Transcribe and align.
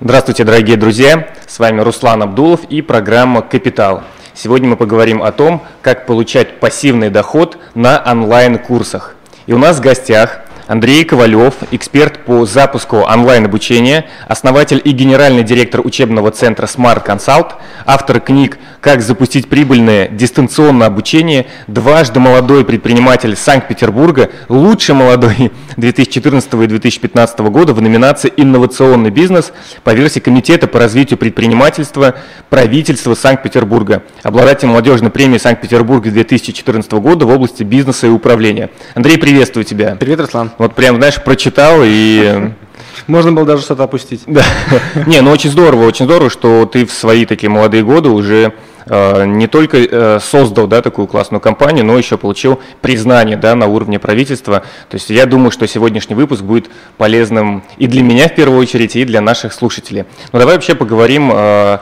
Здравствуйте, 0.00 0.44
дорогие 0.44 0.76
друзья! 0.76 1.26
С 1.48 1.58
вами 1.58 1.80
Руслан 1.80 2.22
Абдулов 2.22 2.62
и 2.70 2.82
программа 2.82 3.42
«Капитал». 3.42 4.04
Сегодня 4.32 4.68
мы 4.68 4.76
поговорим 4.76 5.24
о 5.24 5.32
том, 5.32 5.64
как 5.82 6.06
получать 6.06 6.60
пассивный 6.60 7.10
доход 7.10 7.58
на 7.74 8.00
онлайн-курсах. 8.06 9.16
И 9.46 9.52
у 9.52 9.58
нас 9.58 9.78
в 9.78 9.80
гостях 9.80 10.42
Андрей 10.68 11.02
Ковалев, 11.04 11.54
эксперт 11.70 12.26
по 12.26 12.44
запуску 12.44 12.98
онлайн-обучения, 12.98 14.04
основатель 14.28 14.82
и 14.84 14.90
генеральный 14.90 15.42
директор 15.42 15.80
учебного 15.82 16.30
центра 16.30 16.66
Smart 16.66 17.06
Consult, 17.06 17.52
автор 17.86 18.20
книг 18.20 18.58
«Как 18.82 19.00
запустить 19.00 19.48
прибыльное 19.48 20.08
дистанционное 20.08 20.88
обучение», 20.88 21.46
дважды 21.68 22.20
молодой 22.20 22.66
предприниматель 22.66 23.34
Санкт-Петербурга, 23.34 24.28
лучший 24.50 24.94
молодой 24.94 25.52
2014 25.78 26.52
и 26.52 26.66
2015 26.66 27.38
года 27.38 27.72
в 27.72 27.80
номинации 27.80 28.30
«Инновационный 28.36 29.10
бизнес» 29.10 29.52
по 29.84 29.94
версии 29.94 30.20
Комитета 30.20 30.66
по 30.66 30.78
развитию 30.78 31.18
предпринимательства 31.18 32.16
правительства 32.50 33.14
Санкт-Петербурга, 33.14 34.02
обладатель 34.22 34.68
молодежной 34.68 35.10
премии 35.10 35.38
Санкт-Петербурга 35.38 36.10
2014 36.10 36.92
года 36.92 37.24
в 37.24 37.30
области 37.30 37.62
бизнеса 37.62 38.06
и 38.06 38.10
управления. 38.10 38.68
Андрей, 38.94 39.16
приветствую 39.16 39.64
тебя. 39.64 39.96
Привет, 39.98 40.20
Руслан. 40.20 40.50
Вот 40.58 40.74
прям, 40.74 40.96
знаешь, 40.96 41.22
прочитал 41.22 41.80
и... 41.84 42.52
Можно 43.06 43.32
было 43.32 43.46
даже 43.46 43.62
что-то 43.62 43.84
опустить. 43.84 44.22
Да. 44.26 44.42
Не, 45.06 45.22
ну 45.22 45.30
очень 45.30 45.50
здорово, 45.50 45.86
очень 45.86 46.04
здорово, 46.04 46.30
что 46.30 46.66
ты 46.66 46.84
в 46.84 46.92
свои 46.92 47.24
такие 47.24 47.48
молодые 47.48 47.84
годы 47.84 48.10
уже 48.10 48.52
не 48.86 49.46
только 49.46 49.78
э, 49.78 50.18
создал 50.20 50.66
да, 50.66 50.82
такую 50.82 51.06
классную 51.06 51.40
компанию, 51.40 51.84
но 51.84 51.96
еще 51.98 52.16
получил 52.16 52.60
признание 52.80 53.36
да, 53.36 53.54
на 53.54 53.66
уровне 53.66 53.98
правительства. 53.98 54.62
То 54.88 54.94
есть 54.94 55.10
я 55.10 55.26
думаю, 55.26 55.50
что 55.50 55.66
сегодняшний 55.66 56.14
выпуск 56.14 56.42
будет 56.42 56.70
полезным 56.96 57.62
и 57.76 57.86
для 57.86 58.02
меня 58.02 58.28
в 58.28 58.34
первую 58.34 58.60
очередь, 58.60 58.96
и 58.96 59.04
для 59.04 59.20
наших 59.20 59.52
слушателей. 59.52 60.04
Но 60.32 60.38
давай 60.38 60.54
вообще 60.54 60.74
поговорим 60.74 61.30
э, 61.34 61.78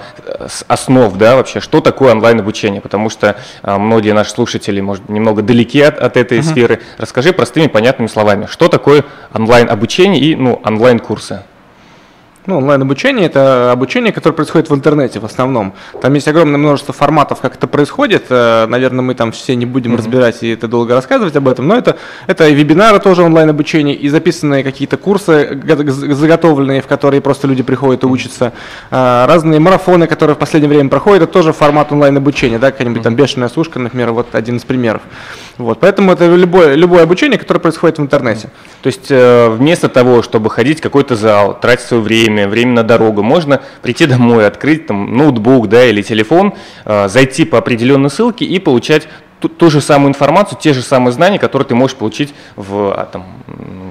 с 0.48 0.64
основ, 0.68 1.16
да, 1.16 1.36
вообще, 1.36 1.60
что 1.60 1.80
такое 1.80 2.12
онлайн-обучение, 2.12 2.80
потому 2.80 3.10
что 3.10 3.36
многие 3.62 4.12
наши 4.12 4.30
слушатели, 4.30 4.80
может, 4.80 5.08
немного 5.08 5.42
далеки 5.42 5.80
от, 5.80 5.98
от 5.98 6.16
этой 6.16 6.38
uh-huh. 6.38 6.42
сферы. 6.42 6.80
Расскажи 6.98 7.32
простыми, 7.32 7.66
понятными 7.66 8.08
словами, 8.08 8.46
что 8.50 8.68
такое 8.68 9.04
онлайн-обучение 9.32 10.20
и 10.20 10.34
ну, 10.34 10.60
онлайн-курсы. 10.64 11.42
Ну, 12.46 12.58
онлайн-обучение– 12.58 13.26
это 13.26 13.72
обучение, 13.72 14.12
которое 14.12 14.34
происходит 14.34 14.70
в 14.70 14.74
интернете 14.74 15.18
в 15.18 15.24
основном. 15.24 15.74
Там 16.00 16.14
есть 16.14 16.28
огромное 16.28 16.58
множество 16.58 16.94
форматов, 16.94 17.40
как 17.40 17.56
это 17.56 17.66
происходит. 17.66 18.26
Э, 18.30 18.66
наверное, 18.66 19.02
мы 19.02 19.14
там 19.14 19.32
все 19.32 19.56
не 19.56 19.66
будем 19.66 19.94
mm-hmm. 19.94 19.98
разбирать 19.98 20.42
и 20.44 20.50
это 20.50 20.68
долго 20.68 20.94
рассказывать 20.94 21.34
об 21.34 21.48
этом, 21.48 21.66
но 21.66 21.76
это, 21.76 21.96
это 22.28 22.46
и 22.46 22.54
вебинары 22.54 23.00
тоже 23.00 23.24
онлайн-обучение, 23.24 23.96
и 23.96 24.08
записанные 24.08 24.62
какие-то 24.62 24.96
курсы 24.96 25.60
заготовленные, 25.64 26.82
в 26.82 26.86
которые 26.86 27.20
просто 27.20 27.48
люди 27.48 27.64
приходят 27.64 28.04
и 28.04 28.06
учатся. 28.06 28.52
Э, 28.92 29.26
разные 29.26 29.58
марафоны, 29.58 30.06
которые 30.06 30.36
в 30.36 30.38
последнее 30.38 30.68
время 30.68 30.88
проходят, 30.88 31.24
это 31.24 31.32
тоже 31.32 31.52
формат 31.52 31.90
онлайн-обучения, 31.90 32.60
да, 32.60 32.70
какая-нибудь 32.70 33.00
mm-hmm. 33.00 33.04
там 33.04 33.16
бешеная 33.16 33.48
сушка, 33.48 33.80
например, 33.80 34.12
вот 34.12 34.36
один 34.36 34.58
из 34.58 34.64
примеров. 34.64 35.02
Вот, 35.58 35.80
поэтому 35.80 36.12
это 36.12 36.26
любое, 36.26 36.74
любое 36.74 37.02
обучение, 37.02 37.38
которое 37.38 37.60
происходит 37.60 37.98
в 37.98 38.02
интернете. 38.02 38.50
То 38.82 38.88
есть 38.88 39.10
э, 39.10 39.48
вместо 39.48 39.88
того, 39.88 40.22
чтобы 40.22 40.50
ходить 40.50 40.80
в 40.80 40.82
какой-то 40.82 41.16
зал, 41.16 41.58
тратить 41.58 41.86
свое 41.86 42.02
время, 42.02 42.35
время 42.44 42.72
на 42.72 42.82
дорогу, 42.82 43.22
можно 43.22 43.62
прийти 43.82 44.06
домой, 44.06 44.46
открыть 44.46 44.86
там 44.86 45.16
ноутбук 45.16 45.68
да, 45.68 45.84
или 45.84 46.02
телефон, 46.02 46.54
э, 46.84 47.08
зайти 47.08 47.44
по 47.44 47.58
определенной 47.58 48.10
ссылке 48.10 48.44
и 48.44 48.58
получать 48.58 49.08
ту, 49.40 49.48
ту 49.48 49.70
же 49.70 49.80
самую 49.80 50.10
информацию, 50.10 50.58
те 50.60 50.72
же 50.72 50.82
самые 50.82 51.12
знания, 51.12 51.38
которые 51.38 51.66
ты 51.66 51.74
можешь 51.74 51.96
получить 51.96 52.34
в, 52.56 52.92
а, 52.96 53.08
там, 53.10 53.26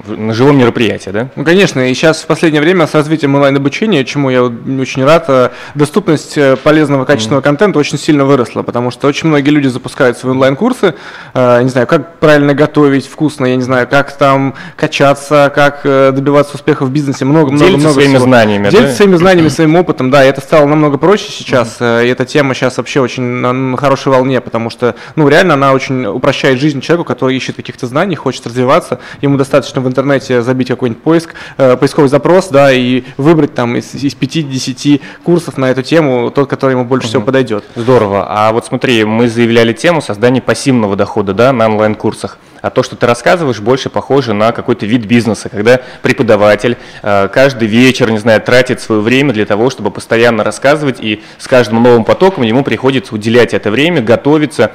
на 0.07 0.33
живом 0.33 0.57
мероприятии, 0.57 1.09
да? 1.09 1.29
Ну, 1.35 1.43
конечно, 1.43 1.89
и 1.89 1.93
сейчас 1.93 2.21
в 2.21 2.27
последнее 2.27 2.61
время 2.61 2.87
с 2.87 2.93
развитием 2.93 3.35
онлайн-обучения, 3.35 4.03
чему 4.05 4.29
я 4.29 4.43
очень 4.43 5.03
рад, 5.03 5.25
э, 5.27 5.49
доступность 5.75 6.37
э, 6.37 6.55
полезного, 6.55 7.05
качественного 7.05 7.41
mm-hmm. 7.41 7.43
контента 7.43 7.79
очень 7.79 7.97
сильно 7.97 8.25
выросла, 8.25 8.63
потому 8.63 8.91
что 8.91 9.07
очень 9.07 9.29
многие 9.29 9.49
люди 9.51 9.67
запускают 9.67 10.17
свои 10.17 10.31
онлайн-курсы, 10.33 10.95
э, 11.33 11.61
не 11.61 11.69
знаю, 11.69 11.87
как 11.87 12.19
правильно 12.19 12.53
готовить 12.53 13.07
вкусно, 13.07 13.45
я 13.45 13.55
не 13.55 13.63
знаю, 13.63 13.87
как 13.87 14.15
там 14.17 14.55
качаться, 14.75 15.51
как 15.53 15.81
добиваться 15.83 16.55
успеха 16.55 16.85
в 16.85 16.91
бизнесе, 16.91 17.25
много-много-много 17.25 17.93
своими 17.93 18.15
всего. 18.15 18.25
знаниями, 18.25 18.69
Делиться 18.69 18.89
да? 18.89 18.95
своими 18.95 19.15
знаниями, 19.15 19.47
своим 19.49 19.75
опытом, 19.75 20.09
да, 20.09 20.25
и 20.25 20.27
это 20.27 20.41
стало 20.41 20.65
намного 20.65 20.97
проще 20.97 21.31
сейчас, 21.31 21.77
mm-hmm. 21.79 22.05
и 22.05 22.09
эта 22.09 22.25
тема 22.25 22.53
сейчас 22.53 22.77
вообще 22.77 22.99
очень 22.99 23.23
на 23.23 23.77
хорошей 23.77 24.11
волне, 24.11 24.41
потому 24.41 24.69
что, 24.69 24.95
ну, 25.15 25.27
реально 25.35 25.55
она 25.55 25.73
очень 25.73 26.05
упрощает 26.05 26.59
жизнь 26.59 26.79
человеку, 26.79 27.05
который 27.05 27.35
ищет 27.35 27.57
каких-то 27.57 27.87
знаний, 27.87 28.15
хочет 28.15 28.47
развиваться. 28.47 28.99
Ему 29.21 29.37
достаточно 29.37 29.81
в 29.81 29.87
интернете 29.87 30.41
забить 30.41 30.69
какой-нибудь 30.69 31.03
поиск, 31.03 31.33
э, 31.57 31.75
поисковый 31.75 32.09
запрос, 32.09 32.47
да, 32.47 32.71
и 32.71 33.03
выбрать 33.17 33.53
там 33.53 33.75
из, 33.75 33.93
из 33.93 34.15
5-10 34.15 35.01
курсов 35.23 35.57
на 35.57 35.65
эту 35.65 35.83
тему 35.83 36.31
тот, 36.31 36.49
который 36.49 36.71
ему 36.71 36.85
больше 36.85 37.07
угу. 37.07 37.09
всего 37.09 37.21
подойдет. 37.23 37.65
Здорово. 37.75 38.25
А 38.29 38.53
вот 38.53 38.65
смотри, 38.65 39.03
мы 39.03 39.27
заявляли 39.27 39.73
тему 39.73 40.01
создания 40.01 40.41
пассивного 40.41 40.95
дохода, 40.95 41.33
да, 41.33 41.51
на 41.51 41.67
онлайн-курсах. 41.67 42.37
А 42.65 42.71
то, 42.71 42.81
что 42.81 42.95
ты 42.95 43.05
рассказываешь, 43.05 43.59
больше 43.59 43.91
похоже 43.91 44.33
на 44.33 44.51
какой-то 44.51 44.87
вид 44.87 45.05
бизнеса, 45.05 45.49
когда 45.49 45.81
преподаватель 46.01 46.77
э, 47.03 47.27
каждый 47.27 47.67
вечер, 47.67 48.09
не 48.09 48.17
знаю, 48.17 48.41
тратит 48.41 48.81
свое 48.81 49.01
время 49.01 49.33
для 49.33 49.45
того, 49.45 49.69
чтобы 49.69 49.91
постоянно 49.91 50.43
рассказывать, 50.43 50.99
и 50.99 51.21
с 51.37 51.47
каждым 51.47 51.83
новым 51.83 52.03
потоком 52.05 52.43
ему 52.43 52.63
приходится 52.63 53.13
уделять 53.13 53.53
это 53.53 53.69
время, 53.69 54.01
готовиться. 54.01 54.71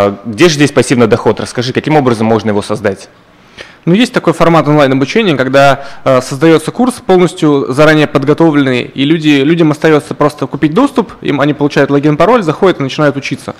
Э, 0.00 0.14
где 0.24 0.48
же 0.48 0.54
здесь 0.54 0.72
пассивный 0.72 1.06
доход? 1.06 1.40
Расскажи, 1.40 1.72
каким 1.72 1.96
образом 1.96 2.26
можно 2.26 2.50
его 2.50 2.62
создать? 2.62 3.08
Ну, 3.86 3.94
есть 3.94 4.12
такой 4.12 4.34
формат 4.34 4.68
онлайн-обучения, 4.68 5.36
когда 5.36 5.84
э, 6.04 6.20
создается 6.20 6.70
курс 6.70 6.94
полностью 6.94 7.72
заранее 7.72 8.06
подготовленный, 8.06 8.82
и 8.82 9.04
люди, 9.04 9.42
людям 9.42 9.70
остается 9.70 10.14
просто 10.14 10.46
купить 10.46 10.74
доступ, 10.74 11.12
им 11.22 11.40
они 11.40 11.54
получают 11.54 11.90
логин-пароль, 11.90 12.42
заходят 12.42 12.80
и 12.80 12.82
начинают 12.82 13.16
учиться. 13.16 13.54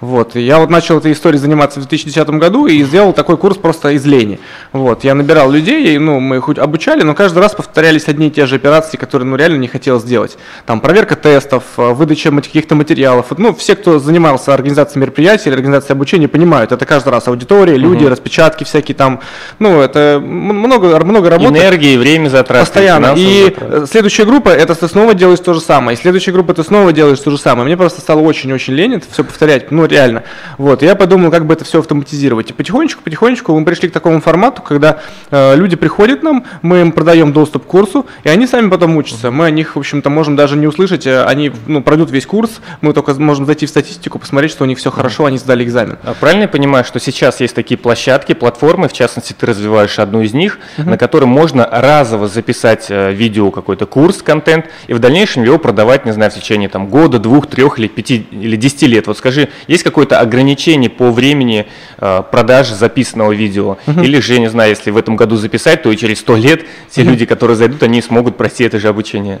Вот. 0.00 0.36
я 0.36 0.58
вот 0.58 0.70
начал 0.70 0.98
этой 0.98 1.12
историей 1.12 1.40
заниматься 1.40 1.80
в 1.80 1.82
2010 1.84 2.28
году 2.30 2.66
и 2.66 2.82
сделал 2.82 3.12
такой 3.12 3.36
курс 3.36 3.56
просто 3.56 3.90
из 3.90 4.04
лени. 4.04 4.38
Вот. 4.72 5.04
Я 5.04 5.14
набирал 5.14 5.50
людей, 5.50 5.96
ну, 5.98 6.20
мы 6.20 6.36
их 6.36 6.48
обучали, 6.48 7.02
но 7.02 7.14
каждый 7.14 7.38
раз 7.38 7.54
повторялись 7.54 8.08
одни 8.08 8.28
и 8.28 8.30
те 8.30 8.46
же 8.46 8.56
операции, 8.56 8.96
которые 8.96 9.28
ну, 9.28 9.36
реально 9.36 9.56
не 9.56 9.68
хотелось 9.68 10.02
сделать. 10.02 10.36
Там 10.66 10.80
проверка 10.80 11.16
тестов, 11.16 11.64
э, 11.76 11.92
выдача 11.92 12.30
каких-то 12.30 12.74
материалов. 12.74 13.26
Ну, 13.36 13.54
все, 13.54 13.76
кто 13.76 13.98
занимался 13.98 14.52
организацией 14.52 15.02
мероприятий 15.02 15.48
или 15.48 15.54
организацией 15.54 15.92
обучения, 15.92 16.28
понимают, 16.28 16.72
это 16.72 16.84
каждый 16.86 17.10
раз 17.10 17.28
аудитория, 17.28 17.76
люди, 17.76 18.04
угу. 18.04 18.10
распечатки 18.10 18.64
всякие 18.64 18.94
там. 18.94 19.20
Ну, 19.58 19.80
это 19.80 20.20
много, 20.22 20.98
много 21.04 21.30
работы. 21.30 21.52
Энергии, 21.52 21.96
время 21.96 22.28
затрат. 22.28 22.60
Постоянно. 22.60 23.14
И 23.16 23.44
затрат. 23.44 23.90
следующая 23.90 24.24
группа, 24.24 24.48
это 24.48 24.74
ты 24.74 24.88
снова 24.88 25.14
делаешь 25.14 25.40
то 25.40 25.54
же 25.54 25.60
самое. 25.60 25.96
И 25.96 26.00
следующая 26.00 26.32
группа, 26.32 26.54
ты 26.54 26.62
снова 26.64 26.92
делаешь 26.92 27.20
то 27.20 27.30
же 27.30 27.38
самое. 27.38 27.66
Мне 27.66 27.76
просто 27.76 28.00
стало 28.00 28.20
очень-очень 28.20 28.74
лень 28.74 28.94
это 28.94 29.06
все 29.10 29.24
повторять. 29.24 29.70
Ну, 29.70 29.83
реально. 29.92 30.24
Вот, 30.58 30.82
я 30.82 30.94
подумал, 30.94 31.30
как 31.30 31.46
бы 31.46 31.54
это 31.54 31.64
все 31.64 31.80
автоматизировать. 31.80 32.50
И 32.50 32.52
потихонечку, 32.52 33.02
потихонечку 33.02 33.58
мы 33.58 33.64
пришли 33.64 33.88
к 33.88 33.92
такому 33.92 34.20
формату, 34.20 34.62
когда 34.62 35.00
э, 35.30 35.56
люди 35.56 35.76
приходят 35.76 36.20
к 36.20 36.22
нам, 36.22 36.44
мы 36.62 36.80
им 36.80 36.92
продаем 36.92 37.32
доступ 37.32 37.64
к 37.64 37.66
курсу, 37.66 38.06
и 38.24 38.28
они 38.28 38.46
сами 38.46 38.68
потом 38.68 38.96
учатся. 38.96 39.30
Мы 39.30 39.46
о 39.46 39.50
них, 39.50 39.76
в 39.76 39.78
общем-то, 39.78 40.10
можем 40.10 40.36
даже 40.36 40.56
не 40.56 40.66
услышать, 40.66 41.06
э, 41.06 41.24
они 41.24 41.52
ну, 41.66 41.82
пройдут 41.82 42.10
весь 42.10 42.26
курс, 42.26 42.60
мы 42.80 42.92
только 42.92 43.14
можем 43.14 43.46
зайти 43.46 43.66
в 43.66 43.68
статистику, 43.68 44.18
посмотреть, 44.18 44.52
что 44.52 44.64
у 44.64 44.66
них 44.66 44.78
все 44.78 44.90
хорошо, 44.90 45.26
они 45.26 45.38
сдали 45.38 45.64
экзамен. 45.64 45.98
А 46.02 46.14
правильно 46.14 46.42
я 46.42 46.48
понимаю, 46.48 46.84
что 46.84 46.98
сейчас 47.00 47.40
есть 47.40 47.54
такие 47.54 47.78
площадки, 47.78 48.34
платформы, 48.34 48.88
в 48.88 48.92
частности, 48.92 49.32
ты 49.32 49.46
развиваешь 49.46 49.98
одну 49.98 50.22
из 50.22 50.34
них, 50.34 50.58
uh-huh. 50.76 50.88
на 50.90 50.98
которой 50.98 51.26
можно 51.26 51.68
разово 51.70 52.28
записать 52.28 52.86
э, 52.88 53.12
видео 53.12 53.50
какой-то 53.50 53.86
курс, 53.86 54.22
контент, 54.22 54.66
и 54.86 54.94
в 54.94 54.98
дальнейшем 54.98 55.44
его 55.44 55.58
продавать, 55.58 56.04
не 56.04 56.12
знаю, 56.12 56.30
в 56.30 56.34
течение 56.34 56.68
там, 56.68 56.88
года, 56.88 57.18
двух, 57.18 57.46
трех 57.46 57.78
или 57.78 57.88
пяти 57.88 58.26
или 58.30 58.56
десяти 58.56 58.86
лет. 58.86 59.06
Вот 59.06 59.18
скажи, 59.18 59.48
есть 59.74 59.84
какое-то 59.84 60.18
ограничение 60.20 60.90
по 60.90 61.10
времени 61.10 61.66
э, 61.98 62.22
продажи 62.30 62.74
записанного 62.74 63.32
видео. 63.32 63.76
Угу. 63.86 64.00
Или 64.00 64.20
же, 64.20 64.38
не 64.38 64.48
знаю, 64.48 64.70
если 64.70 64.90
в 64.90 64.96
этом 64.96 65.16
году 65.16 65.36
записать, 65.36 65.82
то 65.82 65.90
и 65.90 65.96
через 65.96 66.20
сто 66.20 66.36
лет 66.36 66.64
те 66.90 67.02
угу. 67.02 67.10
люди, 67.10 67.26
которые 67.26 67.56
зайдут, 67.56 67.82
они 67.82 68.00
смогут 68.02 68.36
пройти 68.36 68.64
это 68.64 68.80
же 68.80 68.88
обучение. 68.88 69.40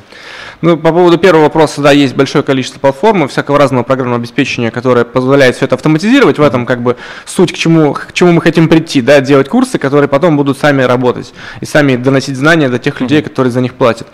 Ну, 0.60 0.76
по 0.76 0.92
поводу 0.92 1.18
первого 1.18 1.44
вопроса, 1.44 1.80
да, 1.80 1.90
есть 1.92 2.14
большое 2.14 2.44
количество 2.44 2.78
платформ, 2.78 3.28
всякого 3.28 3.58
разного 3.58 3.84
программного 3.84 4.20
обеспечения, 4.20 4.70
которое 4.70 5.04
позволяет 5.04 5.56
все 5.56 5.66
это 5.66 5.74
автоматизировать. 5.74 6.38
В 6.38 6.42
этом 6.42 6.66
как 6.66 6.82
бы 6.82 6.96
суть, 7.24 7.52
к 7.52 7.56
чему, 7.56 7.92
к 7.92 8.12
чему 8.12 8.32
мы 8.32 8.40
хотим 8.40 8.68
прийти, 8.68 9.00
да, 9.00 9.20
делать 9.20 9.48
курсы, 9.48 9.78
которые 9.78 10.08
потом 10.08 10.36
будут 10.36 10.58
сами 10.58 10.82
работать 10.82 11.32
и 11.60 11.66
сами 11.66 11.96
доносить 11.96 12.36
знания 12.36 12.68
до 12.68 12.78
тех 12.78 13.00
людей, 13.00 13.22
которые 13.22 13.50
за 13.50 13.60
них 13.60 13.74
платят. 13.74 14.08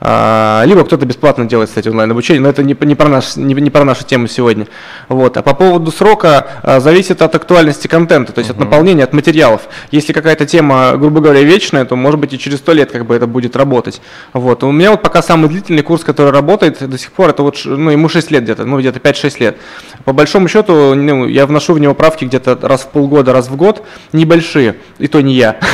А, 0.00 0.62
либо 0.66 0.84
кто-то 0.84 1.06
бесплатно 1.06 1.46
делает, 1.46 1.68
кстати, 1.68 1.88
онлайн-обучение, 1.88 2.40
но 2.40 2.48
это 2.48 2.62
не, 2.62 2.76
не, 2.80 2.94
про 2.94 3.08
наш, 3.08 3.36
не, 3.36 3.54
не 3.54 3.70
про 3.70 3.84
нашу 3.84 4.04
тему 4.04 4.26
сегодня. 4.26 4.66
Вот. 5.08 5.36
А 5.36 5.42
по 5.42 5.54
поводу 5.54 5.90
срока 5.90 6.46
а, 6.62 6.80
зависит 6.80 7.22
от 7.22 7.34
актуальности 7.34 7.86
контента, 7.86 8.32
то 8.32 8.40
есть 8.40 8.50
uh-huh. 8.50 8.54
от 8.54 8.60
наполнения, 8.60 9.04
от 9.04 9.12
материалов. 9.12 9.62
Если 9.90 10.12
какая-то 10.12 10.46
тема, 10.46 10.96
грубо 10.96 11.20
говоря, 11.20 11.42
вечная, 11.42 11.84
то 11.84 11.96
может 11.96 12.20
быть 12.20 12.32
и 12.32 12.38
через 12.38 12.58
сто 12.58 12.72
лет 12.72 12.90
как 12.90 13.06
бы 13.06 13.14
это 13.14 13.26
будет 13.26 13.56
работать. 13.56 14.00
Вот. 14.32 14.62
У 14.64 14.72
меня 14.72 14.90
вот 14.90 15.02
пока 15.02 15.22
самый 15.22 15.48
длительный 15.48 15.82
курс, 15.82 16.04
который 16.04 16.32
работает 16.32 16.88
до 16.88 16.98
сих 16.98 17.12
пор, 17.12 17.30
это 17.30 17.42
вот, 17.42 17.60
ну, 17.64 17.90
ему 17.90 18.08
6 18.08 18.30
лет 18.30 18.44
где-то, 18.44 18.64
ну, 18.64 18.78
где-то 18.78 18.98
5-6 18.98 19.40
лет. 19.40 19.56
По 20.04 20.12
большому 20.12 20.48
счету, 20.48 20.94
ну, 20.94 21.26
я 21.26 21.46
вношу 21.46 21.74
в 21.74 21.78
него 21.78 21.94
правки 21.94 22.24
где-то 22.24 22.58
раз 22.62 22.82
в 22.82 22.88
полгода, 22.88 23.32
раз 23.32 23.48
в 23.48 23.56
год, 23.56 23.84
небольшие, 24.12 24.76
и 24.98 25.06
то 25.06 25.20
не 25.20 25.34
я. 25.34 25.56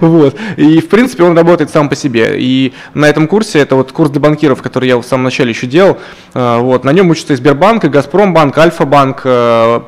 Вот. 0.00 0.36
И, 0.56 0.80
в 0.80 0.88
принципе, 0.88 1.22
он 1.22 1.36
работает 1.36 1.70
сам 1.70 1.90
по 1.90 1.96
себе. 1.96 2.36
И 2.38 2.72
на 2.94 3.06
этом 3.06 3.28
курсе 3.28 3.41
курсе, 3.42 3.58
это 3.58 3.74
вот 3.74 3.90
курс 3.90 4.10
для 4.10 4.20
банкиров, 4.20 4.62
который 4.62 4.88
я 4.88 4.96
в 4.96 5.02
самом 5.02 5.24
начале 5.24 5.50
еще 5.50 5.66
делал. 5.66 5.98
Э, 6.32 6.58
вот, 6.60 6.84
на 6.84 6.92
нем 6.92 7.10
учатся 7.10 7.32
и 7.32 7.36
Сбербанк, 7.36 7.84
и 7.84 7.88
Газпромбанк, 7.88 8.56
Альфа-банк, 8.56 9.22
э, 9.24 9.80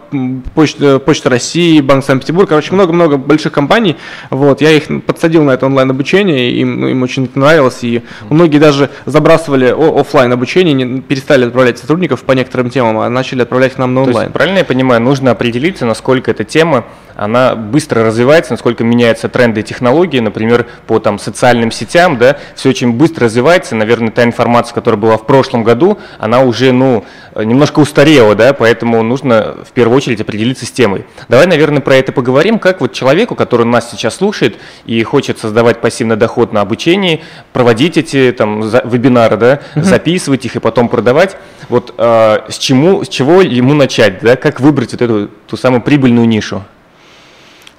Почта, 0.54 0.98
Почта 0.98 1.30
России, 1.30 1.80
Банк 1.80 2.04
Санкт-Петербург, 2.04 2.48
короче, 2.48 2.74
много-много 2.74 3.16
больших 3.16 3.52
компаний. 3.52 3.96
Вот, 4.30 4.60
я 4.60 4.72
их 4.72 4.84
подсадил 5.06 5.44
на 5.44 5.52
это 5.52 5.66
онлайн-обучение, 5.66 6.50
им, 6.50 6.84
им 6.84 7.02
очень 7.02 7.30
нравилось, 7.36 7.78
и 7.82 8.02
многие 8.28 8.58
даже 8.58 8.90
забрасывали 9.06 9.66
офлайн 9.66 10.32
обучение, 10.32 10.74
не, 10.74 11.00
перестали 11.00 11.44
отправлять 11.46 11.78
сотрудников 11.78 12.24
по 12.24 12.32
некоторым 12.32 12.70
темам, 12.70 12.98
а 12.98 13.08
начали 13.08 13.42
отправлять 13.42 13.74
к 13.74 13.78
нам 13.78 13.94
на 13.94 14.00
онлайн. 14.00 14.16
То 14.16 14.22
есть, 14.22 14.32
правильно 14.32 14.58
я 14.58 14.64
понимаю, 14.64 15.00
нужно 15.00 15.30
определиться, 15.30 15.86
насколько 15.86 16.32
эта 16.32 16.42
тема 16.42 16.86
она 17.16 17.54
быстро 17.54 18.04
развивается, 18.04 18.52
насколько 18.52 18.84
меняются 18.84 19.28
тренды 19.28 19.60
и 19.60 19.62
технологии, 19.62 20.20
например, 20.20 20.66
по 20.86 20.98
там, 20.98 21.18
социальным 21.18 21.70
сетям, 21.70 22.18
да, 22.18 22.38
все 22.54 22.70
очень 22.70 22.92
быстро 22.92 23.24
развивается, 23.26 23.74
наверное, 23.74 24.10
та 24.10 24.24
информация, 24.24 24.74
которая 24.74 25.00
была 25.00 25.16
в 25.16 25.26
прошлом 25.26 25.64
году, 25.64 25.98
она 26.18 26.40
уже, 26.42 26.72
ну, 26.72 27.04
немножко 27.36 27.80
устарела, 27.80 28.34
да, 28.34 28.52
поэтому 28.52 29.02
нужно 29.02 29.56
в 29.66 29.72
первую 29.72 29.96
очередь 29.96 30.20
определиться 30.20 30.66
с 30.66 30.70
темой. 30.70 31.04
Давай, 31.28 31.46
наверное, 31.46 31.80
про 31.80 31.96
это 31.96 32.12
поговорим, 32.12 32.58
как 32.58 32.80
вот 32.80 32.92
человеку, 32.92 33.34
который 33.34 33.66
нас 33.66 33.90
сейчас 33.90 34.16
слушает 34.16 34.56
и 34.84 35.02
хочет 35.02 35.38
создавать 35.38 35.80
пассивный 35.80 36.16
доход 36.16 36.52
на 36.52 36.60
обучении, 36.60 37.22
проводить 37.52 37.96
эти 37.96 38.32
там 38.32 38.60
вебинары, 38.62 39.36
да, 39.36 39.60
угу. 39.74 39.84
записывать 39.84 40.44
их 40.44 40.56
и 40.56 40.58
потом 40.58 40.88
продавать, 40.88 41.36
вот 41.68 41.94
э, 41.96 42.38
с, 42.48 42.58
чему, 42.58 43.04
с 43.04 43.08
чего 43.08 43.40
ему 43.40 43.74
начать, 43.74 44.20
да, 44.20 44.36
как 44.36 44.60
выбрать 44.60 44.92
вот 44.92 45.02
эту 45.02 45.30
ту 45.46 45.56
самую 45.56 45.82
прибыльную 45.82 46.26
нишу? 46.26 46.62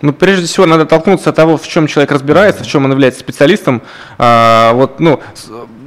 Ну, 0.01 0.13
прежде 0.13 0.45
всего, 0.47 0.65
надо 0.65 0.85
толкнуться 0.85 1.29
от 1.29 1.35
того, 1.35 1.57
в 1.57 1.67
чем 1.67 1.87
человек 1.87 2.11
разбирается, 2.11 2.63
в 2.63 2.67
чем 2.67 2.85
он 2.85 2.91
является 2.91 3.19
специалистом. 3.19 3.81
А, 4.17 4.73
вот, 4.73 4.99
ну, 4.99 5.21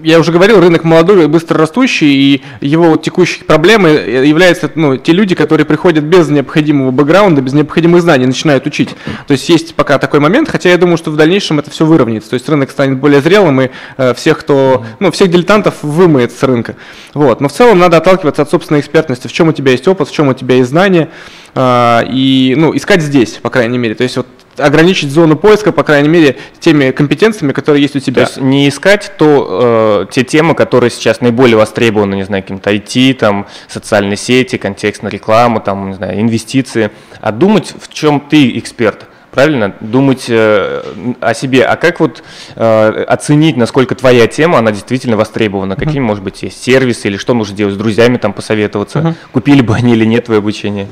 я 0.03 0.21
уже 0.21 0.33
говорил, 0.33 0.61
рынок 0.61 0.85
молодой, 0.85 1.27
быстро 1.27 1.59
растущий, 1.59 2.09
и 2.09 2.43
его 2.61 2.91
вот 2.91 3.03
текущей 3.03 3.45
проблемой 3.45 4.29
являются 4.29 4.71
ну, 4.75 4.97
те 4.97 5.13
люди, 5.13 5.35
которые 5.35 5.67
приходят 5.67 6.05
без 6.05 6.29
необходимого 6.29 6.91
бэкграунда, 6.91 7.43
без 7.43 7.53
необходимых 7.53 8.03
знаний, 8.03 8.27
начинают 8.27 8.67
учить. 8.67 8.91
То 9.27 9.33
есть 9.33 9.49
есть 9.49 9.75
пока 9.75 9.99
такой 9.99 10.21
момент, 10.21 10.49
хотя 10.49 10.71
я 10.71 10.79
думаю, 10.79 10.99
что 10.99 11.11
в 11.11 11.17
дальнейшем 11.17 11.59
это 11.59 11.71
все 11.71 11.85
выровняется. 11.85 12.31
То 12.31 12.35
есть 12.35 12.49
рынок 12.49 12.71
станет 12.71 12.99
более 12.99 13.21
зрелым, 13.21 13.61
и 13.61 13.71
э, 13.97 14.15
всех, 14.15 14.39
кто, 14.39 14.85
ну, 15.01 15.11
всех 15.11 15.31
дилетантов 15.31 15.75
вымоет 15.83 16.33
с 16.33 16.43
рынка. 16.43 16.77
Вот. 17.15 17.41
Но 17.41 17.49
в 17.49 17.53
целом 17.53 17.79
надо 17.79 17.97
отталкиваться 17.97 18.43
от 18.43 18.51
собственной 18.51 18.81
экспертности, 18.81 19.27
в 19.27 19.33
чем 19.33 19.49
у 19.49 19.53
тебя 19.53 19.73
есть 19.73 19.87
опыт, 19.89 20.09
в 20.09 20.13
чем 20.13 20.29
у 20.29 20.35
тебя 20.35 20.57
есть 20.57 20.71
знания, 20.71 21.09
э, 21.48 21.48
и 21.61 22.55
ну, 22.57 22.77
искать 22.77 23.03
здесь, 23.03 23.33
по 23.43 23.51
крайней 23.51 23.79
мере. 23.79 23.95
То 23.95 24.05
есть 24.05 24.17
вот 24.17 24.27
ограничить 24.59 25.11
зону 25.11 25.37
поиска, 25.37 25.73
по 25.73 25.83
крайней 25.83 26.09
мере, 26.09 26.37
теми 26.61 26.91
компетенциями, 26.91 27.53
которые 27.53 27.83
есть 27.83 27.97
у 27.97 28.01
тебя. 28.01 28.25
То 28.25 28.31
есть 28.31 28.41
не 28.41 28.69
искать 28.69 29.13
то, 29.19 30.07
э, 30.09 30.13
те 30.13 30.25
темы, 30.25 30.55
которые 30.55 30.91
сейчас 30.91 31.21
наиболее 31.21 31.57
востребованы, 31.57 32.15
не 32.15 32.25
знаю, 32.25 32.43
каким-то 32.43 32.71
IT, 32.71 33.15
там, 33.15 33.47
социальные 33.69 34.17
сети, 34.17 34.57
контекстная 34.57 35.11
реклама, 35.11 35.61
там, 35.61 35.91
не 35.91 35.95
знаю, 35.95 36.21
инвестиции, 36.21 36.91
а 37.21 37.33
думать, 37.33 37.75
в 37.81 37.93
чем 37.93 38.21
ты 38.21 38.59
эксперт. 38.59 39.07
Правильно? 39.31 39.75
Думать 39.81 40.25
э, 40.29 40.83
о 41.21 41.35
себе. 41.35 41.65
А 41.65 41.77
как 41.77 42.01
вот 42.01 42.25
э, 42.57 43.05
оценить, 43.07 43.57
насколько 43.57 43.95
твоя 43.95 44.27
тема, 44.27 44.59
она 44.59 44.73
действительно 44.73 45.17
востребована? 45.17 45.77
Какие, 45.77 46.01
может 46.01 46.25
быть, 46.25 46.43
есть 46.43 46.63
сервисы 46.63 47.09
или 47.09 47.19
что 47.19 47.35
нужно 47.35 47.55
делать 47.55 47.75
с 47.75 47.77
друзьями, 47.77 48.17
там 48.17 48.33
посоветоваться? 48.33 48.99
Uh-huh. 49.01 49.15
Купили 49.31 49.61
бы 49.61 49.75
они 49.75 49.93
или 49.93 50.07
нет 50.07 50.25
твое 50.25 50.39
обучение? 50.39 50.89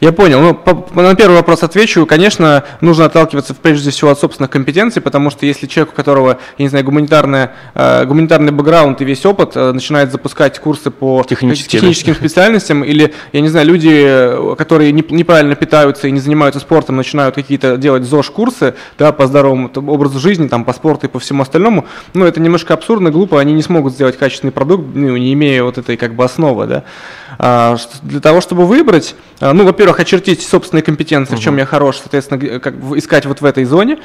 Я 0.00 0.12
понял. 0.12 0.40
Ну, 0.40 0.54
по, 0.54 1.02
на 1.02 1.14
первый 1.16 1.34
вопрос 1.34 1.64
отвечу. 1.64 2.06
Конечно, 2.06 2.62
нужно 2.80 3.06
отталкиваться 3.06 3.52
прежде 3.54 3.90
всего 3.90 4.10
от 4.10 4.20
собственных 4.20 4.50
компетенций, 4.50 5.02
потому 5.02 5.30
что 5.30 5.44
если 5.44 5.66
человек, 5.66 5.92
у 5.92 5.96
которого, 5.96 6.38
я 6.56 6.62
не 6.62 6.68
знаю, 6.68 6.84
гуманитарная, 6.84 7.52
э, 7.74 8.04
гуманитарный 8.04 8.52
бэкграунд 8.52 9.00
и 9.00 9.04
весь 9.04 9.26
опыт, 9.26 9.52
э, 9.56 9.72
начинает 9.72 10.12
запускать 10.12 10.58
курсы 10.60 10.92
по 10.92 11.24
техническим, 11.28 11.80
техническим 11.80 12.12
да. 12.12 12.18
специальностям, 12.20 12.84
или, 12.84 13.12
я 13.32 13.40
не 13.40 13.48
знаю, 13.48 13.66
люди, 13.66 14.54
которые 14.56 14.92
не, 14.92 15.04
неправильно 15.10 15.56
питаются 15.56 16.06
и 16.06 16.12
не 16.12 16.20
занимаются 16.20 16.60
спортом, 16.60 16.96
начинают 16.96 17.34
какие-то 17.34 17.76
делать 17.76 18.04
ЗОЖ-курсы 18.04 18.74
да, 18.98 19.10
по 19.10 19.26
здоровому 19.26 19.68
образу 19.74 20.20
жизни, 20.20 20.46
там, 20.46 20.64
по 20.64 20.72
спорту 20.72 21.06
и 21.06 21.10
по 21.10 21.18
всему 21.18 21.42
остальному, 21.42 21.86
ну, 22.14 22.24
это 22.24 22.40
немножко 22.40 22.72
абсурдно, 22.74 23.10
глупо, 23.10 23.40
они 23.40 23.52
не 23.52 23.62
смогут 23.62 23.94
сделать 23.94 24.16
качественный 24.16 24.52
продукт, 24.52 24.84
ну, 24.94 25.16
не 25.16 25.32
имея 25.32 25.64
вот 25.64 25.76
этой 25.76 25.96
как 25.96 26.14
бы 26.14 26.22
основы, 26.24 26.66
да. 26.66 26.84
А, 27.38 27.76
для 28.02 28.20
того, 28.20 28.40
чтобы 28.40 28.66
выбрать, 28.66 29.14
а, 29.40 29.52
ну, 29.52 29.64
во-первых, 29.64 29.87
очертить 29.92 30.42
собственные 30.42 30.82
компетенции, 30.82 31.34
угу. 31.34 31.40
в 31.40 31.44
чем 31.44 31.58
я 31.58 31.66
хорош, 31.66 31.98
соответственно, 31.98 32.60
как 32.60 32.74
искать 32.96 33.26
вот 33.26 33.40
в 33.40 33.44
этой 33.44 33.64
зоне. 33.64 33.98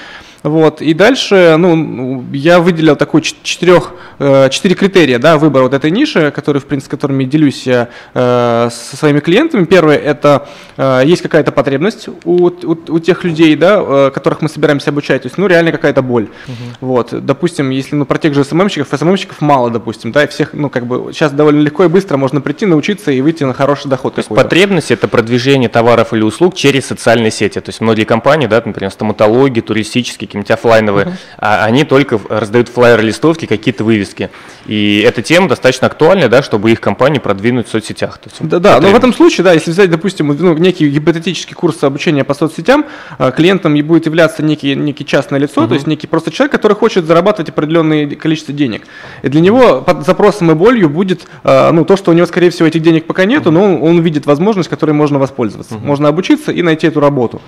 Вот. 0.44 0.82
И 0.82 0.94
дальше 0.94 1.56
ну, 1.58 2.24
я 2.34 2.60
выделил 2.60 2.98
такой 2.98 3.22
четырех, 3.22 3.94
э, 4.20 4.50
четыре 4.50 4.76
критерия 4.76 5.18
да, 5.18 5.38
выбора 5.38 5.64
вот 5.64 5.74
этой 5.74 5.90
ниши, 5.90 6.32
которые, 6.32 6.62
в 6.62 6.66
принципе, 6.66 6.92
которыми 6.92 7.24
делюсь 7.24 7.66
я 7.66 7.88
э, 8.14 8.70
со 8.70 8.98
своими 8.98 9.22
клиентами. 9.22 9.64
Первое– 9.64 9.98
это 9.98 10.48
э, 10.76 11.04
есть 11.06 11.22
какая-то 11.22 11.54
потребность 11.54 12.10
у, 12.26 12.48
у, 12.48 12.78
у 12.88 13.00
тех 13.00 13.24
людей, 13.24 13.56
да, 13.56 14.12
которых 14.12 14.42
мы 14.42 14.50
собираемся 14.50 14.90
обучать. 14.90 15.22
То 15.22 15.28
есть, 15.28 15.38
ну, 15.38 15.48
реально 15.48 15.72
какая-то 15.72 16.02
боль. 16.02 16.28
Угу. 16.48 16.88
Вот. 16.88 17.26
Допустим, 17.26 17.70
если 17.70 17.96
ну, 17.96 18.06
про 18.06 18.18
тех 18.18 18.34
же 18.34 18.44
СММщиков, 18.44 18.88
СММщиков 19.00 19.40
мало, 19.40 19.70
допустим, 19.70 20.12
да, 20.12 20.26
и 20.26 20.28
всех, 20.28 20.54
ну, 20.54 20.70
как 20.70 20.86
бы, 20.86 21.14
сейчас 21.14 21.32
довольно 21.32 21.62
легко 21.62 21.86
и 21.86 21.88
быстро 21.88 22.18
можно 22.18 22.42
прийти, 22.42 22.66
научиться 22.66 23.12
и 23.12 23.22
выйти 23.22 23.46
на 23.46 23.54
хороший 23.54 23.88
доход. 23.88 24.16
То 24.16 24.20
есть 24.20 24.30
потребность– 24.30 24.92
это 24.92 25.08
продвижение 25.08 25.70
товаров 25.74 26.14
или 26.14 26.22
услуг 26.22 26.56
через 26.56 26.86
социальные 26.86 27.32
сети. 27.32 27.60
То 27.60 27.70
есть 27.70 27.82
многие 27.82 28.06
компании, 28.06 28.48
да, 28.48 28.62
например, 28.64 28.92
стоматологии, 28.92 29.60
туристические, 29.60 30.28
какие-нибудь 30.28 30.52
офлайновые, 30.52 31.08
uh-huh. 31.08 31.14
а 31.40 31.66
они 31.66 31.84
только 31.84 32.20
раздают 32.30 32.70
флайер-листовки, 32.70 33.46
какие-то 33.46 33.84
вывески. 33.84 34.30
И 34.68 35.04
эта 35.06 35.22
тема 35.22 35.50
достаточно 35.50 35.88
актуальна, 35.88 36.30
да, 36.30 36.44
чтобы 36.44 36.72
их 36.72 36.80
компании 36.80 37.20
продвинуть 37.20 37.68
в 37.68 37.72
соцсетях. 37.72 38.20
То 38.20 38.30
есть, 38.30 38.48
да, 38.48 38.60
да, 38.60 38.80
но 38.80 38.90
в 38.90 38.96
этом 38.96 39.14
случае, 39.14 39.44
да, 39.44 39.54
если 39.54 39.72
взять, 39.72 39.90
допустим, 39.90 40.28
ну, 40.28 40.58
некий 40.58 40.88
гипотетический 40.90 41.56
курс 41.56 41.84
обучения 41.84 42.24
по 42.24 42.34
соцсетям, 42.34 42.86
а, 43.18 43.32
клиентом 43.32 43.76
будет 43.84 44.06
являться 44.06 44.44
некий, 44.44 44.76
некий 44.76 45.06
частное 45.06 45.40
лицо, 45.40 45.64
uh-huh. 45.64 45.68
то 45.68 45.74
есть 45.74 45.88
некий 45.88 46.08
просто 46.08 46.32
человек, 46.32 46.52
который 46.52 46.76
хочет 46.76 47.06
зарабатывать 47.06 47.50
определенное 47.50 48.08
количество 48.16 48.54
денег. 48.54 48.84
И 49.24 49.28
для 49.28 49.42
него 49.42 49.82
под 49.82 50.06
запросом 50.06 50.52
и 50.52 50.54
болью 50.54 50.90
будет 50.90 51.28
а, 51.44 51.72
ну, 51.72 51.84
то, 51.84 51.98
что 51.98 52.12
у 52.12 52.14
него, 52.14 52.28
скорее 52.28 52.52
всего, 52.52 52.68
этих 52.68 52.82
денег 52.84 53.06
пока 53.06 53.26
нету, 53.26 53.52
но 53.52 53.64
он, 53.64 53.82
он 53.82 54.02
видит 54.02 54.28
возможность, 54.28 54.70
которой 54.70 54.92
можно 54.92 55.18
воспользоваться. 55.18 55.63
Uh-huh. 55.72 55.86
Можно 55.86 56.10
обучиться 56.10 56.52
и 56.52 56.62
найти 56.62 56.88
эту 56.88 57.00
работу. 57.00 57.42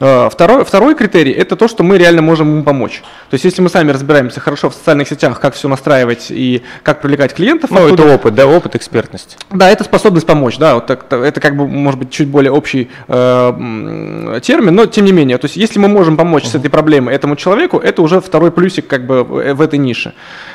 Э, 0.00 0.30
второй, 0.32 0.64
второй 0.64 0.94
критерий– 0.94 1.32
это 1.42 1.56
то, 1.56 1.68
что 1.68 1.82
мы 1.82 1.98
реально 1.98 2.22
можем 2.22 2.48
ему 2.48 2.62
помочь. 2.62 3.02
То 3.28 3.34
есть, 3.34 3.44
если 3.44 3.60
мы 3.60 3.68
сами 3.68 3.92
разбираемся 3.92 4.40
хорошо 4.40 4.70
в 4.70 4.74
социальных 4.74 5.08
сетях, 5.08 5.38
как 5.38 5.54
все 5.54 5.68
настраивать 5.68 6.26
и 6.30 6.62
как 6.82 7.02
привлекать 7.02 7.34
клиентов. 7.34 7.70
Ну, 7.70 7.84
оттуда, 7.84 8.04
это 8.04 8.14
опыт, 8.14 8.34
да, 8.34 8.46
опыт, 8.46 8.74
экспертность. 8.76 9.36
Да, 9.50 9.68
это 9.68 9.84
способность 9.84 10.26
помочь, 10.26 10.56
да, 10.56 10.76
вот 10.76 10.86
так, 10.86 11.12
это 11.12 11.40
как 11.40 11.54
бы, 11.54 11.68
может 11.68 12.00
быть, 12.00 12.10
чуть 12.10 12.28
более 12.28 12.50
общий 12.50 12.88
э, 13.08 14.40
термин, 14.42 14.74
но 14.74 14.86
тем 14.86 15.04
не 15.04 15.12
менее, 15.12 15.36
то 15.36 15.44
есть, 15.44 15.56
если 15.56 15.78
мы 15.78 15.88
можем 15.88 16.16
помочь 16.16 16.44
uh-huh. 16.44 16.52
с 16.52 16.54
этой 16.54 16.70
проблемой 16.70 17.14
этому 17.14 17.36
человеку, 17.36 17.76
это 17.76 18.00
уже 18.00 18.22
второй 18.22 18.50
плюсик 18.50 18.86
как 18.86 19.06
бы 19.06 19.22
в 19.22 19.60
этой 19.60 19.78
нише. 19.78 20.14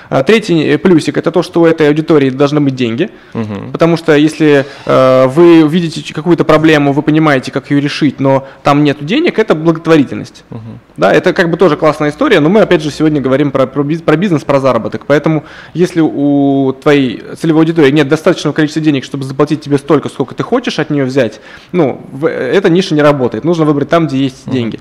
А 0.09 0.23
третий 0.23 0.77
плюсик– 0.77 1.17
это 1.19 1.31
то, 1.31 1.43
что 1.43 1.61
у 1.61 1.65
этой 1.65 1.87
аудитории 1.87 2.31
должны 2.31 2.61
быть 2.61 2.75
деньги, 2.75 3.11
uh-huh. 3.33 3.71
потому 3.71 3.95
что 3.95 4.15
если 4.15 4.65
э, 4.85 5.27
вы 5.27 5.67
видите 5.67 6.13
какую-то 6.13 6.45
проблему, 6.45 6.93
вы 6.95 7.01
понимаете, 7.03 7.51
как 7.51 7.69
ее 7.69 7.79
решить, 7.79 8.19
но 8.19 8.47
там 8.63 8.83
нет 8.83 9.05
денег, 9.05 9.37
это 9.37 9.53
благотворительность. 9.53 10.43
Угу. 10.49 10.59
Да, 10.97 11.13
это 11.13 11.33
как 11.33 11.51
бы 11.51 11.57
тоже 11.57 11.77
классная 11.77 12.09
история, 12.09 12.39
но 12.39 12.49
мы 12.49 12.61
опять 12.61 12.81
же 12.81 12.89
сегодня 12.89 13.21
говорим 13.21 13.51
про, 13.51 13.67
про, 13.67 13.83
про 13.83 14.15
бизнес, 14.15 14.43
про 14.43 14.59
заработок. 14.59 15.05
Поэтому 15.05 15.43
если 15.73 16.01
у 16.01 16.73
твоей 16.81 17.23
целевой 17.39 17.61
аудитории 17.63 17.91
нет 17.91 18.07
достаточного 18.07 18.53
количества 18.53 18.81
денег, 18.81 19.03
чтобы 19.03 19.23
заплатить 19.23 19.61
тебе 19.61 19.77
столько, 19.77 20.09
сколько 20.09 20.33
ты 20.33 20.43
хочешь 20.43 20.79
от 20.79 20.89
нее 20.89 21.05
взять, 21.05 21.41
ну, 21.71 22.01
в, 22.11 22.27
эта 22.27 22.69
ниша 22.69 22.95
не 22.95 23.01
работает. 23.01 23.43
Нужно 23.43 23.65
выбрать 23.65 23.89
там, 23.89 24.07
где 24.07 24.17
есть 24.17 24.47
угу. 24.47 24.55
деньги. 24.55 24.79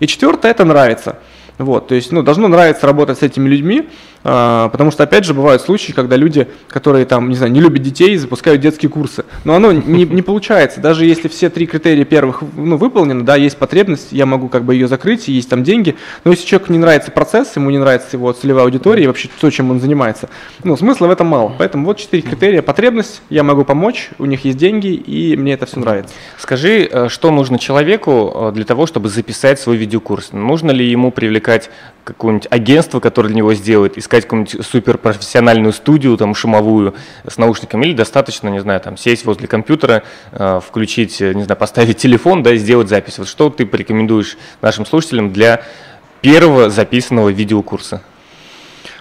И 0.00 0.06
четвертое– 0.06 0.50
это 0.52 0.64
нравится. 0.64 1.18
Вот, 1.56 1.86
то 1.86 1.94
есть, 1.94 2.10
ну, 2.10 2.22
должно 2.22 2.48
нравиться 2.48 2.84
работать 2.86 3.18
с 3.18 3.22
этими 3.22 3.48
людьми, 3.48 3.88
потому 4.24 4.90
что, 4.90 5.02
опять 5.02 5.24
же, 5.24 5.34
бывают 5.34 5.60
случаи, 5.60 5.92
когда 5.92 6.16
люди, 6.16 6.48
которые 6.68 7.04
там, 7.04 7.28
не 7.28 7.36
знаю, 7.36 7.52
не 7.52 7.60
любят 7.60 7.82
детей, 7.82 8.16
запускают 8.16 8.62
детские 8.62 8.88
курсы. 8.88 9.24
Но 9.44 9.54
оно 9.54 9.70
не, 9.70 10.04
не 10.04 10.22
получается. 10.22 10.80
Даже 10.80 11.04
если 11.04 11.28
все 11.28 11.50
три 11.50 11.66
критерия 11.66 12.06
первых 12.06 12.42
ну, 12.56 12.78
выполнены, 12.78 13.22
да, 13.22 13.36
есть 13.36 13.58
потребность, 13.58 14.08
я 14.12 14.24
могу 14.24 14.48
как 14.48 14.64
бы 14.64 14.74
ее 14.74 14.88
закрыть, 14.88 15.28
есть 15.28 15.50
там 15.50 15.62
деньги. 15.62 15.94
Но 16.24 16.30
если 16.30 16.46
человеку 16.46 16.72
не 16.72 16.78
нравится 16.78 17.10
процесс, 17.10 17.54
ему 17.54 17.68
не 17.70 17.78
нравится 17.78 18.08
его 18.12 18.32
целевая 18.32 18.64
аудитория 18.64 19.04
и 19.04 19.06
вообще 19.06 19.28
то, 19.40 19.50
чем 19.50 19.70
он 19.70 19.78
занимается, 19.80 20.30
ну, 20.62 20.76
смысла 20.76 21.06
в 21.06 21.10
этом 21.10 21.26
мало. 21.26 21.54
Поэтому 21.58 21.84
вот 21.84 21.98
четыре 21.98 22.22
критерия. 22.22 22.62
Потребность, 22.62 23.20
я 23.28 23.42
могу 23.42 23.64
помочь, 23.64 24.10
у 24.18 24.24
них 24.24 24.46
есть 24.46 24.56
деньги, 24.56 24.88
и 24.88 25.36
мне 25.36 25.52
это 25.52 25.66
все 25.66 25.80
нравится. 25.80 26.14
Скажи, 26.38 26.88
э, 26.90 27.08
что 27.10 27.30
нужно 27.30 27.58
человеку 27.58 28.32
э, 28.34 28.52
для 28.54 28.64
того, 28.64 28.86
чтобы 28.86 29.10
записать 29.10 29.60
свой 29.60 29.76
видеокурс? 29.76 30.32
Нужно 30.32 30.70
ли 30.70 30.88
ему 30.88 31.10
привлекать 31.10 31.70
какое-нибудь 32.04 32.46
агентство, 32.50 33.00
которое 33.00 33.28
для 33.28 33.38
него 33.38 33.54
сделает, 33.54 33.98
искать 33.98 34.13
какую-нибудь 34.22 34.64
суперпрофессиональную 34.64 35.72
студию, 35.72 36.16
там, 36.16 36.34
шумовую 36.34 36.94
с 37.26 37.36
наушниками, 37.36 37.86
или 37.86 37.94
достаточно, 37.94 38.48
не 38.48 38.60
знаю, 38.60 38.80
там, 38.80 38.96
сесть 38.96 39.24
возле 39.24 39.48
компьютера, 39.48 40.04
э, 40.32 40.60
включить, 40.64 41.20
не 41.20 41.42
знаю, 41.42 41.58
поставить 41.58 41.98
телефон, 41.98 42.42
да, 42.42 42.54
сделать 42.56 42.88
запись. 42.88 43.18
Вот 43.18 43.28
что 43.28 43.50
ты 43.50 43.66
порекомендуешь 43.66 44.36
нашим 44.62 44.86
слушателям 44.86 45.32
для 45.32 45.62
первого 46.20 46.70
записанного 46.70 47.30
видеокурса? 47.30 48.02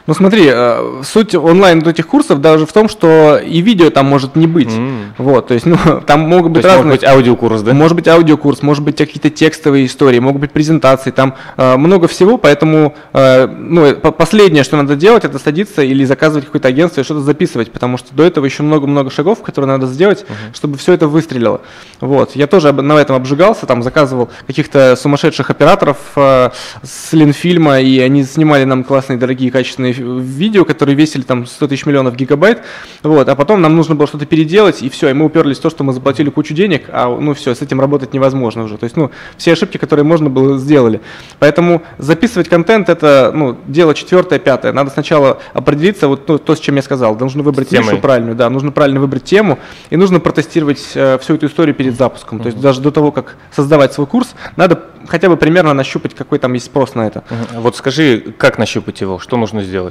Ну 0.05 0.13
смотри, 0.13 0.49
э, 0.51 1.01
суть 1.03 1.33
онлайн 1.33 1.79
вот 1.79 1.87
этих 1.87 2.07
курсов 2.07 2.41
даже 2.41 2.65
в 2.65 2.73
том, 2.73 2.89
что 2.89 3.37
и 3.37 3.61
видео 3.61 3.89
там 3.89 4.05
может 4.05 4.35
не 4.35 4.47
быть. 4.47 4.73
М. 4.73 5.13
Вот, 5.17 5.47
то 5.47 5.53
есть, 5.53 5.65
ну, 5.65 5.77
там 6.05 6.21
могут 6.21 6.51
быть 6.51 6.63
То 6.63 6.67
разные... 6.67 6.85
может 6.85 7.01
быть 7.01 7.09
аудиокурс, 7.09 7.61
да? 7.61 7.73
Может 7.73 7.95
быть 7.95 8.07
аудиокурс, 8.09 8.61
может 8.63 8.83
быть 8.83 8.97
какие-то 8.97 9.29
текстовые 9.29 9.85
истории, 9.85 10.19
могут 10.19 10.41
быть 10.41 10.51
презентации, 10.51 11.11
там 11.11 11.35
э, 11.55 11.77
много 11.77 12.09
всего, 12.09 12.37
поэтому 12.37 12.95
э, 13.13 13.47
ну, 13.47 13.85
э, 13.85 13.95
по- 13.95 14.11
последнее, 14.11 14.65
что 14.65 14.75
надо 14.75 14.97
делать, 14.97 15.23
это 15.23 15.39
садиться 15.39 15.81
или 15.81 16.03
заказывать 16.03 16.45
какое-то 16.45 16.67
агентство 16.67 16.99
и 16.99 17.03
что-то 17.05 17.21
записывать, 17.21 17.71
потому 17.71 17.97
что 17.97 18.13
до 18.13 18.23
этого 18.23 18.43
еще 18.43 18.63
много-много 18.63 19.09
шагов, 19.09 19.41
которые 19.41 19.69
надо 19.69 19.87
сделать, 19.87 20.25
чтобы 20.53 20.77
все 20.77 20.91
это 20.91 21.07
выстрелило. 21.07 21.61
Вот. 22.01 22.35
Я 22.35 22.47
тоже 22.47 22.73
на 22.73 22.99
этом 22.99 23.15
обжигался, 23.15 23.65
там 23.65 23.81
заказывал 23.81 24.29
каких-то 24.47 24.97
сумасшедших 24.97 25.49
операторов 25.49 25.97
э, 26.17 26.49
с 26.81 27.13
Ленфильма, 27.13 27.79
и 27.79 27.99
они 27.99 28.23
снимали 28.23 28.65
нам 28.65 28.83
классные, 28.83 29.17
дорогие, 29.17 29.49
качественные 29.49 29.92
фи- 29.93 30.03
видео, 30.03 30.65
которые 30.65 30.95
весили 30.95 31.21
там 31.21 31.45
100 31.45 31.67
тысяч 31.67 31.85
миллионов 31.85 32.15
гигабайт, 32.15 32.61
вот, 33.01 33.29
а 33.29 33.35
потом 33.35 33.61
нам 33.61 33.75
нужно 33.75 33.95
было 33.95 34.07
что-то 34.07 34.25
переделать, 34.25 34.81
и 34.81 34.89
все, 34.89 35.09
и 35.09 35.13
мы 35.13 35.25
уперлись 35.25 35.59
в 35.59 35.61
то, 35.61 35.69
что 35.69 35.83
мы 35.83 35.93
заплатили 35.93 36.29
кучу 36.29 36.53
денег, 36.53 36.85
а 36.89 37.07
ну 37.07 37.33
все, 37.33 37.55
с 37.55 37.61
этим 37.61 37.79
работать 37.79 38.13
невозможно 38.13 38.63
уже. 38.63 38.77
То 38.77 38.85
есть, 38.85 38.97
ну, 38.97 39.11
все 39.37 39.53
ошибки, 39.53 39.77
которые 39.77 40.05
можно 40.05 40.29
было, 40.29 40.57
сделали. 40.57 41.01
Поэтому 41.39 41.83
записывать 41.97 42.49
контент 42.49 42.89
это 42.89 43.31
ну, 43.33 43.57
дело 43.67 43.93
четвертое, 43.93 44.39
пятое. 44.39 44.73
Надо 44.73 44.89
сначала 44.89 45.39
определиться, 45.53 46.07
вот 46.07 46.27
ну, 46.27 46.37
то, 46.37 46.55
с 46.55 46.59
чем 46.59 46.75
я 46.75 46.81
сказал. 46.81 47.15
Нужно 47.15 47.43
выбрать 47.43 47.69
темой. 47.69 47.93
нишу 47.93 47.97
правильную, 48.01 48.35
да, 48.35 48.49
нужно 48.49 48.71
правильно 48.71 48.99
выбрать 48.99 49.23
тему, 49.23 49.59
и 49.89 49.97
нужно 49.97 50.19
протестировать 50.19 50.81
э, 50.95 51.17
всю 51.19 51.35
эту 51.35 51.47
историю 51.47 51.75
перед 51.75 51.95
запуском. 51.97 52.39
То 52.39 52.47
есть 52.47 52.59
даже 52.59 52.81
до 52.81 52.91
того, 52.91 53.11
как 53.11 53.37
создавать 53.51 53.93
свой 53.93 54.07
курс, 54.07 54.35
надо 54.55 54.83
хотя 55.07 55.29
бы 55.29 55.37
примерно 55.37 55.73
нащупать, 55.73 56.15
какой 56.15 56.39
там 56.39 56.53
есть 56.53 56.65
спрос 56.65 56.95
на 56.95 57.07
это. 57.07 57.23
Мгм. 57.29 57.61
Вот 57.61 57.75
скажи, 57.75 58.33
как 58.37 58.57
нащупать 58.57 59.01
его, 59.01 59.19
что 59.19 59.37
нужно 59.37 59.63
сделать? 59.63 59.82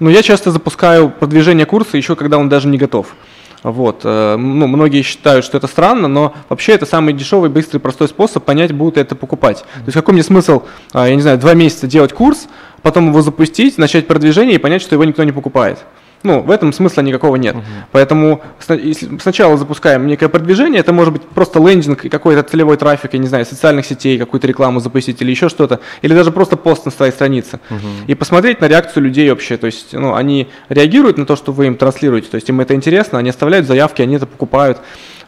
Но 0.00 0.10
я 0.10 0.22
часто 0.22 0.50
запускаю 0.50 1.10
продвижение 1.10 1.66
курса 1.66 1.96
еще 1.96 2.16
когда 2.16 2.38
он 2.38 2.48
даже 2.48 2.68
не 2.68 2.78
готов. 2.78 3.14
Вот. 3.62 4.00
э, 4.04 4.36
Ну, 4.36 4.66
многие 4.66 5.02
считают, 5.02 5.44
что 5.44 5.56
это 5.56 5.66
странно, 5.66 6.08
но 6.08 6.34
вообще 6.48 6.72
это 6.72 6.86
самый 6.86 7.14
дешевый, 7.14 7.50
быстрый, 7.50 7.78
простой 7.78 8.08
способ 8.08 8.44
понять, 8.44 8.72
будут 8.72 8.98
это 8.98 9.14
покупать. 9.14 9.58
То 9.58 9.86
есть 9.86 9.94
какой 9.94 10.14
мне 10.14 10.22
смысл, 10.22 10.62
а, 10.92 11.08
я 11.08 11.14
не 11.14 11.22
знаю, 11.22 11.38
два 11.38 11.54
месяца 11.54 11.86
делать 11.86 12.12
курс, 12.12 12.48
потом 12.82 13.08
его 13.08 13.22
запустить, 13.22 13.78
начать 13.78 14.06
продвижение 14.06 14.56
и 14.56 14.58
понять, 14.58 14.82
что 14.82 14.94
его 14.94 15.04
никто 15.04 15.22
не 15.22 15.32
покупает. 15.32 15.78
Ну, 16.22 16.40
в 16.40 16.50
этом 16.50 16.72
смысла 16.72 17.00
никакого 17.02 17.36
нет. 17.36 17.56
Поэтому 17.90 18.42
сна- 18.60 18.76
если 18.76 19.18
сначала 19.18 19.56
запускаем 19.56 20.06
некое 20.06 20.28
продвижение, 20.28 20.80
это 20.80 20.92
может 20.92 21.12
быть 21.12 21.22
просто 21.22 21.58
лендинг 21.58 22.04
и 22.04 22.08
какой-то 22.08 22.42
целевой 22.42 22.76
трафик, 22.76 23.14
я 23.14 23.18
не 23.18 23.26
знаю, 23.26 23.44
социальных 23.44 23.86
сетей, 23.86 24.18
какую-то 24.18 24.46
рекламу 24.46 24.80
запустить 24.80 25.20
или 25.22 25.30
еще 25.30 25.48
что-то, 25.48 25.80
или 26.02 26.14
даже 26.14 26.30
просто 26.30 26.56
пост 26.56 26.84
на 26.84 26.90
своей 26.92 27.12
странице. 27.12 27.58
И 28.06 28.14
посмотреть 28.14 28.60
на 28.60 28.68
реакцию 28.68 29.02
людей 29.04 29.28
вообще. 29.30 29.56
То 29.56 29.66
есть, 29.66 29.92
ну, 29.92 30.14
они 30.14 30.48
реагируют 30.68 31.18
на 31.18 31.26
то, 31.26 31.36
что 31.36 31.52
вы 31.52 31.66
им 31.66 31.76
транслируете, 31.76 32.28
то 32.28 32.36
есть 32.36 32.48
им 32.48 32.60
это 32.60 32.74
интересно, 32.74 33.18
они 33.18 33.30
оставляют 33.30 33.66
заявки, 33.66 34.02
они 34.02 34.16
это 34.16 34.26
покупают. 34.26 34.78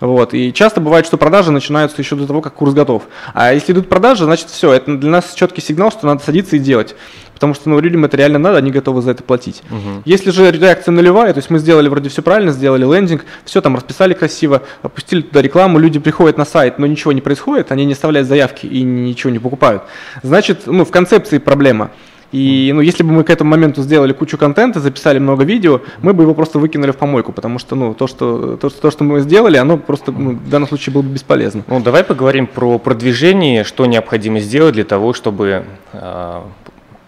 Вот. 0.01 0.35
И 0.35 0.53
часто 0.53 0.81
бывает, 0.81 1.07
что 1.07 1.17
продажи 1.17 1.51
начинаются 1.51 2.01
еще 2.01 2.17
до 2.17 2.27
того, 2.27 2.41
как 2.41 2.55
курс 2.55 2.75
готов. 2.75 3.05
А 3.33 3.53
если 3.53 3.73
идут 3.73 3.89
продажи, 3.89 4.25
значит 4.25 4.49
все, 4.49 4.73
это 4.73 4.97
для 4.97 5.11
нас 5.11 5.35
четкий 5.35 5.61
сигнал, 5.61 5.91
что 5.91 6.07
надо 6.07 6.23
садиться 6.23 6.57
и 6.57 6.59
делать. 6.59 6.95
Потому 7.35 7.55
что 7.55 7.69
ну, 7.69 7.81
людям 7.81 8.05
это 8.05 8.17
реально 8.17 8.39
надо, 8.39 8.59
они 8.59 8.71
готовы 8.71 9.03
за 9.03 9.11
это 9.11 9.23
платить. 9.23 9.63
Если 10.05 10.31
же 10.31 10.51
реакция 10.51 10.93
нулевая, 10.93 11.33
то 11.33 11.39
есть 11.39 11.51
мы 11.51 11.59
сделали 11.59 11.89
вроде 11.89 12.09
все 12.09 12.23
правильно, 12.23 12.53
сделали 12.53 12.85
лендинг, 12.85 13.25
все 13.45 13.61
там 13.61 13.75
расписали 13.75 14.15
красиво, 14.15 14.63
опустили 14.83 15.23
туда 15.23 15.43
рекламу, 15.43 15.79
люди 15.79 15.99
приходят 15.99 16.39
на 16.39 16.45
сайт, 16.45 16.79
но 16.79 16.87
ничего 16.87 17.13
не 17.13 17.21
происходит, 17.21 17.73
они 17.73 17.85
не 17.85 17.93
оставляют 17.93 18.29
заявки 18.29 18.67
и 18.67 18.83
ничего 18.83 19.31
не 19.31 19.39
покупают. 19.39 19.83
Значит, 20.23 20.63
ну, 20.67 20.85
в 20.85 20.91
концепции 20.91 21.39
проблема. 21.39 21.91
И 22.33 22.73
ну, 22.75 22.81
если 22.81 23.03
бы 23.03 23.13
мы 23.13 23.25
к 23.25 23.31
этому 23.31 23.51
моменту 23.51 23.83
сделали 23.83 24.13
кучу 24.13 24.37
контента, 24.39 24.81
записали 24.81 25.19
много 25.19 25.45
видео, 25.45 25.81
мы 26.03 26.15
бы 26.15 26.25
его 26.25 26.35
просто 26.35 26.59
выкинули 26.59 26.91
в 26.91 26.97
помойку, 26.97 27.33
потому 27.33 27.59
что 27.59 27.77
ну, 27.77 27.95
то, 27.95 28.07
что, 28.07 28.57
то, 28.57 28.71
что, 28.71 28.81
то, 28.81 28.91
что 28.91 29.05
мы 29.05 29.21
сделали, 29.21 29.57
оно 29.57 29.77
просто 29.77 30.13
ну, 30.13 30.33
в 30.33 30.49
данном 30.49 30.69
случае 30.69 30.93
было 30.95 31.03
бы 31.03 31.11
бесполезно. 31.11 31.65
Ну, 31.67 31.81
давай 31.81 32.05
поговорим 32.05 32.47
про 32.47 32.79
продвижение, 32.79 33.65
что 33.65 33.87
необходимо 33.87 34.41
сделать 34.41 34.75
для 34.75 34.85
того, 34.85 35.13
чтобы 35.13 35.65
э, 35.93 36.41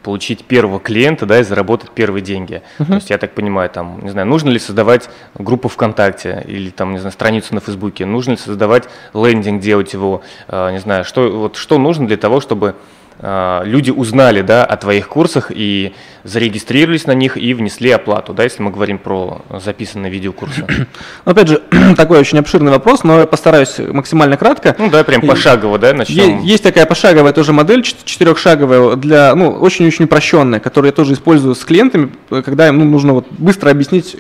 получить 0.06 0.44
первого 0.44 0.78
клиента, 0.78 1.26
да, 1.26 1.40
и 1.40 1.42
заработать 1.42 1.90
первые 1.90 2.22
деньги. 2.22 2.62
То 2.78 2.94
есть, 2.94 3.10
я 3.10 3.18
так 3.18 3.32
понимаю, 3.32 3.68
там, 3.68 3.98
не 4.04 4.10
знаю, 4.10 4.28
нужно 4.28 4.50
ли 4.50 4.60
создавать 4.60 5.10
группу 5.34 5.68
ВКонтакте 5.68 6.44
или 6.46 6.70
там, 6.70 6.92
не 6.92 6.98
знаю, 6.98 7.12
страницу 7.12 7.52
на 7.56 7.60
Фейсбуке, 7.60 8.06
нужно 8.06 8.32
ли 8.32 8.36
создавать 8.36 8.84
лендинг, 9.14 9.60
делать 9.60 9.92
его, 9.92 10.22
э, 10.46 10.70
не 10.70 10.78
знаю, 10.78 11.04
что, 11.04 11.28
вот, 11.28 11.56
что 11.56 11.78
нужно 11.78 12.06
для 12.06 12.16
того, 12.16 12.40
чтобы 12.40 12.76
люди 13.20 13.90
узнали, 13.90 14.42
да, 14.42 14.64
о 14.64 14.76
твоих 14.76 15.08
курсах 15.08 15.50
и 15.54 15.94
зарегистрировались 16.24 17.06
на 17.06 17.12
них 17.12 17.36
и 17.36 17.54
внесли 17.54 17.90
оплату, 17.90 18.34
да, 18.34 18.42
если 18.42 18.62
мы 18.62 18.70
говорим 18.70 18.98
про 18.98 19.42
записанные 19.50 20.10
видеокурсы. 20.12 20.66
Но, 21.24 21.32
опять 21.32 21.48
же, 21.48 21.62
такой 21.96 22.18
очень 22.18 22.38
обширный 22.38 22.70
вопрос, 22.72 23.04
но 23.04 23.20
я 23.20 23.26
постараюсь 23.26 23.78
максимально 23.78 24.36
кратко. 24.36 24.74
Ну, 24.78 24.90
давай 24.90 25.04
прям 25.04 25.22
И- 25.22 25.26
пошагово, 25.26 25.78
да, 25.78 25.88
Е- 25.88 25.94
начнем. 25.94 26.40
Есть 26.42 26.62
такая 26.62 26.84
пошаговая 26.84 27.32
тоже 27.32 27.52
модель, 27.52 27.82
чет- 27.82 28.04
четырехшаговая, 28.04 28.96
для, 28.96 29.34
ну, 29.34 29.50
очень-очень 29.50 30.04
упрощенная, 30.06 30.60
которую 30.60 30.88
я 30.90 30.92
тоже 30.92 31.14
использую 31.14 31.54
с 31.54 31.64
клиентами, 31.64 32.10
когда 32.28 32.68
им 32.68 32.78
ну, 32.78 32.84
нужно 32.84 33.14
вот 33.14 33.26
быстро 33.30 33.70
объяснить 33.70 34.16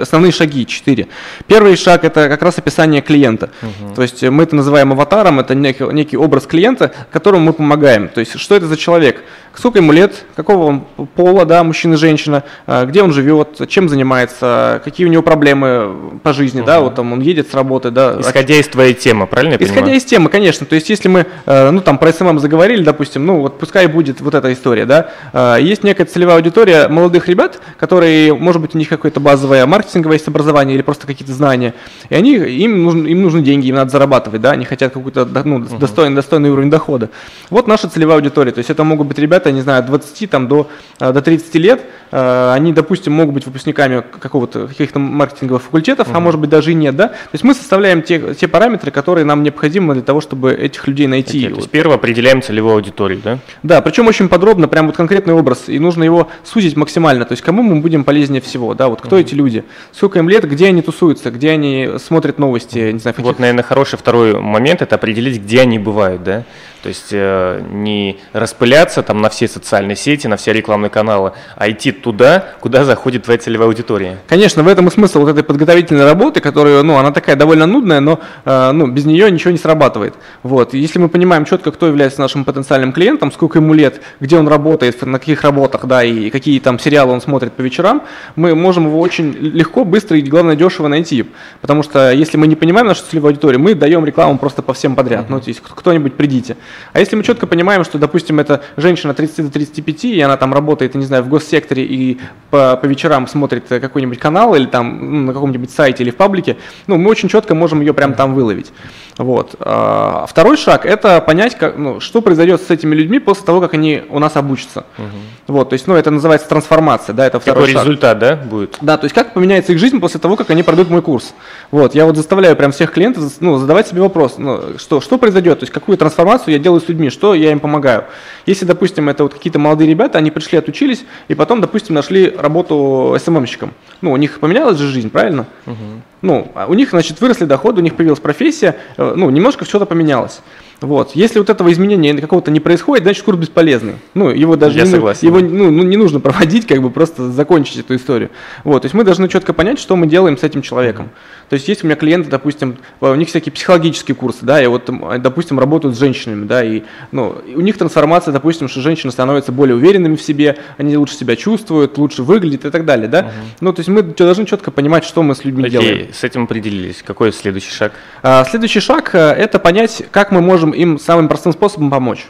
основные 0.00 0.32
шаги, 0.32 0.66
четыре. 0.66 1.08
Первый 1.46 1.76
шаг– 1.76 2.04
это 2.04 2.28
как 2.28 2.42
раз 2.42 2.58
описание 2.58 3.02
клиента. 3.02 3.50
То 3.94 4.02
есть 4.02 4.22
мы 4.22 4.42
это 4.44 4.56
называем 4.56 4.92
аватаром, 4.92 5.40
это 5.40 5.54
некий, 5.54 5.84
некий 5.92 6.16
образ 6.16 6.46
клиента, 6.46 6.92
которому 7.10 7.44
мы 7.44 7.52
помогаем. 7.52 8.08
То 8.08 8.20
есть 8.20 8.38
что 8.38 8.54
это 8.54 8.66
за 8.66 8.76
человек, 8.76 9.22
сколько 9.54 9.78
ему 9.78 9.92
лет, 9.92 10.24
какого 10.36 10.64
он 10.64 10.84
пола, 11.14 11.44
да, 11.44 11.62
мужчина, 11.64 11.96
женщина, 11.96 12.44
э, 12.66 12.86
где 12.86 13.02
он 13.02 13.12
живет, 13.12 13.68
чем 13.68 13.88
занимается, 13.88 14.80
какие 14.84 15.06
у 15.06 15.10
него 15.10 15.22
проблемы 15.22 16.18
по 16.22 16.32
жизни, 16.32 16.62
да, 16.64 16.80
вот 16.80 16.94
там 16.94 17.12
он 17.12 17.20
едет 17.20 17.50
с 17.50 17.54
работы, 17.54 17.90
да, 17.90 18.16
Исходя 18.20 18.54
из 18.54 18.68
твоей 18.68 18.94
темы, 18.94 19.26
правильно 19.26 19.52
я 19.52 19.56
Исходя 19.56 19.74
понимаю? 19.80 19.96
из 19.96 20.04
темы, 20.04 20.28
конечно. 20.28 20.66
То 20.66 20.74
есть, 20.74 20.88
если 20.90 21.08
мы, 21.08 21.26
э, 21.46 21.70
ну, 21.70 21.80
там, 21.80 21.98
про 21.98 22.12
SMM 22.12 22.38
заговорили, 22.38 22.82
допустим, 22.82 23.26
ну, 23.26 23.40
вот 23.40 23.58
пускай 23.58 23.86
будет 23.86 24.20
вот 24.20 24.34
эта 24.34 24.52
история, 24.52 24.86
да. 24.86 25.10
Э, 25.32 25.56
Есть 25.60 25.84
некая 25.84 26.04
целевая 26.04 26.36
аудитория 26.36 26.88
молодых 26.88 27.28
ребят, 27.28 27.60
которые, 27.78 28.34
может 28.34 28.60
быть, 28.60 28.74
у 28.74 28.78
них 28.78 28.88
какое-то 28.88 29.20
базовое 29.20 29.66
маркетинговое 29.70 30.16
есть 30.16 30.28
образование 30.28 30.74
или 30.74 30.82
просто 30.82 31.06
какие-то 31.06 31.32
знания, 31.32 31.74
и 32.08 32.14
они, 32.14 32.34
им, 32.34 32.84
нужны, 32.84 33.08
им 33.08 33.22
нужны 33.22 33.42
деньги, 33.42 33.68
им 33.68 33.76
надо 33.76 33.90
зарабатывать, 33.90 34.40
да, 34.40 34.50
они 34.52 34.64
хотят 34.64 34.92
какой-то, 34.92 35.24
ну, 35.44 35.60
достойный, 35.60 36.16
достойный 36.16 36.50
уровень 36.50 36.70
дохода. 36.70 37.10
Вот 37.48 37.66
наша 37.66 37.88
целевая 37.88 38.16
аудитория, 38.16 38.52
то 38.52 38.58
есть 38.58 38.70
это 38.70 38.84
могут 38.84 39.06
быть 39.06 39.18
ребята, 39.18 39.52
не 39.52 39.62
знаю, 39.62 39.80
от 39.80 39.86
20 39.86 40.30
там, 40.30 40.48
до, 40.48 40.68
э, 40.98 41.12
до 41.12 41.22
30 41.22 41.54
лет, 41.56 41.80
Э, 42.12 42.52
они, 42.54 42.72
допустим, 42.72 43.12
могут 43.12 43.34
быть 43.34 43.46
выпускниками 43.46 44.02
какого-то, 44.18 44.66
каких-то 44.66 44.98
маркетинговых 44.98 45.62
факультетов, 45.62 46.08
а 46.12 46.20
может 46.20 46.40
быть 46.40 46.50
даже 46.50 46.72
и 46.72 46.74
нет, 46.74 46.96
да. 46.96 47.08
То 47.08 47.30
есть 47.32 47.44
мы 47.44 47.54
составляем 47.54 48.02
те, 48.02 48.34
те 48.34 48.48
параметры, 48.48 48.90
которые 48.90 49.24
нам 49.24 49.42
необходимы 49.42 49.94
для 49.94 50.02
того, 50.02 50.20
чтобы 50.20 50.52
этих 50.52 50.86
людей 50.88 51.06
найти. 51.06 51.44
То 51.44 51.50
Вот. 51.50 51.58
есть 51.58 51.70
первое 51.70 51.96
определяем 51.96 52.42
целевую 52.42 52.74
аудиторию, 52.74 53.20
да? 53.22 53.38
Да, 53.62 53.80
причем 53.80 54.08
очень 54.08 54.28
подробно, 54.28 54.68
прям 54.68 54.86
вот 54.86 54.96
конкретный 54.96 55.34
образ, 55.34 55.64
и 55.68 55.78
нужно 55.78 56.04
его 56.04 56.28
сузить 56.44 56.76
максимально, 56.76 57.24
то 57.24 57.32
есть 57.32 57.42
кому 57.42 57.62
мы 57.62 57.80
будем 57.80 58.04
полезнее 58.04 58.40
всего, 58.40 58.74
да, 58.74 58.88
вот 58.88 59.00
кто 59.00 59.18
эти 59.18 59.34
люди, 59.34 59.59
сколько 59.92 60.18
им 60.18 60.28
лет, 60.28 60.48
где 60.48 60.66
они 60.66 60.82
тусуются, 60.82 61.30
где 61.30 61.50
они 61.50 61.90
смотрят 61.98 62.38
новости, 62.38 62.92
не 62.92 62.98
знаю, 62.98 63.14
каких 63.14 63.24
Вот, 63.24 63.38
наверное, 63.38 63.64
хороший 63.64 63.98
второй 63.98 64.40
момент– 64.40 64.82
это 64.82 64.94
определить, 64.96 65.40
где 65.42 65.60
они 65.60 65.78
бывают, 65.78 66.22
да? 66.22 66.44
То 66.82 66.88
есть 66.88 67.08
э, 67.12 67.62
не 67.70 68.18
распыляться 68.32 69.02
там 69.02 69.20
на 69.20 69.28
все 69.28 69.48
социальные 69.48 69.96
сети, 69.96 70.26
на 70.26 70.36
все 70.36 70.52
рекламные 70.52 70.88
каналы, 70.88 71.32
а 71.56 71.70
идти 71.70 71.92
туда, 71.92 72.44
куда 72.60 72.84
заходит 72.84 73.24
твоя 73.24 73.38
целевая 73.38 73.68
аудитория. 73.68 74.18
Конечно, 74.26 74.62
в 74.62 74.68
этом 74.68 74.88
и 74.88 74.90
смысл 74.90 75.20
вот 75.20 75.28
этой 75.28 75.42
подготовительной 75.44 76.04
работы, 76.04 76.40
которая, 76.40 76.82
ну, 76.82 76.96
она 76.96 77.12
такая 77.12 77.36
довольно 77.36 77.66
нудная, 77.66 78.00
но, 78.00 78.20
э, 78.44 78.72
ну, 78.72 78.86
без 78.86 79.04
нее 79.04 79.30
ничего 79.30 79.50
не 79.50 79.58
срабатывает. 79.58 80.14
Вот. 80.42 80.72
Если 80.72 80.98
мы 80.98 81.08
понимаем 81.08 81.44
четко, 81.44 81.70
кто 81.70 81.86
является 81.86 82.20
нашим 82.20 82.44
потенциальным 82.44 82.92
клиентом, 82.92 83.30
сколько 83.30 83.58
ему 83.58 83.74
лет, 83.74 84.00
где 84.20 84.38
он 84.38 84.48
работает, 84.48 85.02
на 85.02 85.18
каких 85.18 85.42
работах, 85.42 85.84
да, 85.86 86.02
и 86.02 86.30
какие 86.30 86.58
там 86.60 86.78
сериалы 86.78 87.12
он 87.12 87.20
смотрит 87.20 87.52
по 87.52 87.60
вечерам, 87.60 88.02
мы 88.36 88.54
можем 88.54 88.86
его 88.86 89.00
очень 89.00 89.32
легко, 89.32 89.84
быстро 89.84 90.16
и, 90.16 90.22
главное, 90.22 90.56
дешево 90.56 90.88
найти. 90.88 91.26
Потому 91.60 91.82
что 91.82 92.10
если 92.10 92.38
мы 92.38 92.46
не 92.46 92.56
понимаем 92.56 92.86
нашу 92.86 93.02
целевую 93.04 93.30
аудиторию, 93.30 93.60
мы 93.60 93.74
даем 93.74 94.04
рекламу 94.06 94.38
просто 94.38 94.62
по 94.62 94.72
всем 94.72 94.96
подряд. 94.96 95.28
Ну, 95.28 95.40
то 95.40 95.48
есть 95.48 95.60
кто- 95.60 95.74
кто-нибудь 95.74 96.14
придите. 96.14 96.56
А 96.92 97.00
если 97.00 97.16
мы 97.16 97.22
четко 97.22 97.46
понимаем, 97.46 97.84
что, 97.84 97.98
допустим, 97.98 98.40
это 98.40 98.62
женщина 98.76 99.14
30 99.14 99.46
до 99.46 99.52
35, 99.52 100.04
и 100.04 100.20
она 100.20 100.36
там 100.36 100.52
работает, 100.52 100.94
не 100.94 101.04
знаю, 101.04 101.22
в 101.22 101.28
госсекторе 101.28 101.84
и 101.84 102.18
по, 102.50 102.76
по 102.76 102.86
вечерам 102.86 103.26
смотрит 103.26 103.70
э, 103.70 103.80
какой-нибудь 103.80 104.18
канал 104.18 104.54
или 104.54 104.66
там 104.66 104.98
ну, 105.12 105.26
на 105.26 105.32
каком-нибудь 105.32 105.70
сайте 105.70 106.02
или 106.02 106.10
в 106.10 106.16
паблике, 106.16 106.56
ну, 106.86 106.96
мы 106.96 107.10
очень 107.10 107.28
четко 107.28 107.54
можем 107.54 107.80
ее 107.80 107.94
прям 107.94 108.14
там 108.14 108.34
выловить. 108.34 108.72
Вот. 109.20 109.54
А 109.60 110.24
второй 110.26 110.56
шаг– 110.56 110.86
это 110.86 111.20
понять, 111.20 111.54
как, 111.58 111.76
ну, 111.76 112.00
что 112.00 112.22
произойдет 112.22 112.62
с 112.62 112.70
этими 112.70 112.94
людьми 112.94 113.18
после 113.18 113.44
того, 113.44 113.60
как 113.60 113.74
они 113.74 114.02
у 114.08 114.18
нас 114.18 114.34
обучатся. 114.34 114.86
Угу. 114.96 115.54
Вот, 115.54 115.68
то 115.68 115.74
есть, 115.74 115.86
ну, 115.86 115.94
это 115.94 116.10
называется 116.10 116.48
трансформация, 116.48 117.12
да, 117.12 117.26
это 117.26 117.38
второй 117.38 117.64
Какой 117.64 117.74
шаг. 117.74 117.82
результат, 117.84 118.18
да, 118.18 118.36
будет? 118.36 118.78
Да, 118.80 118.96
то 118.96 119.04
есть, 119.04 119.14
как 119.14 119.34
поменяется 119.34 119.72
их 119.72 119.78
жизнь 119.78 120.00
после 120.00 120.20
того, 120.20 120.36
как 120.36 120.48
они 120.48 120.62
пройдут 120.62 120.88
мой 120.88 121.02
курс. 121.02 121.34
Вот, 121.70 121.94
я 121.94 122.06
вот 122.06 122.16
заставляю 122.16 122.56
прям 122.56 122.72
всех 122.72 122.92
клиентов, 122.92 123.24
ну, 123.40 123.58
задавать 123.58 123.88
себе 123.88 124.00
вопрос, 124.00 124.36
ну, 124.38 124.78
что, 124.78 125.02
что 125.02 125.18
произойдет, 125.18 125.58
то 125.58 125.64
есть, 125.64 125.72
какую 125.72 125.98
трансформацию 125.98 126.54
я 126.54 126.58
делаю 126.58 126.80
с 126.80 126.88
людьми, 126.88 127.10
что 127.10 127.34
я 127.34 127.52
им 127.52 127.60
помогаю. 127.60 128.04
Если, 128.46 128.64
допустим, 128.64 129.10
это 129.10 129.24
вот 129.24 129.34
какие-то 129.34 129.58
молодые 129.58 129.90
ребята, 129.90 130.16
они 130.16 130.30
пришли, 130.30 130.56
отучились, 130.56 131.04
и 131.28 131.34
потом, 131.34 131.60
допустим, 131.60 131.94
нашли 131.94 132.34
работу 132.38 133.14
СММщиком. 133.22 133.74
Ну, 134.00 134.12
у 134.12 134.16
них 134.16 134.40
поменялась 134.40 134.78
же 134.78 134.86
жизнь, 134.86 135.10
правильно? 135.10 135.44
Угу. 135.66 135.76
Ну, 136.22 136.50
а 136.54 136.66
у 136.66 136.74
них, 136.74 136.90
значит, 136.90 137.20
выросли 137.20 137.44
доходы, 137.44 137.80
у 137.80 137.84
них 137.84 137.96
появилась 137.96 138.20
профессия, 138.20 138.76
э, 138.96 139.14
ну, 139.16 139.30
немножко 139.30 139.64
что-то 139.64 139.86
поменялось. 139.86 140.40
Вот. 140.80 141.12
Если 141.14 141.38
вот 141.38 141.50
этого 141.50 141.70
изменения 141.72 142.14
какого-то 142.14 142.50
не 142.50 142.60
происходит, 142.60 143.04
значит 143.04 143.24
курс 143.24 143.38
бесполезный. 143.38 143.94
Ну, 144.14 144.30
его 144.30 144.56
даже 144.56 144.78
Я 144.78 144.84
не, 144.84 144.90
согласен. 144.90 145.26
его 145.26 145.40
ну, 145.40 145.70
ну, 145.70 145.82
не 145.82 145.96
нужно 145.96 146.20
проводить, 146.20 146.66
как 146.66 146.80
бы 146.80 146.90
просто 146.90 147.30
закончить 147.30 147.78
эту 147.78 147.96
историю. 147.96 148.30
Вот. 148.64 148.82
То 148.82 148.86
есть 148.86 148.94
мы 148.94 149.04
должны 149.04 149.28
четко 149.28 149.52
понять, 149.52 149.78
что 149.78 149.96
мы 149.96 150.06
делаем 150.06 150.38
с 150.38 150.42
этим 150.42 150.62
человеком. 150.62 151.10
То 151.50 151.54
есть 151.54 151.66
есть 151.66 151.82
у 151.82 151.86
меня 151.88 151.96
клиенты, 151.96 152.30
допустим, 152.30 152.76
у 153.00 153.12
них 153.16 153.28
всякие 153.28 153.52
психологические 153.52 154.14
курсы, 154.14 154.38
да, 154.42 154.62
и 154.62 154.68
вот, 154.68 154.88
допустим, 155.20 155.58
работают 155.58 155.96
с 155.96 155.98
женщинами, 155.98 156.46
да, 156.46 156.62
и 156.62 156.84
ну, 157.10 157.34
у 157.56 157.60
них 157.60 157.76
трансформация, 157.76 158.30
допустим, 158.30 158.68
что 158.68 158.80
женщины 158.80 159.10
становятся 159.10 159.50
более 159.50 159.74
уверенными 159.74 160.14
в 160.14 160.22
себе, 160.22 160.58
они 160.78 160.96
лучше 160.96 161.16
себя 161.16 161.34
чувствуют, 161.34 161.98
лучше 161.98 162.22
выглядят 162.22 162.66
и 162.66 162.70
так 162.70 162.84
далее, 162.84 163.08
да. 163.08 163.20
Угу. 163.20 163.28
Ну, 163.62 163.72
то 163.72 163.80
есть 163.80 163.88
мы 163.88 164.02
должны 164.02 164.46
четко 164.46 164.70
понимать, 164.70 165.04
что 165.04 165.24
мы 165.24 165.34
с 165.34 165.44
людьми 165.44 165.64
Окей, 165.64 165.80
делаем. 165.80 166.12
с 166.12 166.22
этим 166.22 166.44
определились. 166.44 167.02
Какой 167.04 167.32
следующий 167.32 167.72
шаг? 167.72 167.94
А, 168.22 168.44
следующий 168.44 168.80
шаг– 168.80 169.10
это 169.14 169.58
понять, 169.58 170.04
как 170.12 170.30
мы 170.30 170.40
можем 170.40 170.69
им 170.72 170.98
самым 170.98 171.28
простым 171.28 171.52
способом 171.52 171.90
помочь. 171.90 172.26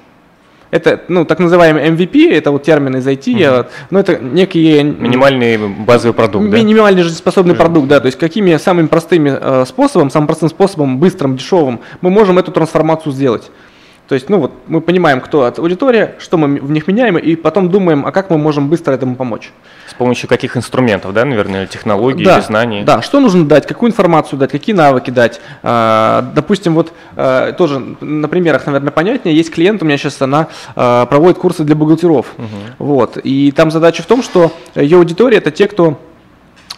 Это, 0.71 1.03
ну, 1.09 1.25
так 1.25 1.41
называемый 1.41 1.89
MVP, 1.91 2.33
это 2.33 2.53
вот 2.53 2.63
термин 2.63 2.97
из 2.97 3.07
IT, 3.07 3.61
угу. 3.61 3.69
но 3.91 3.99
это 3.99 4.19
некие... 4.19 4.85
Минимальный 4.85 5.59
базовый 5.59 6.15
продукт, 6.15 6.45
ми- 6.45 6.53
да? 6.53 6.59
Минимальный 6.59 7.03
жизнеспособный 7.03 7.55
uh 7.55 7.57
продукт, 7.57 7.89
да, 7.89 7.99
то 7.99 8.07
есть 8.07 8.19
какими 8.19 8.57
самыми 8.57 8.87
простыми 8.87 9.37
э, 9.41 9.65
способом, 9.67 10.11
самым 10.11 10.29
простым 10.29 10.49
способом, 10.49 10.99
быстрым, 10.99 11.37
дешевым, 11.37 11.81
мы 12.01 12.11
можем 12.11 12.39
эту 12.39 12.53
трансформацию 12.53 13.13
сделать. 13.13 13.51
То 14.11 14.15
есть, 14.15 14.29
ну 14.29 14.41
вот, 14.41 14.51
мы 14.67 14.81
понимаем, 14.81 15.21
кто 15.21 15.45
от 15.45 15.61
аудитория, 15.61 16.17
что 16.19 16.37
мы 16.37 16.61
в 16.61 16.73
них 16.73 16.89
меняем, 16.89 17.17
и 17.17 17.37
потом 17.37 17.71
думаем, 17.71 18.05
а 18.05 18.11
как 18.11 18.29
мы 18.29 18.39
можем 18.39 18.69
быстро 18.69 18.93
этому 18.93 19.15
помочь. 19.15 19.53
С 19.87 19.95
помощью 19.95 20.29
каких 20.29 20.57
инструментов, 20.57 21.15
да, 21.15 21.25
наверное, 21.25 21.69
технологий 21.69 22.25
да, 22.25 22.39
или 22.39 22.45
знаний? 22.45 22.83
Да, 22.83 23.03
что 23.03 23.21
нужно 23.21 23.47
дать, 23.47 23.69
какую 23.69 23.91
информацию 23.91 24.37
дать, 24.41 24.51
какие 24.51 24.75
навыки 24.75 25.11
дать. 25.11 25.41
А, 25.63 26.29
допустим, 26.35 26.75
вот 26.75 26.93
а, 27.15 27.53
тоже 27.53 27.79
на 28.01 28.27
примерах, 28.27 28.67
наверное, 28.67 28.91
понятнее. 28.91 29.37
Есть 29.37 29.53
клиент 29.53 29.81
у 29.81 29.85
меня 29.85 29.97
сейчас, 29.97 30.21
она 30.21 30.49
а, 30.75 31.07
проводит 31.07 31.39
курсы 31.39 31.63
для 31.63 31.77
бухгалтеров. 31.77 32.27
Угу. 32.37 32.85
Вот, 32.85 33.17
и 33.23 33.53
там 33.53 33.71
задача 33.71 34.03
в 34.03 34.07
том, 34.07 34.25
что 34.25 34.51
ее 34.75 34.97
аудитория– 34.97 35.37
это 35.39 35.53
те, 35.53 35.69
кто 35.69 36.01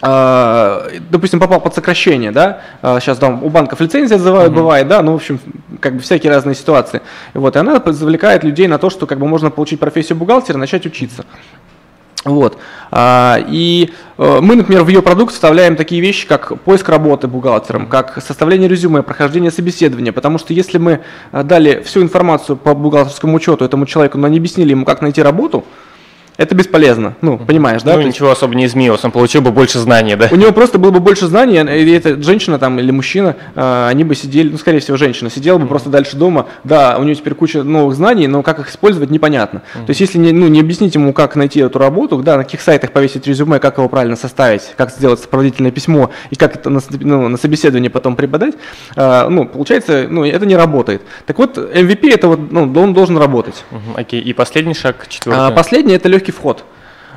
допустим, 0.02 1.38
попал 1.38 1.61
под 1.61 1.75
сокращение, 1.75 2.32
да, 2.32 2.61
сейчас 3.00 3.18
там 3.18 3.44
у 3.44 3.49
банков 3.49 3.80
лицензии 3.80 4.14
отзывают, 4.14 4.52
uh-huh. 4.52 4.56
бывает, 4.56 4.88
да, 4.88 5.00
ну, 5.00 5.12
в 5.12 5.14
общем, 5.14 5.38
как 5.78 5.94
бы 5.94 6.00
всякие 6.00 6.32
разные 6.32 6.56
ситуации. 6.56 7.02
Вот, 7.35 7.54
и 7.54 7.59
она 7.59 7.80
завлекает 7.87 8.42
людей 8.42 8.66
на 8.66 8.78
то, 8.78 8.90
что 8.90 9.06
как 9.06 9.21
бы 9.21 9.28
можно 9.28 9.50
получить 9.50 9.78
профессию 9.78 10.18
бухгалтера 10.18 10.59
и 10.59 10.61
начать 10.61 10.87
учиться. 10.87 11.25
Вот. 12.25 12.56
И 12.97 13.92
э, 14.18 14.38
мы, 14.40 14.54
например, 14.54 14.85
в 14.85 14.88
ее 14.88 15.02
продукт 15.02 15.35
вставляем 15.35 15.75
такие 15.75 16.00
вещи, 16.00 16.26
как 16.26 16.61
поиск 16.61 16.88
работы 16.88 17.26
бухгалтером, 17.26 17.87
как 17.87 18.23
составление 18.23 18.68
резюме, 18.68 19.02
прохождение 19.02 19.50
собеседования, 19.50 20.12
потому 20.12 20.38
что 20.38 20.52
если 20.52 20.78
мы 20.78 21.00
э, 21.32 21.42
дали 21.42 21.82
всю 21.82 22.02
информацию 22.02 22.56
по 22.56 22.75
бухгалтерскому 22.75 23.37
учету 23.37 23.64
этому 23.64 23.87
человеку, 23.87 24.18
но 24.18 24.28
не 24.28 24.38
объяснили 24.38 24.71
ему, 24.71 24.85
как 24.85 25.02
найти 25.02 25.21
работу, 25.21 25.64
это 26.37 26.55
бесполезно, 26.55 27.15
ну, 27.21 27.39
понимаешь, 27.39 27.83
да? 27.83 27.97
Ну, 27.97 28.03
ничего 28.03 28.29
есть... 28.29 28.39
особо 28.39 28.55
не 28.55 28.65
изменилось, 28.65 29.05
он 29.05 29.11
получил 29.11 29.43
бы 29.43 29.51
больше 29.51 29.78
знаний, 29.78 30.17
да? 30.17 30.28
У 30.30 30.37
него 30.37 30.52
просто 30.52 30.78
было 30.78 30.91
бы 30.91 31.00
больше 31.00 31.26
знаний, 31.26 31.56
и 31.56 31.91
эта 31.91 32.21
женщина 32.23 32.59
там 32.59 32.78
или 32.78 32.91
мужчина, 32.91 33.37
э, 33.54 33.89
они 33.89 34.04
бы 34.04 34.15
сидели, 34.15 34.49
ну, 34.49 34.59
скорее 34.59 34.80
всего, 34.80 34.97
женщина, 34.97 35.30
сидела 35.30 35.59
бы 35.59 35.67
просто 35.67 35.91
дальше 35.91 36.17
дома, 36.17 36.47
да, 36.65 36.97
у 36.99 37.02
нее 37.02 37.15
теперь 37.15 37.35
куча 37.35 37.63
новых 37.63 37.95
знаний, 37.95 38.28
но 38.28 38.43
как 38.43 38.59
их 38.61 38.71
использовать, 38.71 39.11
непонятно. 39.11 39.63
То 39.75 39.91
есть, 39.91 40.00
если 40.00 40.19
не, 40.19 40.33
ну, 40.33 40.49
не 40.49 40.61
объяснить 40.61 40.95
ему, 40.95 41.13
как 41.13 41.37
найти 41.37 41.61
эту 41.61 41.78
работу, 41.78 42.17
да, 42.23 42.37
на 42.39 42.45
каких 42.45 42.61
сайтах 42.61 42.93
повесить 42.93 43.26
резюме, 43.26 43.59
как 43.59 43.78
его 43.78 43.89
правильно 43.89 44.17
составить, 44.17 44.63
как 44.76 44.91
сделать 44.91 45.21
сопроводительное 45.21 45.71
письмо, 45.71 46.11
и 46.30 46.37
как 46.37 46.56
это 46.56 46.71
на, 46.71 46.80
ну, 47.00 47.28
на 47.28 47.37
собеседование 47.37 47.91
потом 47.91 48.17
преподать, 48.17 48.54
э, 48.97 49.28
ну, 49.28 49.47
получается, 49.47 50.06
ну, 50.09 50.25
это 50.25 50.47
не 50.47 50.56
работает. 50.56 51.02
Так 51.26 51.39
вот, 51.39 51.59
MVP 51.59 52.13
это 52.13 52.28
вот, 52.28 52.50
ну, 52.50 52.63
он 52.63 52.95
должен 52.95 53.19
работать. 53.19 53.65
Окей, 53.95 54.21
okay. 54.21 54.25
и 54.25 54.33
последний 54.33 54.75
шаг, 54.75 55.06
четвертый? 55.09 55.49
А, 55.49 55.50
последний 55.50 55.95
это 55.95 56.09
легкий 56.09 56.22
вход. 56.30 56.65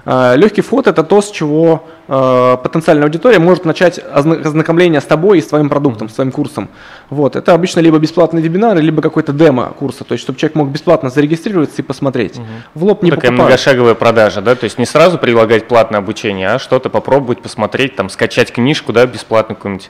А, 0.06 0.36
легкий 0.36 0.62
вход– 0.62 0.86
это 0.88 1.04
то, 1.04 1.20
с 1.22 1.32
чего 1.32 1.88
а, 2.08 2.58
потенциальная 2.58 3.06
аудитория 3.06 3.40
может 3.40 3.66
начать 3.66 4.00
ознакомление 4.00 5.02
с 5.02 5.06
тобой 5.06 5.40
и 5.40 5.42
с 5.42 5.48
твоим 5.48 5.68
продуктом, 5.68 6.10
с 6.10 6.14
твоим 6.14 6.32
курсом. 6.32 6.70
Вот. 7.10 7.36
Это 7.36 7.54
обычно 7.54 7.80
либо 7.80 7.98
бесплатный 7.98 8.42
вебинар, 8.42 8.78
либо 8.80 9.02
какой-то 9.02 9.34
демо 9.34 9.74
курса, 9.78 10.04
то 10.04 10.14
есть 10.14 10.24
чтобы 10.24 10.38
человек 10.38 10.56
мог 10.56 10.70
бесплатно 10.70 11.10
зарегистрироваться 11.10 11.82
и 11.82 11.86
посмотреть. 11.86 12.38
Угу. 12.38 12.46
В 12.76 12.84
лоб 12.84 13.04
не 13.04 13.10
Такая 13.10 13.32
покупают. 13.32 13.50
многошаговая 13.50 13.96
продажа, 13.96 14.42
да, 14.42 14.56
то 14.56 14.66
есть 14.66 14.78
не 14.78 14.86
сразу 14.86 15.18
предлагать 15.18 15.68
платное 15.68 16.00
обучение, 16.00 16.50
а 16.50 16.60
что-то 16.60 16.90
попробовать, 16.90 17.42
посмотреть, 17.42 17.96
там, 17.96 18.10
скачать 18.10 18.52
книжку, 18.52 18.94
да, 18.94 19.08
бесплатно 19.08 19.56
какую-нибудь 19.56 19.90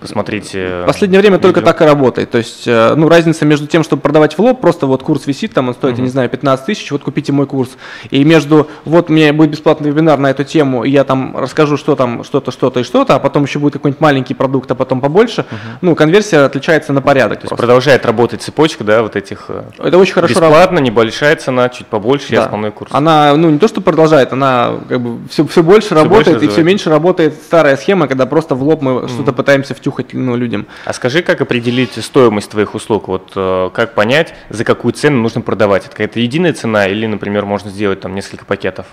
посмотрите. 0.00 0.82
В 0.82 0.86
последнее 0.86 1.20
время 1.20 1.36
видео. 1.36 1.48
только 1.48 1.62
так 1.62 1.80
и 1.82 1.84
работает. 1.84 2.30
То 2.30 2.38
есть, 2.38 2.66
э, 2.66 2.94
ну, 2.96 3.08
разница 3.08 3.44
между 3.44 3.66
тем, 3.66 3.82
чтобы 3.82 4.02
продавать 4.02 4.36
в 4.36 4.40
лоб, 4.40 4.60
просто 4.60 4.86
вот 4.86 5.02
курс 5.02 5.26
висит, 5.26 5.54
там 5.54 5.68
он 5.68 5.74
стоит, 5.74 5.94
uh-huh. 5.94 5.98
я 5.98 6.02
не 6.02 6.10
знаю, 6.10 6.28
15 6.28 6.66
тысяч, 6.66 6.90
вот 6.90 7.02
купите 7.02 7.32
мой 7.32 7.46
курс. 7.46 7.70
И 8.10 8.24
между, 8.24 8.68
вот 8.84 9.10
у 9.10 9.12
меня 9.12 9.32
будет 9.32 9.50
бесплатный 9.50 9.90
вебинар 9.90 10.18
на 10.18 10.30
эту 10.30 10.44
тему, 10.44 10.84
и 10.84 10.90
я 10.90 11.04
там 11.04 11.36
расскажу, 11.36 11.76
что 11.76 11.96
там, 11.96 12.24
что-то, 12.24 12.50
что-то 12.50 12.80
и 12.80 12.82
что-то, 12.82 13.14
а 13.14 13.18
потом 13.18 13.44
еще 13.44 13.58
будет 13.58 13.74
какой-нибудь 13.74 14.00
маленький 14.00 14.34
продукт, 14.34 14.70
а 14.70 14.74
потом 14.74 15.00
побольше. 15.00 15.42
Uh-huh. 15.42 15.78
Ну, 15.80 15.94
конверсия 15.94 16.44
отличается 16.44 16.92
на 16.92 17.02
порядок. 17.02 17.40
То 17.40 17.44
есть 17.46 17.56
продолжает 17.56 18.06
работать 18.06 18.42
цепочка, 18.42 18.84
да, 18.84 19.02
вот 19.02 19.16
этих. 19.16 19.46
Э, 19.48 19.64
Это 19.78 19.98
очень 19.98 20.14
хорошо 20.14 20.34
Бесплатно, 20.34 20.58
работает. 20.58 20.82
небольшая 20.82 21.36
цена, 21.36 21.68
чуть 21.68 21.86
побольше, 21.86 22.30
да. 22.30 22.36
и 22.36 22.38
основной 22.38 22.70
курс. 22.70 22.90
Она, 22.92 23.34
ну, 23.36 23.50
не 23.50 23.58
то, 23.58 23.68
что 23.68 23.80
продолжает, 23.80 24.32
она 24.32 24.74
как 24.88 25.00
бы 25.00 25.28
все, 25.28 25.46
все 25.46 25.62
больше 25.62 25.86
все 25.86 25.94
работает, 25.94 26.38
больше 26.38 26.46
и 26.46 26.48
все 26.48 26.62
меньше 26.62 26.90
работает 26.90 27.34
старая 27.34 27.76
схема, 27.76 28.08
когда 28.08 28.26
просто 28.26 28.54
в 28.54 28.62
лоб 28.62 28.82
мы 28.82 28.92
uh-huh. 28.92 29.08
что-то 29.08 29.32
пытаемся 29.32 29.74
втюхать 29.86 30.14
ну, 30.14 30.36
людям. 30.36 30.66
А 30.84 30.92
скажи, 30.92 31.22
как 31.22 31.40
определить 31.40 31.92
стоимость 32.04 32.50
твоих 32.50 32.74
услуг? 32.74 33.06
Вот 33.06 33.32
э, 33.36 33.70
как 33.72 33.94
понять, 33.94 34.34
за 34.50 34.64
какую 34.64 34.92
цену 34.92 35.22
нужно 35.22 35.42
продавать? 35.42 35.82
Это 35.82 35.92
какая-то 35.92 36.18
единая 36.18 36.52
цена 36.52 36.86
или, 36.86 37.06
например, 37.06 37.44
можно 37.46 37.70
сделать 37.70 38.00
там 38.00 38.14
несколько 38.14 38.44
пакетов? 38.44 38.86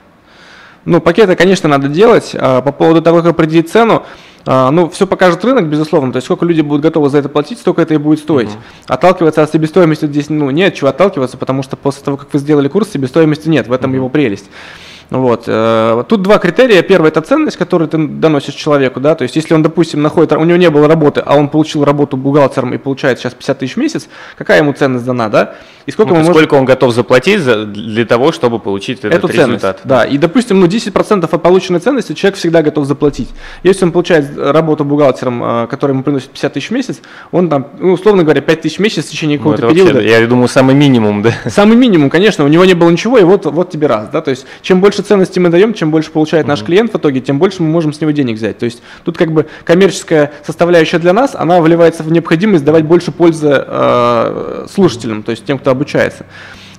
Ну, 0.85 1.01
пакеты, 1.01 1.35
конечно, 1.35 1.67
надо 1.67 1.87
делать. 1.87 2.35
А 2.35 2.61
по 2.61 2.71
поводу 2.71 3.01
того, 3.01 3.21
как 3.21 3.31
определить 3.31 3.71
цену, 3.71 4.05
а, 4.45 4.69
ну, 4.69 4.89
все 4.89 5.07
покажет 5.07 5.43
рынок, 5.43 5.67
безусловно. 5.67 6.11
То 6.11 6.17
есть, 6.17 6.25
сколько 6.25 6.45
люди 6.45 6.61
будут 6.61 6.83
готовы 6.83 7.09
за 7.09 7.17
это 7.17 7.29
платить, 7.29 7.57
столько 7.57 7.81
это 7.81 7.95
и 7.95 7.97
будет 7.97 8.19
стоить. 8.19 8.49
Uh-huh. 8.49 8.93
Отталкиваться 8.93 9.41
от 9.41 9.51
себестоимости 9.51 10.05
здесь, 10.05 10.29
ну, 10.29 10.51
нет 10.51 10.75
чего 10.75 10.89
отталкиваться, 10.89 11.37
потому 11.37 11.63
что 11.63 11.75
после 11.77 12.03
того, 12.03 12.17
как 12.17 12.33
вы 12.33 12.39
сделали 12.39 12.67
курс, 12.67 12.91
себестоимости 12.91 13.47
нет. 13.47 13.67
В 13.67 13.71
этом 13.71 13.91
uh-huh. 13.93 13.95
его 13.95 14.09
прелесть. 14.09 14.49
Вот. 15.13 15.43
Э, 15.45 16.03
тут 16.07 16.23
два 16.23 16.39
критерия. 16.39 16.81
Первый– 16.81 17.07
это 17.09 17.21
ценность, 17.21 17.55
которую 17.55 17.87
ты 17.87 17.99
доносишь 17.99 18.55
человеку. 18.55 18.99
Да? 18.99 19.13
То 19.13 19.21
есть, 19.21 19.35
если 19.35 19.53
он, 19.53 19.61
допустим, 19.61 20.01
находит, 20.01 20.31
у 20.33 20.43
него 20.43 20.57
не 20.57 20.71
было 20.71 20.87
работы, 20.87 21.21
а 21.23 21.37
он 21.37 21.49
получил 21.49 21.85
работу 21.85 22.17
бухгалтером 22.17 22.73
и 22.73 22.79
получает 22.79 23.19
сейчас 23.19 23.35
50 23.35 23.59
тысяч 23.59 23.75
в 23.75 23.77
месяц, 23.77 24.07
какая 24.37 24.57
ему 24.57 24.73
ценность 24.73 25.05
дана? 25.05 25.29
Да? 25.29 25.53
И 25.85 25.91
сколько, 25.91 26.15
ну, 26.15 26.23
сколько 26.23 26.55
он 26.55 26.65
готов 26.65 26.93
заплатить 26.93 27.41
за, 27.41 27.65
для 27.65 28.05
того, 28.05 28.31
чтобы 28.31 28.57
получить 28.57 28.99
этот 28.99 29.13
Эту 29.13 29.27
результат? 29.27 29.61
Ценность, 29.61 29.79
да. 29.83 30.05
И, 30.05 30.17
допустим, 30.17 30.59
ну, 30.59 30.65
10% 30.65 31.29
от 31.31 31.41
полученной 31.43 31.79
ценности 31.79 32.13
человек 32.13 32.39
всегда 32.39 32.63
готов 32.63 32.85
заплатить. 32.85 33.29
Если 33.61 33.85
он 33.85 33.91
получает 33.91 34.35
работу 34.35 34.83
бухгалтером, 34.83 35.43
э, 35.43 35.67
которая 35.67 35.93
ему 35.93 36.03
приносит 36.03 36.29
50 36.29 36.53
тысяч 36.53 36.69
в 36.69 36.71
месяц, 36.71 37.01
он 37.31 37.49
там, 37.49 37.67
ну, 37.79 37.93
условно 37.93 38.23
говоря, 38.23 38.41
5 38.41 38.61
тысяч 38.61 38.77
в 38.77 38.79
месяц 38.79 39.05
в 39.05 39.11
течение 39.11 39.37
ну, 39.37 39.43
какого-то 39.43 39.67
ну, 39.67 39.73
периода. 39.73 39.93
Вообще, 39.93 40.09
я 40.09 40.25
думаю, 40.25 40.47
самый 40.47 40.73
минимум, 40.73 41.21
да? 41.21 41.33
Самый 41.47 41.77
минимум, 41.77 42.09
конечно. 42.09 42.45
У 42.45 42.47
него 42.47 42.65
не 42.65 42.73
было 42.73 42.89
ничего, 42.89 43.19
и 43.19 43.23
вот, 43.23 43.45
вот 43.45 43.69
тебе 43.69 43.85
раз. 43.87 44.09
Да? 44.09 44.21
То 44.21 44.31
есть, 44.31 44.47
чем 44.63 44.81
больше 44.81 45.02
ценности 45.03 45.39
мы 45.39 45.49
даем, 45.49 45.73
чем 45.73 45.91
больше 45.91 46.11
получает 46.11 46.47
наш 46.47 46.63
клиент 46.63 46.93
в 46.93 46.97
итоге, 46.97 47.19
тем 47.21 47.39
больше 47.39 47.61
мы 47.61 47.69
можем 47.69 47.93
с 47.93 48.01
него 48.01 48.11
денег 48.11 48.35
взять. 48.35 48.57
То 48.57 48.65
есть 48.65 48.81
тут 49.03 49.17
как 49.17 49.31
бы 49.31 49.47
коммерческая 49.63 50.31
составляющая 50.45 50.99
для 50.99 51.13
нас, 51.13 51.35
она 51.35 51.61
вливается 51.61 52.03
в 52.03 52.11
необходимость 52.11 52.63
давать 52.63 52.85
больше 52.85 53.11
пользы 53.11 53.63
э, 53.65 54.65
слушателям, 54.71 55.23
то 55.23 55.31
есть 55.31 55.45
тем, 55.45 55.59
кто 55.59 55.71
обучается. 55.71 56.25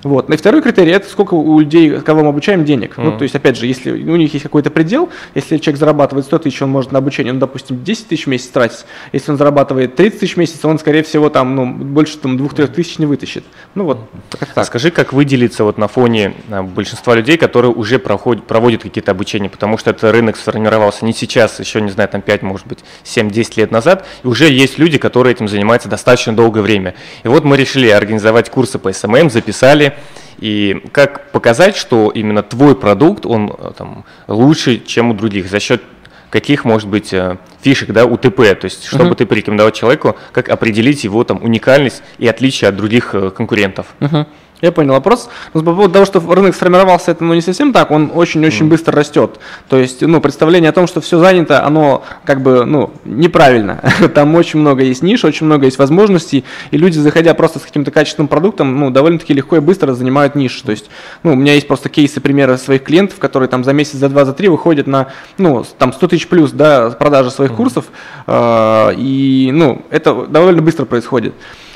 Вот. 0.05 0.29
И 0.29 0.37
второй 0.37 0.61
критерий– 0.61 0.91
это 0.93 1.09
сколько 1.09 1.33
у 1.33 1.59
людей, 1.59 1.99
кого 1.99 2.21
мы 2.21 2.29
обучаем, 2.29 2.63
денег. 2.63 2.91
Mm-hmm. 2.91 3.03
Ну, 3.03 3.17
то 3.17 3.23
есть, 3.23 3.33
опять 3.33 3.57
же, 3.57 3.65
если 3.65 3.91
у 3.91 4.15
них 4.15 4.31
есть 4.33 4.43
какой-то 4.43 4.69
предел, 4.69 5.09
если 5.33 5.57
человек 5.57 5.79
зарабатывает 5.79 6.27
100 6.27 6.37
тысяч, 6.39 6.61
он 6.61 6.69
может 6.69 6.91
на 6.91 6.99
обучение, 6.99 7.33
ну, 7.33 7.39
допустим, 7.39 7.83
10 7.83 8.09
тысяч 8.09 8.25
в 8.25 8.27
месяц 8.27 8.49
тратить. 8.49 8.85
Если 9.13 9.31
он 9.31 9.37
зарабатывает 9.37 9.95
30 9.95 10.19
тысяч 10.19 10.35
в 10.35 10.37
месяц, 10.37 10.63
он, 10.63 10.77
скорее 10.77 11.01
всего, 11.01 11.31
там, 11.31 11.55
ну, 11.55 11.65
больше 11.65 12.19
там, 12.19 12.37
2-3 12.37 12.67
тысяч 12.67 12.99
не 12.99 13.07
вытащит. 13.07 13.45
Ну, 13.73 13.85
вот, 13.85 13.97
как 14.29 14.49
так. 14.49 14.65
Скажи, 14.67 14.91
как 14.91 15.11
выделиться 15.11 15.63
вот 15.63 15.79
на 15.79 15.87
фоне 15.87 16.35
а, 16.51 16.61
большинства 16.61 17.15
людей, 17.15 17.37
которые 17.37 17.71
уже 17.71 17.97
проходят, 17.97 18.45
проводят 18.45 18.83
какие-то 18.83 19.09
обучения, 19.09 19.49
потому 19.49 19.79
что 19.79 19.89
этот 19.89 20.11
рынок 20.11 20.37
сформировался 20.37 21.03
не 21.03 21.13
сейчас, 21.13 21.59
еще, 21.59 21.81
не 21.81 21.89
знаю, 21.89 22.09
там 22.09 22.21
5, 22.21 22.43
может 22.43 22.67
быть, 22.67 22.79
7-10 23.05 23.53
лет 23.57 23.71
назад, 23.71 24.05
и 24.23 24.27
уже 24.27 24.47
есть 24.51 24.77
люди, 24.77 24.99
которые 24.99 25.33
этим 25.33 25.47
занимаются 25.47 25.89
достаточно 25.89 26.35
долгое 26.35 26.61
время. 26.61 26.93
И 27.23 27.27
вот 27.27 27.43
мы 27.43 27.57
решили 27.57 27.89
организовать 27.89 28.51
курсы 28.51 28.77
по 28.77 28.93
SMM, 28.93 29.31
записали, 29.31 29.94
и 30.39 30.83
как 30.91 31.31
показать, 31.31 31.75
что 31.75 32.09
именно 32.09 32.43
твой 32.43 32.75
продукт, 32.75 33.25
он 33.25 33.53
э, 33.57 33.71
там, 33.77 34.05
лучше, 34.27 34.79
чем 34.79 35.11
у 35.11 35.13
других, 35.13 35.49
за 35.49 35.59
счет 35.59 35.81
каких, 36.29 36.65
может 36.65 36.89
быть, 36.89 37.13
э, 37.13 37.37
фишек, 37.61 37.91
да, 37.91 38.05
УТП, 38.05 38.37
то 38.59 38.65
есть, 38.65 38.85
чтобы 38.85 39.11
uh-huh. 39.11 39.15
ты 39.15 39.25
порекомендовал 39.25 39.71
человеку, 39.71 40.17
как 40.33 40.49
определить 40.49 41.03
его 41.03 41.23
там 41.23 41.41
уникальность 41.41 42.03
и 42.17 42.27
отличие 42.27 42.69
от 42.69 42.75
других 42.75 43.15
э, 43.15 43.29
конкурентов. 43.29 43.87
Uh-huh. 43.99 44.25
Я 44.61 44.71
понял 44.71 44.93
вопрос. 44.93 45.29
Но 45.53 45.61
по 45.61 45.73
поводу 45.73 45.93
того, 45.93 46.05
что 46.05 46.19
рынок 46.19 46.55
сформировался, 46.55 47.11
это 47.11 47.23
ну, 47.23 47.33
не 47.33 47.41
совсем 47.41 47.73
так, 47.73 47.91
он 47.91 48.11
очень-очень 48.13 48.65
мм. 48.65 48.69
быстро 48.69 48.95
растет. 48.95 49.39
То 49.67 49.77
есть, 49.77 50.01
ну, 50.01 50.21
представление 50.21 50.69
о 50.69 50.73
том, 50.73 50.87
что 50.87 51.01
все 51.01 51.19
занято, 51.19 51.65
оно 51.65 52.03
как 52.23 52.41
бы, 52.41 52.65
ну, 52.65 52.91
неправильно. 53.03 53.81
Там 54.15 54.33
очень 54.35 54.59
много 54.59 54.83
есть 54.83 55.03
ниш, 55.03 55.25
очень 55.25 55.45
много 55.45 55.65
есть 55.65 55.77
возможностей, 55.77 56.45
и 56.71 56.77
люди, 56.77 56.97
заходя 56.97 57.33
просто 57.33 57.59
с 57.59 57.63
каким-то 57.63 57.91
качественным 57.91 58.29
продуктом, 58.29 58.79
ну, 58.79 58.91
довольно-таки 58.91 59.33
легко 59.33 59.57
и 59.57 59.59
быстро 59.59 59.93
занимают 59.93 60.35
ниш. 60.35 60.61
То 60.61 60.71
есть, 60.71 60.89
ну, 61.23 61.33
у 61.33 61.35
меня 61.35 61.53
есть 61.53 61.67
просто 61.67 61.89
кейсы, 61.89 62.21
примеры 62.21 62.57
своих 62.57 62.83
клиентов, 62.83 63.19
которые 63.19 63.49
там 63.49 63.63
за 63.63 63.73
месяц, 63.73 63.95
за 63.95 64.07
два, 64.07 64.23
за 64.23 64.33
три 64.33 64.47
выходят 64.47 64.87
на, 64.87 65.07
ну, 65.37 65.65
там 65.77 65.91
100 65.91 66.07
тысяч 66.07 66.27
плюс, 66.27 66.51
да, 66.51 66.91
продажи 66.91 67.29
своих 67.29 67.51
mm. 67.51 67.55
курсов, 67.55 67.85
э, 68.25 68.93
и, 68.97 69.49
ну, 69.53 69.81
это 69.89 70.25
довольно 70.27 70.61
быстро 70.61 70.85
происходит. 70.85 71.33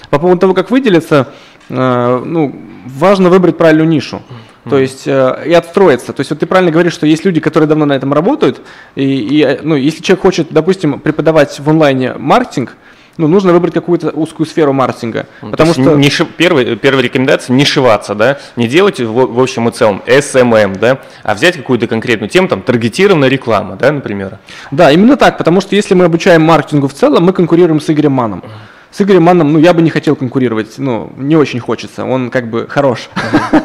По 0.10 0.18
поводу 0.18 0.40
того, 0.40 0.54
как 0.54 0.72
выделиться, 0.72 1.28
ну, 1.70 2.56
важно 2.86 3.30
выбрать 3.30 3.58
правильную 3.58 3.88
нишу. 3.88 4.22
То 4.70 4.78
есть 4.78 5.08
э, 5.08 5.44
и 5.46 5.54
отстроиться. 5.54 6.14
То 6.14 6.22
есть 6.22 6.30
вот 6.30 6.40
ты 6.40 6.46
правильно 6.46 6.72
говоришь, 6.72 6.94
что 6.94 7.08
есть 7.08 7.26
люди, 7.26 7.40
которые 7.40 7.68
давно 7.68 7.86
на 7.86 7.94
этом 7.94 8.14
работают, 8.14 8.62
и, 8.96 9.04
и 9.04 9.42
э, 9.42 9.60
ну, 9.64 9.76
если 9.76 10.02
человек 10.02 10.22
хочет, 10.22 10.48
допустим, 10.52 11.00
преподавать 11.00 11.60
в 11.60 11.70
онлайне 11.70 12.14
маркетинг, 12.14 12.76
ну, 13.18 13.28
нужно 13.28 13.52
выбрать 13.52 13.74
какую-то 13.74 14.12
узкую 14.12 14.48
сферу 14.48 14.72
маркетинга. 14.72 15.28
Ну, 15.42 15.52
потому 15.52 15.74
что... 15.74 15.96
Не 15.96 16.10
ши... 16.10 16.26
первый, 16.26 16.78
первая 16.78 17.04
рекомендация– 17.04 17.54
не 17.56 17.66
шиваться, 17.66 18.16
да, 18.16 18.40
не 18.56 18.68
делать 18.68 19.02
в, 19.02 19.12
в 19.12 19.40
общем 19.42 19.68
и 19.68 19.72
целом 19.72 20.02
SMM, 20.06 20.80
да, 20.80 21.00
а 21.24 21.36
взять 21.36 21.58
какую-то 21.58 21.88
конкретную 21.88 22.30
тему, 22.30 22.48
там, 22.48 22.62
таргетированная 22.62 23.28
реклама, 23.28 23.76
да, 23.76 23.92
например. 23.92 24.38
Да, 24.72 24.90
именно 24.92 25.18
так, 25.18 25.38
потому 25.38 25.60
что 25.60 25.76
если 25.76 25.96
мы 25.96 26.06
обучаем 26.06 26.44
маркетингу 26.44 26.88
в 26.88 26.94
целом, 26.94 27.26
мы 27.26 27.34
конкурируем 27.34 27.82
с 27.82 27.90
Игорем 27.90 28.14
Маном. 28.14 28.44
С 28.92 29.02
Игорем 29.02 29.24
Манном, 29.24 29.54
ну, 29.54 29.60
я 29.60 29.74
бы 29.74 29.82
не 29.84 29.92
хотел 29.92 30.16
конкурировать, 30.16 30.80
ну, 30.80 31.12
не 31.16 31.36
очень 31.36 31.60
хочется, 31.60 32.06
он 32.06 32.32
как 32.32 32.50
бы 32.50 32.68
хорош. 32.68 33.10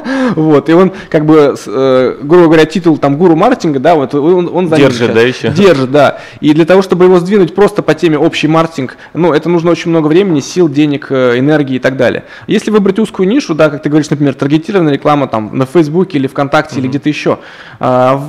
вот, 0.36 0.68
и 0.68 0.72
он 0.72 0.92
как 1.08 1.24
бы, 1.24 1.54
э, 1.66 2.16
грубо 2.22 2.44
говоря, 2.46 2.64
титул 2.64 2.98
там 2.98 3.16
гуру 3.16 3.36
маркетинга, 3.36 3.78
да, 3.78 3.94
вот 3.94 4.14
он, 4.14 4.50
он 4.52 4.68
Держит, 4.68 5.14
да, 5.14 5.20
еще? 5.20 5.48
Держит, 5.50 5.90
да. 5.90 6.18
И 6.40 6.52
для 6.52 6.64
того, 6.64 6.82
чтобы 6.82 7.04
его 7.04 7.18
сдвинуть 7.18 7.54
просто 7.54 7.82
по 7.82 7.94
теме 7.94 8.18
общий 8.18 8.48
маркетинг, 8.48 8.96
ну, 9.14 9.32
это 9.32 9.48
нужно 9.48 9.70
очень 9.70 9.90
много 9.90 10.08
времени, 10.08 10.40
сил, 10.40 10.68
денег, 10.68 11.06
э, 11.10 11.38
энергии 11.38 11.76
и 11.76 11.78
так 11.78 11.96
далее. 11.96 12.24
Если 12.46 12.70
выбрать 12.70 12.98
узкую 12.98 13.28
нишу, 13.28 13.54
да, 13.54 13.70
как 13.70 13.82
ты 13.82 13.88
говоришь, 13.88 14.10
например, 14.10 14.34
таргетированная 14.34 14.92
реклама 14.92 15.26
там 15.26 15.56
на 15.56 15.66
Фейсбуке 15.66 16.18
или 16.18 16.26
ВКонтакте 16.26 16.80
или 16.80 16.88
где-то 16.88 17.08
еще, 17.08 17.38
а, 17.80 18.22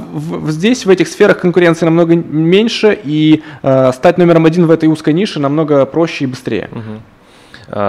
здесь 0.47 0.85
в 0.85 0.89
этих 0.89 1.07
сферах 1.07 1.39
конкуренции 1.39 1.85
намного 1.85 2.15
меньше, 2.15 2.97
и 3.03 3.43
э, 3.63 3.91
стать 3.93 4.17
номером 4.17 4.45
один 4.45 4.65
в 4.65 4.71
этой 4.71 4.87
узкой 4.87 5.13
нише 5.13 5.39
намного 5.39 5.85
проще 5.85 6.25
и 6.25 6.27
быстрее. 6.27 6.69
А, 6.71 6.79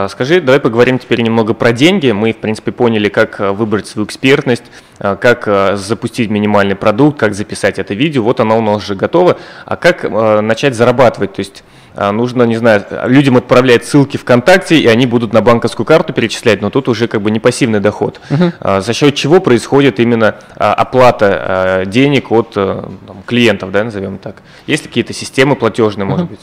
скажи, 0.09 0.41
давай 0.41 0.61
поговорим 0.61 0.99
теперь 0.99 1.21
немного 1.21 1.55
про 1.55 1.73
деньги. 1.73 2.11
Мы, 2.11 2.33
в 2.33 2.39
принципе, 2.39 2.73
поняли, 2.73 3.09
как 3.09 3.41
а, 3.41 3.53
выбрать 3.53 3.87
свою 3.87 4.07
экспертность, 4.07 4.65
как 4.98 5.76
запустить 5.76 6.30
минимальный 6.30 6.76
продукт, 6.76 7.18
как 7.18 7.35
записать 7.35 7.78
это 7.78 7.94
видео. 7.94 8.22
Вот 8.22 8.40
оно 8.40 8.59
у 8.59 8.62
нас 8.62 8.82
уже 8.82 8.94
готово. 8.94 9.38
А 9.64 9.76
как 9.76 10.04
начать 10.42 10.74
зарабатывать? 10.74 11.35
То 11.35 11.40
есть 11.40 11.64
нужно, 11.94 12.42
не 12.42 12.56
знаю, 12.56 12.85
людям 13.04 13.38
отправлять 13.38 13.87
ссылки 13.87 14.18
ВКонтакте, 14.18 14.78
и 14.78 14.87
они 14.87 15.06
будут 15.06 15.32
на 15.32 15.40
банковскую 15.40 15.87
карту 15.87 16.12
перечислять, 16.12 16.61
но 16.61 16.68
тут 16.68 16.88
уже 16.88 17.09
как 17.09 17.22
бы 17.22 17.30
не 17.30 17.40
пассивный 17.40 17.80
доход. 17.80 18.20
Uh-huh. 18.28 18.82
За 18.82 18.92
счет 18.92 19.14
чего 19.14 19.40
происходит 19.40 19.98
именно 19.98 20.37
оплата 20.56 21.85
денег 21.87 22.30
от 22.32 22.52
э, 22.56 22.82
там, 23.06 23.22
клиентов, 23.24 23.72
да, 23.72 23.85
назовем 23.85 24.18
так? 24.18 24.37
Есть 24.66 24.82
какие-то 24.82 25.14
системы 25.14 25.56
платежные, 25.56 26.06
uh-huh. 26.06 26.11
может 26.11 26.28
быть? 26.28 26.40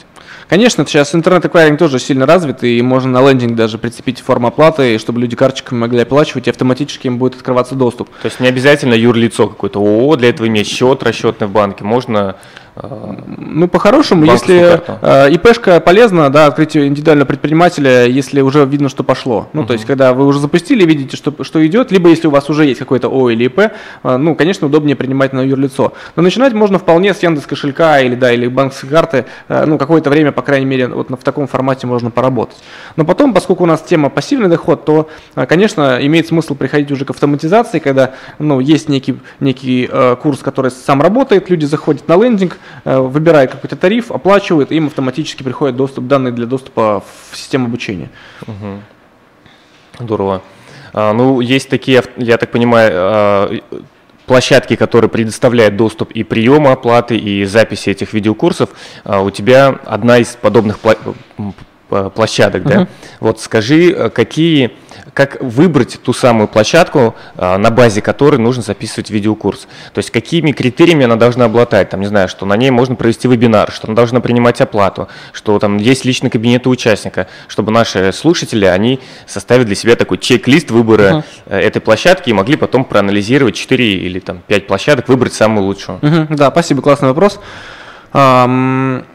Конечно, 0.49 0.85
сейчас 0.85 1.13
интернет-эквайринг 1.15 1.79
тоже 1.79 1.99
сильно 1.99 2.25
развит, 2.25 2.63
и 2.63 2.81
можно 2.81 3.11
на 3.11 3.29
лендинг 3.29 3.55
даже 3.55 3.77
прицепить 3.77 4.19
форму 4.19 4.47
оплаты, 4.47 4.97
чтобы 4.97 5.21
люди 5.21 5.35
карточками 5.35 5.79
могли 5.79 6.01
оплачивать, 6.01 6.47
и 6.47 6.49
автоматически 6.49 7.07
им 7.07 7.17
будет 7.17 7.35
открываться 7.35 7.75
доступ. 7.75 8.09
То 8.21 8.25
есть 8.25 8.39
не 8.43 8.49
обязательно 8.49 8.93
юрлицо 8.93 9.47
какое-то. 9.47 9.79
ООО 9.79 10.17
для 10.17 10.29
этого 10.29 10.47
иметь 10.47 10.67
счет 10.67 11.01
расчетный 11.01 11.47
в 11.47 11.51
банке, 11.51 11.84
можно 11.84 12.36
ну, 12.75 13.67
по-хорошему, 13.67 14.25
если 14.25 14.81
э, 15.01 15.31
ИПшка 15.31 15.79
полезна, 15.79 16.31
да, 16.31 16.47
открытие 16.47 16.88
индивидуального 16.88 17.27
предпринимателя, 17.27 18.07
если 18.07 18.41
уже 18.41 18.65
видно, 18.65 18.89
что 18.89 19.03
пошло. 19.03 19.47
Ну, 19.53 19.62
uh-huh. 19.62 19.67
то 19.67 19.73
есть, 19.73 19.86
когда 19.86 20.13
вы 20.13 20.25
уже 20.25 20.39
запустили, 20.39 20.83
видите, 20.83 21.15
что, 21.15 21.43
что 21.43 21.63
идет, 21.67 21.91
либо 21.91 22.09
если 22.09 22.27
у 22.27 22.31
вас 22.31 22.49
уже 22.49 22.65
есть 22.65 22.79
какой-то 22.79 23.09
ООО 23.09 23.29
или 23.29 23.45
ИП, 23.45 23.59
э, 23.59 24.17
ну, 24.17 24.36
конечно, 24.36 24.65
удобнее 24.65 24.95
принимать 24.95 25.33
на 25.33 25.41
юрлицо. 25.41 25.93
Но 26.15 26.23
начинать 26.23 26.53
можно 26.53 26.79
вполне 26.79 27.13
с 27.13 27.21
Яндекс 27.21 27.45
кошелька 27.45 27.99
или, 27.99 28.15
да, 28.15 28.31
или 28.31 28.47
банковской 28.47 28.89
карты, 28.89 29.25
э, 29.49 29.65
ну, 29.65 29.77
какое-то 29.77 30.09
время, 30.09 30.31
по 30.31 30.41
крайней 30.41 30.65
мере, 30.65 30.88
вот 30.88 31.12
в 31.12 31.23
таком 31.23 31.45
формате 31.45 31.86
можно 31.86 32.09
поработать. 32.09 32.57
Но 32.95 33.05
потом, 33.05 33.36
поскольку 33.36 33.63
у 33.63 33.67
нас 33.67 33.83
тема 33.83 34.09
пассивный 34.09 34.49
доход, 34.49 34.83
то, 34.83 35.09
э, 35.36 35.45
конечно, 35.45 35.99
имеет 36.01 36.27
смысл 36.27 36.55
приходить 36.55 36.91
уже 36.91 37.05
к 37.05 37.12
автоматизации, 37.12 37.77
когда, 37.77 38.15
ну, 38.39 38.59
есть 38.59 38.89
некий, 38.89 39.19
некий 39.39 39.88
э, 39.91 40.15
курс, 40.15 40.39
который 40.39 40.71
сам 40.71 41.03
работает, 41.03 41.51
люди 41.51 41.65
заходят 41.65 42.07
на 42.07 42.17
лендинг, 42.17 42.53
Э, 42.53 42.62
выбирает 42.86 43.52
какой-то 43.52 43.76
тариф, 43.76 44.12
оплачивает, 44.12 44.71
им 44.71 44.88
автоматически 44.88 45.43
приходит 45.43 45.76
доступ, 45.76 46.08
данные 46.08 46.32
для 46.34 46.45
доступа 46.45 47.04
в 47.32 47.38
систему 47.38 47.65
обучения. 47.65 48.10
Угу. 48.41 48.80
Здорово. 49.99 50.41
А, 50.93 51.13
ну, 51.13 51.39
есть 51.39 51.69
такие, 51.69 52.04
я 52.17 52.38
так 52.38 52.52
понимаю, 52.52 52.91
а, 52.93 53.60
площадки, 54.26 54.76
которые 54.76 55.10
предоставляют 55.10 55.76
доступ 55.76 56.12
и 56.12 56.23
приема 56.23 56.71
оплаты, 56.71 57.17
и 57.17 57.45
записи 57.45 57.89
этих 57.89 58.13
видеокурсов. 58.13 58.69
А 59.04 59.21
у 59.21 59.30
тебя 59.32 59.80
одна 59.86 60.19
из 60.19 60.36
подобных 60.36 60.80
площадок, 62.13 62.63
uh-huh. 62.63 62.69
да? 62.69 62.88
Вот 63.19 63.39
скажи, 63.39 63.91
э, 63.91 64.10
какие 64.10 64.71
как 65.13 65.41
выбрать 65.41 65.99
ту 66.01 66.13
самую 66.13 66.47
площадку, 66.47 67.15
а, 67.36 67.58
на 67.58 67.69
базе 67.69 68.01
которой 68.01 68.38
нужно 68.38 68.63
записывать 68.63 69.10
видеокурс. 69.10 69.67
То 69.93 69.99
есть 69.99 70.12
какими 70.12 70.51
критериями 70.51 71.06
она 71.06 71.15
должна 71.15 71.45
обладать. 71.45 71.89
Там, 71.89 72.01
не 72.01 72.08
знаю, 72.08 72.27
что 72.27 72.45
на 72.45 72.58
ней 72.58 72.71
можно 72.71 72.95
провести 72.95 73.27
вебинар, 73.27 73.71
что 73.71 73.88
она 73.88 73.95
должна 73.95 74.21
принимать 74.21 74.60
оплату, 74.62 75.08
что 75.32 75.60
там 75.60 75.77
есть 75.77 76.06
личный 76.06 76.29
кабинет 76.29 76.65
у 76.67 76.71
участника, 76.71 77.27
чтобы 77.47 77.71
наши 77.71 78.12
слушатели, 78.12 78.65
они 78.65 78.99
составили 79.27 79.65
для 79.65 79.75
себя 79.75 79.95
такой 79.95 80.17
чек-лист 80.17 80.71
выбора 80.71 81.23
uh-huh. 81.47 81.56
этой 81.56 81.79
площадки 81.79 82.29
и 82.29 82.34
могли 82.34 82.56
потом 82.56 82.86
проанализировать 82.86 83.56
4 83.56 83.93
или 83.93 84.19
там 84.19 84.41
5 84.47 84.67
площадок, 84.67 85.08
выбрать 85.10 85.34
самую 85.34 85.65
лучшую. 85.65 85.99
Uh-huh. 85.99 86.27
Да, 86.36 86.49
спасибо, 86.49 86.82
классный 86.82 87.10
вопрос. 87.10 87.39
Um, 88.13 89.06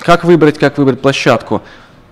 как 0.00 0.24
выбрать, 0.24 0.58
как 0.58 0.78
выбрать 0.78 1.00
площадку? 1.00 1.62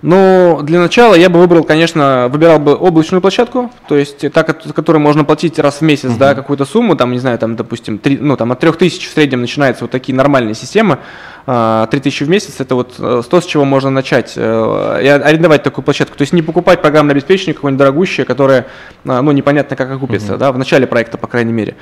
Ну, 0.02 0.60
для 0.62 0.80
начала 0.80 1.14
я 1.14 1.28
бы 1.28 1.38
выбрал, 1.38 1.62
конечно, 1.62 2.28
выбирал 2.30 2.58
бы 2.58 2.74
облачную 2.74 3.20
площадку, 3.20 3.70
то 3.86 3.96
есть 3.96 4.32
та, 4.32 4.44
которой 4.44 4.96
можно 4.96 5.24
платить 5.24 5.58
раз 5.58 5.76
в 5.76 5.82
месяц, 5.82 6.10
uh-huh. 6.10 6.18
да, 6.18 6.34
какую-то 6.34 6.64
сумму, 6.64 6.96
там, 6.96 7.12
не 7.12 7.18
знаю, 7.18 7.38
там, 7.38 7.54
допустим, 7.54 7.98
3, 7.98 8.18
ну, 8.18 8.36
там, 8.36 8.50
от 8.52 8.60
3000 8.60 9.06
в 9.06 9.12
среднем 9.12 9.42
начинаются 9.42 9.84
вот 9.84 9.90
такие 9.90 10.14
нормальные 10.14 10.54
системы, 10.54 11.00
3000 11.44 11.46
а, 11.46 12.26
в 12.26 12.28
месяц, 12.30 12.54
это 12.60 12.74
вот 12.76 12.94
э, 12.98 13.22
то, 13.28 13.40
с 13.40 13.44
чего 13.44 13.66
можно 13.66 13.90
начать, 13.90 14.34
э, 14.36 15.00
и 15.02 15.06
арендовать 15.06 15.62
такую 15.62 15.84
площадку, 15.84 16.16
то 16.16 16.22
есть 16.22 16.32
не 16.32 16.40
покупать 16.40 16.80
программное 16.80 17.14
обеспечение 17.14 17.54
какое-нибудь 17.54 17.78
дорогущее, 17.78 18.24
которое, 18.24 18.66
а, 19.04 19.20
ну, 19.20 19.32
непонятно 19.32 19.76
как 19.76 19.90
окупится, 19.90 20.34
uh-huh. 20.34 20.38
да, 20.38 20.52
в 20.52 20.58
начале 20.58 20.86
проекта, 20.86 21.18
по 21.18 21.26
крайней 21.26 21.52
мере. 21.52 21.76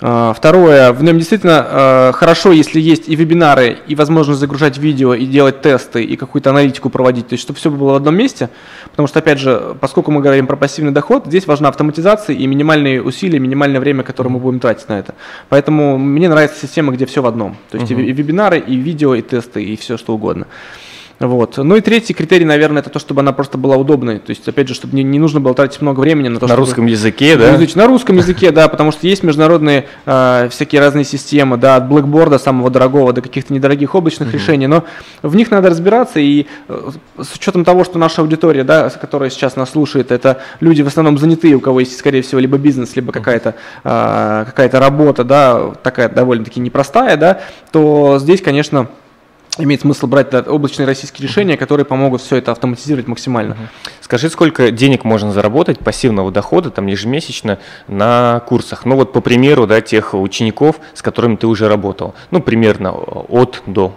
А, 0.00 0.32
второе, 0.32 0.92
в 0.92 1.02
нем 1.02 1.18
действительно 1.18 1.66
а, 1.66 2.12
хорошо, 2.12 2.52
если 2.52 2.80
есть 2.80 3.08
и 3.08 3.16
вебинары, 3.16 3.78
и 3.88 3.96
возможность 3.96 4.38
загружать 4.38 4.78
видео, 4.78 5.14
и 5.14 5.26
делать 5.26 5.60
тесты, 5.60 6.04
и 6.04 6.16
какую-то 6.16 6.50
аналитику 6.50 6.88
проводить, 6.88 7.28
то 7.28 7.32
есть 7.32 7.42
чтобы 7.42 7.58
все 7.58 7.70
было 7.70 7.92
в 7.92 7.96
одном 7.96 8.14
месте, 8.14 8.48
потому 8.90 9.08
что, 9.08 9.18
опять 9.18 9.40
же, 9.40 9.76
поскольку 9.80 10.12
мы 10.12 10.20
говорим 10.20 10.46
про 10.46 10.56
пассивный 10.56 10.92
доход, 10.92 11.26
здесь 11.26 11.48
важна 11.48 11.68
автоматизация 11.68 12.36
и 12.36 12.46
минимальные 12.46 13.02
усилия, 13.02 13.40
минимальное 13.40 13.80
время, 13.80 14.04
которое 14.04 14.30
мы 14.30 14.38
будем 14.38 14.60
тратить 14.60 14.88
на 14.88 15.00
это. 15.00 15.14
Поэтому 15.48 15.98
мне 15.98 16.28
нравится 16.28 16.60
система, 16.60 16.92
где 16.92 17.04
все 17.04 17.20
в 17.20 17.26
одном, 17.26 17.56
то 17.70 17.78
есть 17.78 17.90
uh-huh. 17.90 18.00
и 18.00 18.12
вебинары, 18.12 18.58
и 18.60 18.76
видео, 18.76 19.16
и 19.16 19.22
тесты, 19.22 19.64
и 19.64 19.76
все 19.76 19.96
что 19.96 20.14
угодно. 20.14 20.46
Вот. 21.20 21.56
Ну 21.56 21.74
и 21.76 21.80
третий 21.80 22.14
критерий, 22.14 22.44
наверное, 22.44 22.80
это 22.80 22.90
то, 22.90 22.98
чтобы 23.00 23.22
она 23.22 23.32
просто 23.32 23.58
была 23.58 23.76
удобной. 23.76 24.20
То 24.20 24.30
есть, 24.30 24.46
опять 24.46 24.68
же, 24.68 24.74
чтобы 24.74 24.94
не, 24.94 25.02
не 25.02 25.18
нужно 25.18 25.40
было 25.40 25.52
тратить 25.54 25.80
много 25.80 25.98
времени 26.00 26.28
на 26.28 26.38
то, 26.38 26.46
На 26.46 26.48
чтобы... 26.54 26.60
русском 26.66 26.86
языке, 26.86 27.36
да? 27.36 27.56
Изуч- 27.56 27.76
На 27.76 27.86
русском 27.86 28.16
языке, 28.16 28.52
да, 28.52 28.68
потому 28.68 28.92
что 28.92 29.06
есть 29.06 29.24
международные 29.24 29.86
э, 30.06 30.48
всякие 30.50 30.80
разные 30.80 31.04
системы, 31.04 31.56
да, 31.56 31.76
от 31.76 31.88
блэкборда 31.88 32.38
самого 32.38 32.70
дорогого 32.70 33.12
до 33.12 33.20
каких-то 33.20 33.52
недорогих 33.52 33.94
облачных 33.96 34.32
решений, 34.32 34.68
но 34.68 34.84
в 35.22 35.34
них 35.34 35.50
надо 35.50 35.70
разбираться, 35.70 36.20
и 36.20 36.46
э, 36.68 36.90
с 37.20 37.34
учетом 37.34 37.64
того, 37.64 37.82
что 37.82 37.98
наша 37.98 38.22
аудитория, 38.22 38.62
да, 38.62 38.88
которая 38.90 39.30
сейчас 39.30 39.56
нас 39.56 39.70
слушает, 39.70 40.12
это 40.12 40.40
люди 40.60 40.82
в 40.82 40.86
основном 40.86 41.18
занятые, 41.18 41.54
у 41.54 41.60
кого 41.60 41.80
есть, 41.80 41.98
скорее 41.98 42.22
всего, 42.22 42.40
либо 42.40 42.58
бизнес, 42.58 42.94
либо 42.94 43.10
какая-то 43.12 43.56
э, 43.82 44.44
какая-то 44.46 44.78
работа, 44.78 45.24
да, 45.24 45.72
такая 45.82 46.08
довольно-таки 46.08 46.60
непростая, 46.60 47.16
да, 47.16 47.40
то 47.72 48.18
здесь, 48.20 48.40
конечно, 48.40 48.86
имеет 49.58 49.82
смысл 49.82 50.06
брать 50.06 50.30
да, 50.30 50.40
облачные 50.40 50.86
российские 50.86 51.26
решения, 51.28 51.56
которые 51.56 51.84
помогут 51.84 52.22
все 52.22 52.36
это 52.36 52.52
автоматизировать 52.52 53.06
максимально. 53.06 53.56
Скажи, 54.00 54.30
сколько 54.30 54.70
денег 54.70 55.04
можно 55.04 55.32
заработать 55.32 55.78
пассивного 55.78 56.30
дохода 56.30 56.70
там 56.70 56.86
ежемесячно 56.86 57.58
на 57.86 58.40
курсах? 58.46 58.84
Ну 58.84 58.96
вот 58.96 59.12
по 59.12 59.20
примеру, 59.20 59.66
да, 59.66 59.80
тех 59.80 60.14
учеников, 60.14 60.80
с 60.94 61.02
которыми 61.02 61.36
ты 61.36 61.46
уже 61.46 61.68
работал. 61.68 62.14
Ну, 62.30 62.40
примерно 62.40 62.92
от 62.92 63.62
до. 63.66 63.92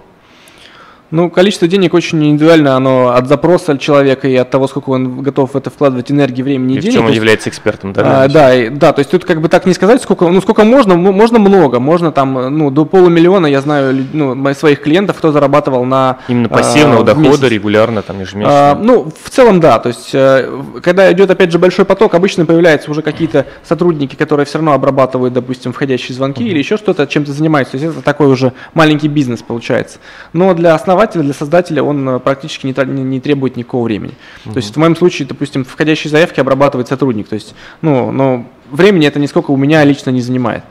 Ну, 1.12 1.30
количество 1.30 1.68
денег 1.68 1.94
очень 1.94 2.24
индивидуально, 2.26 2.76
оно 2.76 3.10
от 3.10 3.28
запроса 3.28 3.78
человека 3.78 4.28
и 4.30 4.36
от 4.36 4.50
того, 4.50 4.68
сколько 4.68 4.90
он 4.92 5.22
готов 5.22 5.54
в 5.54 5.58
это 5.58 5.70
вкладывать 5.70 6.10
энергии, 6.10 6.42
времени 6.42 6.76
и, 6.76 6.78
И 6.78 6.80
в 6.80 6.84
денег. 6.84 6.94
чем 6.94 7.02
То 7.02 7.06
он 7.08 7.12
есть, 7.12 7.18
является 7.18 7.50
экспертом, 7.50 7.92
да? 7.94 8.24
а, 8.24 8.28
да, 8.30 8.56
и- 8.56 8.70
да, 8.70 8.94
то 8.94 9.00
есть 9.00 9.12
тут 9.12 9.26
как 9.26 9.42
бы 9.42 9.50
так 9.50 9.66
не 9.66 9.74
сказать, 9.74 10.02
сколько, 10.02 10.28
ну 10.30 10.40
сколько 10.42 10.64
можно, 10.64 10.96
можно 10.96 11.38
много, 11.40 11.80
можно 11.80 12.12
там, 12.14 12.58
ну 12.58 12.72
до 12.72 12.86
полумиллиона, 12.86 13.48
я 13.48 13.60
знаю, 13.62 14.06
ну, 14.14 14.36
моих 14.36 14.58
своих 14.58 14.82
клиентов, 14.82 15.18
кто 15.18 15.32
зарабатывал 15.34 15.84
на 15.84 16.20
Именно 16.30 16.48
а, 16.50 16.58
пассивного 16.58 17.02
в 17.02 17.06
дохода 17.06 17.28
месяц. 17.28 17.44
регулярно, 17.44 18.02
там, 18.04 18.20
ежемесячно. 18.22 18.72
А, 18.72 18.76
ну, 18.82 19.12
в 19.24 19.30
целом, 19.30 19.60
да. 19.60 19.80
То 19.80 19.90
есть, 19.90 20.12
э, 20.14 20.48
в- 20.50 20.80
когда 20.82 21.12
идет, 21.12 21.30
опять 21.30 21.52
же, 21.52 21.60
большой 21.60 21.84
поток, 21.84 22.14
обычно 22.14 22.46
появляются 22.46 22.90
уже 22.90 23.02
какие-то 23.02 23.46
сотрудники, 23.68 24.16
которые 24.16 24.46
все 24.46 24.60
равно 24.60 24.72
обрабатывают, 24.74 25.34
допустим, 25.34 25.74
входящие 25.74 26.16
звонки 26.16 26.44
или 26.48 26.58
еще 26.60 26.78
что-то, 26.78 27.06
чем-то 27.06 27.34
занимаются. 27.34 27.78
То 27.78 27.84
есть, 27.84 27.98
это 27.98 28.02
такой 28.04 28.28
уже 28.28 28.54
маленький 28.74 29.10
бизнес 29.10 29.42
получается. 29.42 30.00
Но 30.32 30.54
для 30.54 30.74
основателя, 31.02 31.24
для 31.24 31.34
создателя 31.34 31.84
он 31.84 32.08
э, 32.08 32.20
практически 32.20 32.68
не, 32.68 32.74
не- 32.94 33.04
не 33.04 33.20
требует 33.20 33.56
никакого 33.58 33.86
времени. 33.86 34.14
То 34.44 34.58
есть, 34.58 34.76
в 34.76 34.78
моем 34.78 34.96
случае, 34.96 35.28
допустим, 35.28 35.64
входящие 35.66 36.12
заявки 36.12 36.40
обрабатывает 36.40 36.88
сотрудник. 36.88 37.28
То 37.28 37.36
есть, 37.36 37.56
ну, 37.82 38.12
но 38.12 38.46
времени 38.70 39.08
это 39.08 39.20
нисколько 39.20 39.52
у 39.52 39.58
меня 39.58 39.84
лично 39.84 40.12
не 40.12 40.22
занимает. 40.22 40.64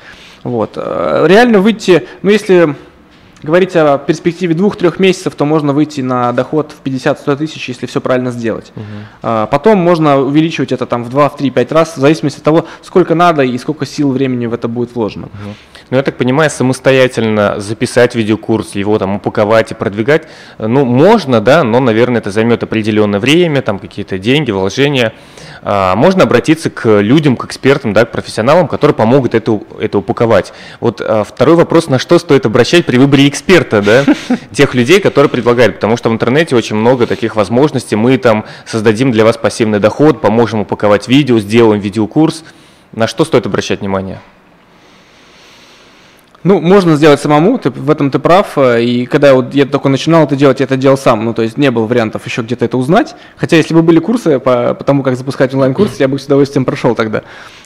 Вот. 0.45 0.73
Э, 0.77 1.27
Реально 1.29 1.59
выйти, 1.61 2.07
ну, 2.23 2.31
если 2.31 2.75
говорить 3.43 3.75
о 3.75 3.97
перспективе 3.99 4.55
двух-трех 4.55 4.99
месяцев, 5.01 5.35
то 5.35 5.45
можно 5.47 5.73
выйти 5.73 6.03
на 6.03 6.33
доход 6.33 6.73
в 6.73 6.87
50-100 6.87 7.37
тысяч, 7.37 7.69
если 7.71 7.87
все 7.87 8.01
правильно 8.01 8.31
сделать. 8.33 8.71
А, 9.23 9.47
Потом 9.47 9.79
можно 9.79 10.19
увеличивать 10.21 10.73
это 10.73 10.85
там 10.85 11.05
в 11.05 11.09
2, 11.09 11.29
в 11.31 11.37
3, 11.39 11.51
5 11.51 11.73
раз, 11.73 11.97
в 11.97 12.01
зависимости 12.01 12.39
от 12.39 12.45
того, 12.45 12.67
сколько 12.83 13.15
надо 13.15 13.43
и 13.43 13.57
сколько 13.59 13.87
сил, 13.87 14.13
времени 14.13 14.45
в 14.47 14.53
это 14.53 14.69
будет 14.69 14.95
вложено. 14.95 15.29
Ну, 15.91 15.97
я 15.97 16.05
так 16.05 16.17
понимаю, 16.17 16.51
самостоятельно 16.51 17.59
записать 17.59 18.15
видеокурс, 18.15 18.77
его 18.77 18.97
там 18.99 19.17
упаковать 19.17 19.73
и 19.73 19.75
продвигать, 19.75 20.29
ну, 20.59 20.85
можно, 20.85 21.41
да, 21.41 21.65
но, 21.65 21.81
наверное, 21.81 22.21
это 22.21 22.31
займет 22.31 22.63
определенное 22.63 23.19
время, 23.19 23.61
там 23.61 23.81
какие-то 23.81 24.17
деньги, 24.17 24.53
вложения. 24.53 25.13
А, 25.63 25.97
можно 25.97 26.23
обратиться 26.23 26.71
к 26.71 27.01
людям, 27.01 27.37
к 27.37 27.45
экспертам, 27.45 27.93
да, 27.93 28.05
к 28.05 28.13
профессионалам, 28.13 28.69
которые 28.69 28.95
помогут 28.95 29.35
это, 29.35 29.61
это 29.81 29.99
упаковать. 29.99 30.53
Вот 30.79 31.01
а, 31.01 31.25
второй 31.25 31.57
вопрос, 31.57 31.89
на 31.89 31.99
что 31.99 32.21
стоит 32.21 32.47
обращать 32.47 32.87
при 32.87 32.97
выборе 32.97 33.29
эксперта, 33.29 33.83
да, 33.83 34.05
тех 34.53 34.77
людей, 34.77 35.01
которые 35.01 35.29
предлагают, 35.29 35.75
потому 35.75 35.97
что 35.97 36.09
в 36.09 36.13
интернете 36.13 36.55
очень 36.55 36.77
много 36.77 37.09
таких 37.09 37.35
возможностей, 37.35 37.97
мы 37.97 38.17
там 38.17 38.45
создадим 38.65 39.11
для 39.11 39.25
вас 39.25 39.37
пассивный 39.37 39.81
доход, 39.81 40.21
поможем 40.21 40.61
упаковать 40.61 41.09
видео, 41.09 41.41
сделаем 41.41 41.81
видеокурс. 41.81 42.45
На 42.93 43.09
что 43.09 43.25
стоит 43.25 43.47
обращать 43.47 43.81
внимание? 43.81 44.21
Ну, 46.43 46.59
можно 46.59 46.97
сделать 46.97 47.21
самому, 47.21 47.59
ты, 47.59 47.69
в 47.69 47.91
этом 47.91 48.11
ты 48.11 48.19
прав. 48.19 48.57
э, 48.57 48.83
И 48.83 49.05
когда 49.05 49.35
вот 49.35 49.55
я 49.55 49.67
только 49.67 49.91
начинал 49.91 50.25
это 50.25 50.37
делать, 50.37 50.61
я 50.61 50.65
это 50.65 50.79
делал 50.79 50.97
сам. 50.97 51.25
Ну, 51.25 51.35
то 51.35 51.43
есть 51.43 51.59
не 51.59 51.71
было 51.71 51.85
вариантов 51.85 52.25
еще 52.25 52.41
где-то 52.41 52.65
это 52.65 52.79
узнать. 52.79 53.15
Хотя, 53.37 53.57
если 53.57 53.75
бы 53.75 53.83
были 53.83 53.99
курсы 53.99 54.39
по, 54.39 54.73
по 54.73 54.83
тому, 54.83 55.03
как 55.03 55.17
запускать 55.17 55.53
онлайн-курсы, 55.53 55.97
я 55.99 56.09
бы 56.09 56.19
с 56.19 56.25
удовольствием 56.25 56.65
прошел 56.65 56.95
тогда. 56.95 57.25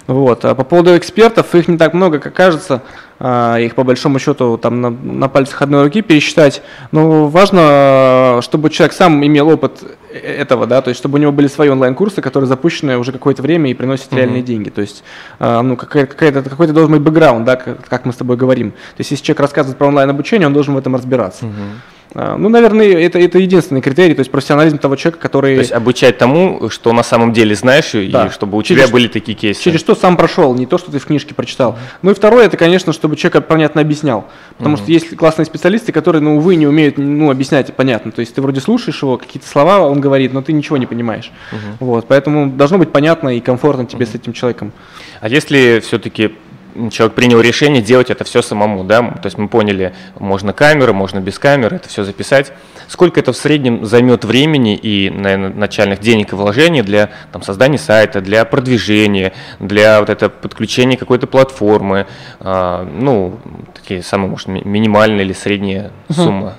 Вот. 0.09 0.45
А 0.45 0.57
по 0.57 0.65
поводу 0.65 0.97
экспертов, 0.97 1.55
их 1.55 1.69
не 1.69 1.79
так 1.79 1.95
много, 1.95 2.19
как 2.19 2.35
кажется. 2.35 2.83
А, 3.21 3.59
Их 3.59 3.75
по 3.75 3.85
большому 3.85 4.19
счету 4.19 4.59
там 4.59 4.81
на, 4.81 4.91
на 4.91 5.29
пальцах 5.29 5.63
одной 5.63 5.85
руки 5.85 6.03
пересчитать. 6.03 6.63
Но 6.91 7.29
важно, 7.29 8.39
э, 8.39 8.41
чтобы 8.43 8.71
человек 8.71 8.93
сам 8.93 9.25
имел 9.25 9.49
опыт 9.49 9.83
э- 10.11 10.19
этого, 10.19 10.67
да, 10.67 10.83
то 10.83 10.89
есть 10.89 10.99
чтобы 10.99 11.19
у 11.19 11.21
него 11.23 11.31
были 11.31 11.47
свои 11.47 11.69
онлайн-курсы, 11.69 12.21
которые 12.21 12.49
запущены 12.49 12.99
уже 12.99 13.13
какое-то 13.13 13.43
время 13.43 13.71
и 13.71 13.75
приносят 13.75 14.13
реальные 14.13 14.43
деньги. 14.43 14.71
То 14.71 14.81
есть, 14.81 15.05
а, 15.39 15.63
ну, 15.63 15.77
какая- 15.77 16.07
какая-то, 16.07 16.43
какой-то 16.43 16.73
должен 16.73 16.93
быть 16.93 17.03
бэкграунд, 17.03 17.45
да, 17.45 17.57
как, 17.57 17.87
как 17.89 18.05
мы 18.05 18.13
с 18.13 18.17
тобой 18.17 18.37
говорим. 18.37 18.73
То 18.73 18.99
есть, 18.99 19.11
если 19.13 19.25
человек 19.25 19.41
рассказывает 19.41 19.79
про 19.79 19.87
онлайн-обучение, 19.87 20.47
он 20.47 20.53
должен 20.53 20.75
в 20.75 20.79
этом 20.79 20.95
разбираться. 20.95 21.47
А, 21.47 21.49
Ну, 22.15 22.49
наверное, 22.49 22.87
это, 22.97 23.19
это 23.19 23.39
единственный 23.39 23.81
критерий, 23.81 24.15
то 24.15 24.21
есть 24.21 24.31
профессионализм 24.31 24.79
того 24.79 24.95
человека, 24.95 25.21
который 25.21 25.57
То 25.57 25.61
есть 25.61 25.73
обучать 25.73 26.17
тому, 26.17 26.71
что 26.71 26.93
на 26.93 27.03
самом 27.03 27.33
деле 27.33 27.57
знаешь, 27.57 27.93
и 27.95 28.07
Да. 28.09 28.31
чтобы 28.31 28.57
у 28.57 28.63
Через- 28.63 28.85
тебя 28.85 28.93
были 28.93 29.09
такие 29.09 29.37
кейсы. 29.37 29.61
через 29.61 29.81
что 29.81 29.97
сам 29.97 30.17
прошел, 30.17 30.55
не 30.55 30.67
то, 30.67 30.79
что 30.79 30.93
ты 30.93 31.01
в 31.01 31.07
книжке 31.07 31.35
прочитал. 31.35 31.77
Ну 32.03 32.13
и 32.13 32.15
второе, 32.15 32.47
это, 32.47 32.57
конечно, 32.57 32.93
чтобы 32.93 33.17
человек 33.17 33.47
понятно 33.49 33.81
объяснял. 33.81 34.27
Потому 34.59 34.77
что 34.77 34.91
есть 34.93 35.17
классные 35.17 35.47
специалисты, 35.47 35.91
которые, 35.91 36.23
ну, 36.23 36.37
увы, 36.37 36.55
не 36.55 36.69
умеют 36.69 36.99
ну, 36.99 37.31
объяснять 37.31 37.75
понятно. 37.75 38.13
То 38.13 38.21
есть 38.21 38.35
ты 38.35 38.41
вроде 38.43 38.61
слушаешь 38.61 39.03
его, 39.03 39.19
какие-то 39.19 39.49
слова 39.49 39.81
он 39.81 40.01
говорит, 40.01 40.33
но 40.33 40.41
ты 40.43 40.53
ничего 40.53 40.77
не 40.77 40.87
понимаешь. 40.87 41.33
Вот, 41.81 42.07
поэтому 42.07 42.47
должно 42.49 42.79
быть 42.79 42.93
понятно 42.93 43.37
и 43.37 43.41
комфортно 43.41 43.87
тебе 43.87 44.07
с 44.07 44.15
этим 44.15 44.33
человеком. 44.33 44.73
А 45.21 45.29
если 45.29 45.81
все-таки 45.85 46.35
человек 46.91 47.15
принял 47.15 47.41
решение 47.41 47.83
делать 47.83 48.11
это 48.11 48.25
все 48.25 48.43
самому, 48.43 48.85
да, 48.85 49.03
то 49.03 49.27
есть 49.27 49.39
мы 49.39 49.49
поняли, 49.49 49.95
можно 50.19 50.53
камеры, 50.53 50.93
можно 50.93 51.21
без 51.21 51.39
камеры, 51.39 51.77
это 51.77 51.89
все 51.89 52.05
записать. 52.05 52.53
Сколько 52.89 53.21
это 53.21 53.33
в 53.33 53.37
среднем 53.37 53.85
займет 53.87 54.25
времени 54.25 54.77
и, 54.77 55.09
наверное, 55.11 55.51
начальных 55.51 56.01
денег 56.01 56.33
и 56.33 56.37
вложений 56.37 56.83
для 56.83 57.11
там, 57.33 57.43
создания 57.43 57.79
сайта, 57.79 58.21
для 58.21 58.45
продвижения, 58.45 59.33
для 59.59 60.01
вот 60.01 60.11
это 60.11 60.29
подключения 60.29 60.97
какой-то 60.97 61.27
платформы, 61.27 62.07
а, 62.41 62.85
ну, 62.85 63.39
такие 63.75 64.03
самые, 64.03 64.31
может, 64.31 64.49
ми- 64.49 64.63
минимальные 64.65 65.25
или 65.25 65.33
средние 65.33 65.93
суммы? 66.11 66.55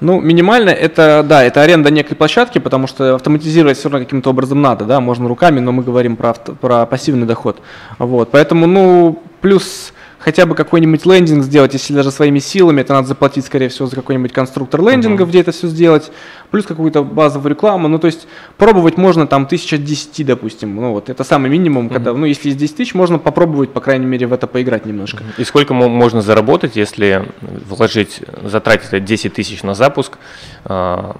Ну, 0.00 0.20
минимально 0.20 0.70
это, 0.70 1.22
да, 1.28 1.44
это 1.44 1.60
аренда 1.60 1.90
некой 1.90 2.16
площадки, 2.16 2.58
потому 2.58 2.86
что 2.86 3.14
автоматизировать 3.16 3.76
все 3.76 3.88
равно 3.90 4.04
каким-то 4.04 4.30
образом 4.30 4.62
надо, 4.62 4.86
да, 4.86 5.00
можно 5.00 5.28
руками, 5.28 5.60
но 5.60 5.72
мы 5.72 5.82
говорим 5.82 6.16
про, 6.16 6.30
авто- 6.30 6.54
про 6.54 6.86
пассивный 6.86 7.26
доход. 7.26 7.60
Вот, 7.98 8.30
поэтому, 8.30 8.66
ну, 8.66 9.22
плюс 9.42 9.92
хотя 10.20 10.46
бы 10.46 10.54
какой-нибудь 10.54 11.06
лендинг 11.06 11.42
сделать, 11.42 11.72
если 11.72 11.94
даже 11.94 12.10
своими 12.10 12.38
силами, 12.38 12.82
это 12.82 12.92
надо 12.92 13.08
заплатить, 13.08 13.46
скорее 13.46 13.68
всего, 13.68 13.86
за 13.88 13.96
какой-нибудь 13.96 14.32
конструктор 14.32 14.80
лендингов, 14.80 15.28
где 15.30 15.40
это 15.40 15.50
все 15.50 15.66
сделать, 15.66 16.12
плюс 16.50 16.66
какую-то 16.66 17.02
базовую 17.02 17.50
рекламу, 17.50 17.88
ну, 17.88 17.98
то 17.98 18.06
есть 18.06 18.28
пробовать 18.58 18.96
можно 18.98 19.26
там 19.26 19.44
1010, 19.44 20.26
допустим, 20.26 20.76
ну, 20.76 20.92
вот, 20.92 21.08
это 21.08 21.24
самый 21.24 21.50
минимум, 21.50 21.88
когда, 21.88 22.12
ну, 22.12 22.26
если 22.26 22.50
из 22.50 22.56
10 22.56 22.76
тысяч, 22.76 22.94
можно 22.94 23.18
попробовать, 23.18 23.70
по 23.72 23.80
крайней 23.80 24.06
мере, 24.06 24.26
в 24.26 24.32
это 24.32 24.46
поиграть 24.46 24.86
немножко. 24.86 25.24
И 25.38 25.44
сколько 25.44 25.74
мо- 25.74 25.88
можно 25.88 26.20
заработать, 26.20 26.76
если 26.76 27.24
вложить, 27.40 28.20
затратить 28.44 28.88
это 28.88 29.00
10 29.00 29.32
тысяч 29.34 29.62
на 29.62 29.74
запуск, 29.74 30.18
а, 30.64 31.16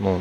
ну, 0.00 0.18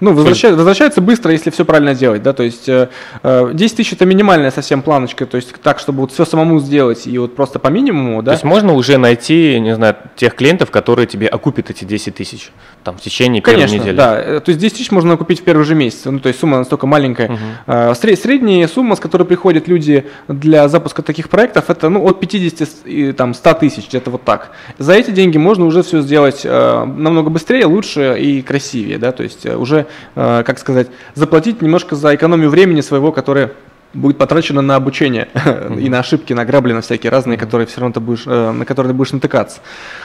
Ну, 0.00 0.12
возвращается, 0.12 0.56
возвращается 0.56 1.00
быстро, 1.00 1.32
если 1.32 1.50
все 1.50 1.64
правильно 1.64 1.94
делать, 1.94 2.22
да, 2.22 2.32
то 2.32 2.42
есть 2.44 2.68
э, 2.68 2.88
э, 3.22 3.50
10 3.52 3.76
тысяч 3.76 3.92
это 3.92 4.04
минимальная 4.06 4.50
совсем 4.52 4.82
планочка, 4.82 5.26
то 5.26 5.36
есть 5.36 5.52
так, 5.62 5.78
чтобы 5.80 6.00
вот 6.02 6.12
все 6.12 6.24
самому 6.24 6.60
сделать 6.60 7.06
и 7.06 7.18
вот 7.18 7.34
просто 7.34 7.58
по 7.58 7.68
минимуму, 7.68 8.20
То 8.20 8.26
да. 8.26 8.32
есть 8.32 8.44
можно 8.44 8.74
уже 8.74 8.96
найти, 8.98 9.58
не 9.58 9.74
знаю, 9.74 9.96
тех 10.16 10.34
клиентов, 10.36 10.70
которые 10.70 11.06
тебе 11.06 11.26
окупят 11.26 11.70
эти 11.70 11.84
10 11.84 12.14
тысяч 12.14 12.50
там, 12.84 12.96
в 12.96 13.00
течение 13.00 13.42
первой 13.42 13.62
Конечно, 13.66 13.76
недели. 13.82 13.96
да. 13.96 14.20
Э, 14.20 14.40
То 14.40 14.50
есть 14.50 14.60
10 14.60 14.76
тысяч 14.76 14.90
можно 14.92 15.16
купить 15.16 15.40
в 15.40 15.42
первый 15.44 15.64
же 15.64 15.74
месяц. 15.74 16.02
Ну, 16.04 16.20
то 16.20 16.28
есть 16.28 16.38
сумма 16.40 16.58
настолько 16.58 16.86
маленькая. 16.86 17.36
Э, 17.66 17.90
сре- 17.92 18.16
Средняя 18.16 18.68
сумма, 18.68 18.94
с 18.94 19.00
которой 19.00 19.24
приходят 19.24 19.66
люди 19.68 20.06
для 20.28 20.68
запуска 20.68 21.02
таких 21.02 21.28
проектов, 21.28 21.70
это 21.70 21.88
ну, 21.88 22.04
от 22.08 22.20
50 22.20 22.60
с- 22.68 22.82
и 22.84 23.12
там, 23.12 23.34
100 23.34 23.54
тысяч, 23.54 23.88
где-то 23.88 24.10
вот 24.10 24.22
так. 24.22 24.52
За 24.78 24.92
эти 24.94 25.10
деньги 25.10 25.38
можно 25.38 25.64
уже 25.66 25.82
все 25.82 26.00
сделать 26.02 26.42
э, 26.44 26.84
намного 26.84 27.30
быстрее, 27.30 27.66
лучше 27.66 28.16
и 28.18 28.42
красивее. 28.42 28.98
Да? 28.98 29.10
То 29.12 29.22
есть 29.24 29.44
э, 29.44 29.56
уже, 29.56 29.78
э, 29.80 29.84
как 30.14 30.58
сказать, 30.58 30.88
заплатить 31.14 31.62
немножко 31.62 31.96
за 31.96 32.14
экономию 32.14 32.50
времени 32.50 32.80
своего, 32.80 33.12
которое 33.12 33.52
будет 33.94 34.18
потрачено 34.18 34.60
на 34.60 34.76
обучение 34.76 35.28
и 35.78 35.88
на 35.88 36.00
ошибки, 36.00 36.32
на 36.32 36.44
грабли, 36.44 36.72
на 36.72 36.82
всякие 36.82 37.10
разные, 37.10 37.38
которые 37.38 37.66
все 37.66 37.80
равно 37.80 37.94
ты 37.94 38.00
будешь, 38.00 38.24
э, 38.26 38.50
на 38.50 38.64
которые 38.64 38.92
ты 38.92 38.96
будешь 38.96 39.12
натыкаться. 39.12 39.60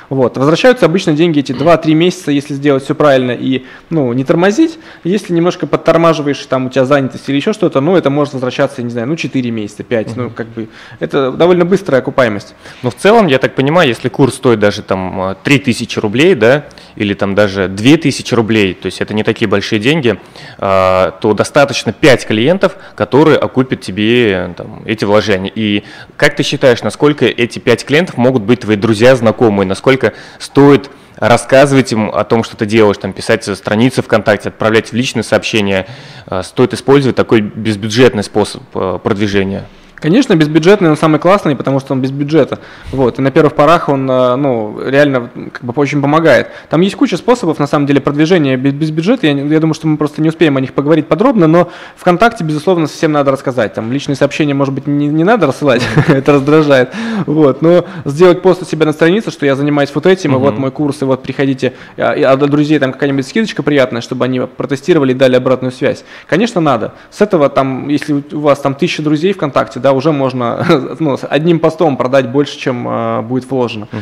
Вот. 0.09 0.37
Возвращаются 0.37 0.85
обычно 0.85 1.13
деньги 1.13 1.39
эти 1.39 1.51
2-3 1.51 1.93
месяца, 1.93 2.31
если 2.31 2.53
сделать 2.53 2.83
все 2.83 2.95
правильно 2.95 3.31
и 3.31 3.65
ну, 3.89 4.13
не 4.13 4.23
тормозить. 4.23 4.79
Если 5.03 5.33
немножко 5.33 5.67
подтормаживаешь, 5.67 6.43
там 6.45 6.67
у 6.67 6.69
тебя 6.69 6.85
занятость 6.85 7.27
или 7.27 7.35
еще 7.35 7.51
что-то, 7.51 7.81
ну 7.81 7.95
это 7.97 8.09
может 8.09 8.33
возвращаться, 8.33 8.81
я 8.81 8.85
не 8.85 8.91
знаю, 8.91 9.07
ну 9.07 9.15
4 9.15 9.51
месяца, 9.51 9.83
5. 9.83 10.15
Ну 10.15 10.29
как 10.29 10.47
бы 10.47 10.69
это 10.99 11.31
довольно 11.31 11.65
быстрая 11.65 12.01
окупаемость. 12.01 12.55
Но 12.83 12.89
в 12.89 12.95
целом, 12.95 13.27
я 13.27 13.37
так 13.37 13.53
понимаю, 13.55 13.89
если 13.89 14.07
курс 14.07 14.35
стоит 14.35 14.59
даже 14.59 14.81
там 14.81 15.35
3000 15.43 15.99
рублей, 15.99 16.35
да, 16.35 16.65
или 16.95 17.13
там 17.13 17.35
даже 17.35 17.67
2000 17.67 18.33
рублей, 18.33 18.73
то 18.73 18.87
есть 18.87 19.01
это 19.01 19.13
не 19.13 19.23
такие 19.23 19.47
большие 19.47 19.79
деньги, 19.79 20.19
а, 20.57 21.11
то 21.21 21.33
достаточно 21.33 21.93
5 21.93 22.25
клиентов, 22.27 22.75
которые 22.95 23.37
окупят 23.37 23.81
тебе 23.81 24.53
там, 24.55 24.83
эти 24.85 25.05
вложения. 25.05 25.51
И 25.53 25.83
как 26.17 26.35
ты 26.35 26.43
считаешь, 26.43 26.83
насколько 26.83 27.25
эти 27.25 27.59
5 27.59 27.85
клиентов 27.85 28.17
могут 28.17 28.43
быть 28.43 28.61
твои 28.61 28.75
друзья, 28.75 29.15
знакомые, 29.15 29.67
насколько 29.67 30.13
стоит 30.39 30.89
рассказывать 31.17 31.91
им 31.91 32.09
о 32.09 32.23
том, 32.23 32.43
что 32.43 32.57
ты 32.57 32.65
делаешь, 32.65 32.97
там, 32.97 33.13
писать 33.13 33.43
страницы 33.43 34.01
ВКонтакте, 34.01 34.49
отправлять 34.49 34.91
в 34.91 34.93
личные 34.93 35.23
сообщения, 35.23 35.87
а, 36.25 36.43
стоит 36.43 36.73
использовать 36.73 37.15
такой 37.15 37.41
безбюджетный 37.41 38.23
способ 38.23 38.63
а, 38.73 38.97
продвижения? 38.97 39.65
Конечно, 40.03 40.35
безбюджетный 40.35 40.89
он 40.89 40.97
самый 40.97 41.17
классный, 41.17 41.55
потому 41.55 41.79
что 41.79 41.93
он 41.93 42.01
без 42.01 42.11
бюджета. 42.11 42.59
Вот. 42.91 43.19
И 43.19 43.21
на 43.21 43.31
первых 43.31 43.53
порах 43.53 43.87
он 43.87 44.11
э, 44.11 44.35
ну, 44.35 44.77
реально 44.85 45.29
как 45.53 45.63
бы 45.63 45.71
очень 45.77 46.01
помогает. 46.01 46.49
Там 46.69 46.81
есть 46.81 46.97
куча 46.97 47.15
способов, 47.15 47.57
на 47.57 47.67
самом 47.67 47.85
деле, 47.85 48.01
продвижения 48.01 48.57
без, 48.57 48.73
без 48.73 48.91
бюджета. 48.91 49.27
Я, 49.27 49.31
я 49.31 49.59
думаю, 49.61 49.73
что 49.73 49.87
мы 49.87 49.95
просто 49.95 50.21
не 50.21 50.27
успеем 50.27 50.57
о 50.57 50.59
них 50.59 50.73
поговорить 50.73 51.07
подробно, 51.07 51.47
но 51.47 51.71
ВКонтакте, 51.95 52.43
безусловно, 52.43 52.87
совсем 52.87 53.13
надо 53.13 53.31
рассказать. 53.31 53.75
Там 53.75 53.93
личные 53.93 54.17
сообщения, 54.17 54.53
может 54.53 54.73
быть, 54.73 54.87
не, 54.87 55.07
не 55.07 55.23
надо 55.23 55.47
рассылать, 55.47 55.81
это 56.09 56.33
раздражает. 56.33 56.89
Вот. 57.25 57.61
Но 57.61 57.85
сделать 58.03 58.41
пост 58.41 58.61
у 58.61 58.65
себя 58.65 58.85
на 58.85 58.91
странице, 58.91 59.31
что 59.31 59.45
я 59.45 59.55
занимаюсь 59.55 59.91
вот 59.95 60.05
этим, 60.05 60.35
и 60.35 60.37
вот 60.37 60.57
мой 60.57 60.71
курс, 60.71 61.01
и 61.01 61.05
вот 61.05 61.23
приходите, 61.23 61.75
а, 61.95 62.11
а 62.11 62.35
для 62.35 62.47
друзей 62.47 62.77
там 62.77 62.91
какая-нибудь 62.91 63.25
скидочка 63.25 63.63
приятная, 63.63 64.01
чтобы 64.01 64.25
они 64.25 64.41
протестировали 64.41 65.13
и 65.13 65.15
дали 65.15 65.37
обратную 65.37 65.71
связь. 65.71 66.03
Конечно, 66.27 66.59
надо. 66.59 66.93
С 67.09 67.21
этого 67.21 67.47
там, 67.47 67.87
если 67.87 68.21
у 68.33 68.39
вас 68.41 68.59
там 68.59 68.75
тысяча 68.75 69.01
друзей 69.01 69.31
ВКонтакте, 69.31 69.79
да, 69.79 69.92
уже 69.93 70.11
можно 70.11 70.95
ну, 70.99 71.17
одним 71.29 71.59
постом 71.59 71.97
продать 71.97 72.29
больше, 72.29 72.57
чем 72.57 72.87
э, 72.87 73.21
будет 73.21 73.49
вложено. 73.49 73.87
Угу. 73.91 74.01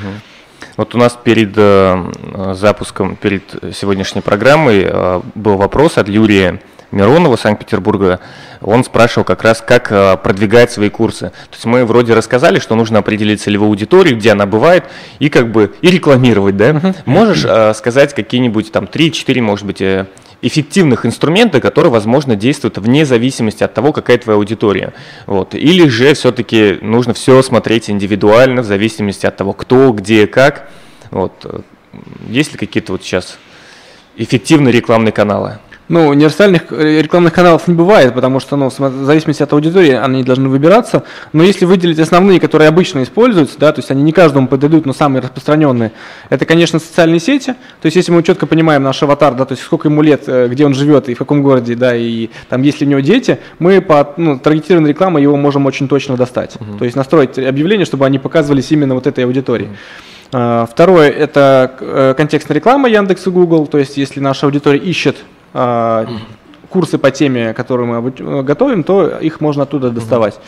Вот 0.78 0.96
у 0.96 0.98
нас 0.98 1.18
перед 1.22 1.54
э, 1.56 2.54
запуском, 2.54 3.16
перед 3.16 3.44
сегодняшней 3.76 4.22
программой 4.22 4.84
э, 4.86 5.22
был 5.36 5.58
вопрос 5.58 5.98
от 5.98 6.08
Юрия 6.08 6.60
Миронова 6.92 7.36
Санкт-Петербурга. 7.36 8.20
Он 8.62 8.84
спрашивал 8.84 9.24
как 9.24 9.44
раз, 9.44 9.62
как 9.66 9.92
э, 9.92 10.18
продвигать 10.18 10.72
свои 10.72 10.90
курсы. 10.90 11.30
То 11.30 11.54
есть 11.54 11.66
мы 11.66 11.86
вроде 11.86 12.14
рассказали, 12.14 12.60
что 12.60 12.76
нужно 12.76 13.00
определить 13.00 13.42
целевую 13.42 13.70
аудиторию, 13.70 14.18
где 14.18 14.32
она 14.32 14.46
бывает, 14.46 14.86
и 15.20 15.30
как 15.30 15.52
бы 15.52 15.74
и 15.82 15.90
рекламировать, 15.90 16.58
да? 16.58 16.94
Можешь 17.06 17.46
э, 17.46 17.74
сказать 17.74 18.14
какие-нибудь 18.14 18.72
там 18.72 18.86
3-4, 18.86 19.42
может 19.42 19.66
быть, 19.66 19.82
э, 19.82 20.08
эффективных 20.42 21.06
инструмента, 21.06 21.62
которые, 21.62 21.92
возможно, 21.92 22.36
действуют 22.36 22.78
вне 22.78 23.06
зависимости 23.06 23.64
от 23.64 23.74
того, 23.74 23.94
какая 23.94 24.18
твоя 24.18 24.38
аудитория. 24.38 24.94
Вот. 25.28 25.54
Или 25.54 25.88
же 25.88 26.14
все-таки 26.14 26.80
нужно 26.82 27.14
все 27.14 27.42
смотреть 27.42 27.90
индивидуально, 27.90 28.62
в 28.62 28.66
зависимости 28.66 29.26
от 29.26 29.38
того, 29.38 29.54
кто, 29.54 29.92
где, 29.92 30.28
как. 30.28 30.70
Вот. 31.12 31.64
Есть 32.28 32.54
ли 32.54 32.58
какие-то 32.58 32.94
вот 32.94 33.04
сейчас 33.04 33.38
эффективные 34.18 34.72
рекламные 34.72 35.12
каналы? 35.12 35.60
Ну, 35.92 36.08
универсальных 36.08 36.72
рекламных 36.72 37.34
каналов 37.34 37.68
не 37.68 37.74
бывает, 37.74 38.14
потому 38.14 38.40
что, 38.40 38.56
ну, 38.56 38.70
в 38.70 39.06
зависимости 39.06 39.44
от 39.44 39.52
аудитории, 39.52 39.92
они 39.92 40.24
должны 40.24 40.48
выбираться. 40.48 41.04
Но 41.34 41.44
если 41.44 41.66
выделить 41.66 42.00
основные, 42.00 42.40
которые 42.40 42.70
обычно 42.70 43.04
используются, 43.04 43.60
да, 43.60 43.74
то 43.74 43.80
есть 43.80 43.92
они 43.92 44.02
не 44.02 44.14
каждому 44.14 44.48
подойдут, 44.48 44.86
но 44.86 44.94
самые 44.94 45.22
распространенные, 45.22 45.92
это, 46.30 46.46
конечно, 46.46 46.80
социальные 46.80 47.20
сети. 47.20 47.56
То 47.82 47.88
есть 47.88 47.98
если 47.98 48.14
мы 48.14 48.24
четко 48.24 48.46
понимаем 48.46 48.84
наш 48.84 49.04
аватар, 49.04 49.36
да, 49.36 49.44
то 49.44 49.52
есть 49.52 49.64
сколько 49.64 49.90
ему 49.90 50.02
лет, 50.02 50.24
э, 50.28 50.48
где 50.48 50.66
он 50.66 50.74
живет 50.74 51.10
и 51.10 51.14
в 51.14 51.18
каком 51.18 51.44
городе, 51.44 51.76
да, 51.76 51.94
и 51.94 52.30
там 52.48 52.62
есть 52.62 52.80
ли 52.80 52.88
у 52.88 52.90
него 52.90 53.02
дети, 53.02 53.40
мы 53.60 53.82
по 53.82 54.14
ну, 54.16 54.40
таргетированной 54.40 54.92
рекламой 54.92 55.22
его 55.22 55.36
можем 55.36 55.66
очень 55.66 55.90
точно 55.90 56.16
достать. 56.16 56.56
Uh-huh. 56.56 56.78
То 56.78 56.86
есть 56.86 56.96
настроить 56.96 57.38
объявления, 57.38 57.84
чтобы 57.84 58.06
они 58.06 58.18
показывались 58.18 58.72
именно 58.72 58.96
вот 58.96 59.08
этой 59.08 59.26
аудитории. 59.26 59.68
Uh-huh. 60.32 60.66
Второе– 60.72 61.10
это 61.12 61.76
э, 61.82 62.14
контекстная 62.16 62.56
реклама 62.56 62.88
Яндекс 62.88 63.28
и 63.28 63.30
Google, 63.30 63.68
то 63.68 63.78
есть 63.78 63.98
если 63.98 64.22
наша 64.22 64.46
аудитория 64.46 64.80
ищет 64.80 65.18
а, 65.18 65.31
курсы 65.54 66.98
по 66.98 67.12
теме, 67.12 67.54
которые 67.54 67.88
мы 67.88 68.44
готовим, 68.44 68.84
то 68.84 69.18
их 69.20 69.42
можно 69.42 69.64
оттуда 69.64 69.90
доставать. 69.90 70.40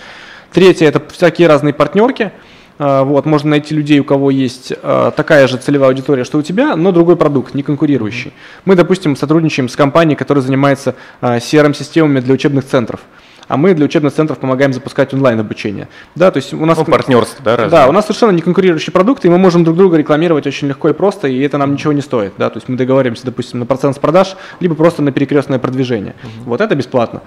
Третье– 0.51 0.85
это 0.87 1.01
всякие 1.11 1.47
разные 1.47 1.73
партнерки. 1.73 2.31
А, 2.79 3.03
вот, 3.03 3.25
можно 3.25 3.51
найти 3.51 3.75
людей, 3.75 3.99
у 3.99 4.03
кого 4.03 4.31
есть 4.31 4.73
а, 4.81 5.11
такая 5.11 5.47
же 5.47 5.57
целевая 5.57 5.89
аудитория, 5.89 6.23
что 6.23 6.37
у 6.37 6.41
тебя, 6.41 6.75
но 6.75 6.91
другой 6.91 7.15
продукт, 7.17 7.53
не 7.53 7.63
конкурирующий. 7.63 8.33
Мы, 8.65 8.75
допустим, 8.75 9.15
сотрудничаем 9.15 9.69
с 9.69 9.75
компанией, 9.75 10.15
которая 10.15 10.43
занимается 10.43 10.95
CRM-системами 11.21 12.19
для 12.19 12.33
учебных 12.33 12.65
центров 12.65 13.01
а 13.47 13.57
мы 13.57 13.73
для 13.73 13.85
учебных 13.85 14.13
центров 14.13 14.39
помогаем 14.39 14.73
запускать 14.73 15.13
онлайн 15.13 15.39
обучение. 15.39 15.87
Да, 16.15 16.31
то 16.31 16.37
есть 16.37 16.53
у 16.53 16.65
нас 16.65 16.77
ну, 16.77 16.85
партнерство, 16.85 17.43
да, 17.43 17.57
разве? 17.57 17.71
Да, 17.71 17.87
у 17.87 17.91
нас 17.91 18.05
совершенно 18.05 18.31
не 18.31 18.41
конкурирующие 18.41 18.91
продукты, 18.91 19.27
и 19.27 19.31
мы 19.31 19.37
можем 19.37 19.63
друг 19.63 19.77
друга 19.77 19.97
рекламировать 19.97 20.47
очень 20.47 20.67
легко 20.67 20.89
и 20.89 20.93
просто, 20.93 21.27
и 21.27 21.39
это 21.41 21.57
нам 21.57 21.73
ничего 21.73 21.93
не 21.93 22.01
стоит. 22.01 22.33
Да, 22.37 22.49
то 22.49 22.57
есть 22.57 22.69
мы 22.69 22.77
договариваемся, 22.77 23.25
допустим, 23.25 23.59
на 23.59 23.65
процент 23.65 23.95
с 23.95 23.99
продаж, 23.99 24.35
либо 24.59 24.75
просто 24.75 25.01
на 25.01 25.11
перекрестное 25.11 25.59
продвижение. 25.59 26.15
Угу. 26.23 26.49
Вот 26.49 26.61
это 26.61 26.75
бесплатно. 26.75 27.21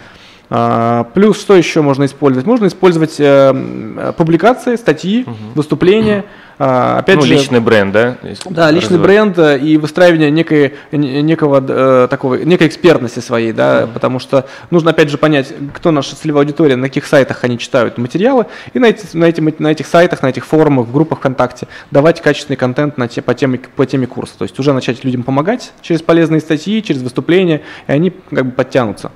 А, 0.48 1.04
плюс 1.14 1.40
что 1.40 1.56
еще 1.56 1.82
можно 1.82 2.04
использовать? 2.04 2.46
Можно 2.46 2.66
использовать 2.66 3.16
э, 3.18 4.12
публикации, 4.16 4.76
статьи, 4.76 5.24
угу. 5.26 5.34
выступления. 5.56 6.24
А, 6.58 6.98
опять 7.00 7.16
ну, 7.16 7.22
же, 7.22 7.34
личный 7.34 7.60
бренд, 7.60 7.92
да? 7.92 8.16
Да, 8.46 8.70
личный 8.70 8.98
бренд 8.98 9.36
э, 9.38 9.58
и 9.58 9.76
выстраивание 9.76 10.30
некой, 10.30 10.74
некого, 10.92 11.62
э, 11.68 12.08
такого, 12.08 12.36
некой 12.36 12.68
экспертности 12.68 13.18
своей, 13.18 13.52
да, 13.52 13.84
угу. 13.84 13.92
потому 13.94 14.18
что 14.20 14.46
нужно 14.70 14.90
опять 14.90 15.10
же 15.10 15.18
понять, 15.18 15.52
кто 15.74 15.90
наша 15.90 16.14
целевая 16.14 16.44
аудитория, 16.44 16.76
на 16.76 16.86
каких 16.86 17.06
сайтах 17.06 17.42
они 17.42 17.58
читают 17.58 17.98
материалы, 17.98 18.46
и 18.72 18.78
на, 18.78 18.86
эти, 18.86 19.16
на, 19.16 19.24
эти, 19.24 19.40
на 19.40 19.68
этих 19.68 19.86
сайтах, 19.86 20.22
на 20.22 20.28
этих 20.28 20.46
форумах, 20.46 20.86
в 20.86 20.92
группах 20.92 21.18
ВКонтакте 21.18 21.66
давать 21.90 22.22
качественный 22.22 22.56
контент 22.56 22.98
на 22.98 23.08
те, 23.08 23.20
по, 23.20 23.34
теме, 23.34 23.58
по 23.58 23.84
теме 23.84 24.06
курса. 24.06 24.38
То 24.38 24.44
есть 24.44 24.58
уже 24.60 24.72
начать 24.72 25.04
людям 25.04 25.24
помогать 25.24 25.72
через 25.82 26.02
полезные 26.02 26.40
статьи, 26.40 26.82
через 26.82 27.02
выступления, 27.02 27.62
и 27.88 27.92
они 27.92 28.12
как 28.30 28.46
бы 28.46 28.52
подтянутся. 28.52 29.10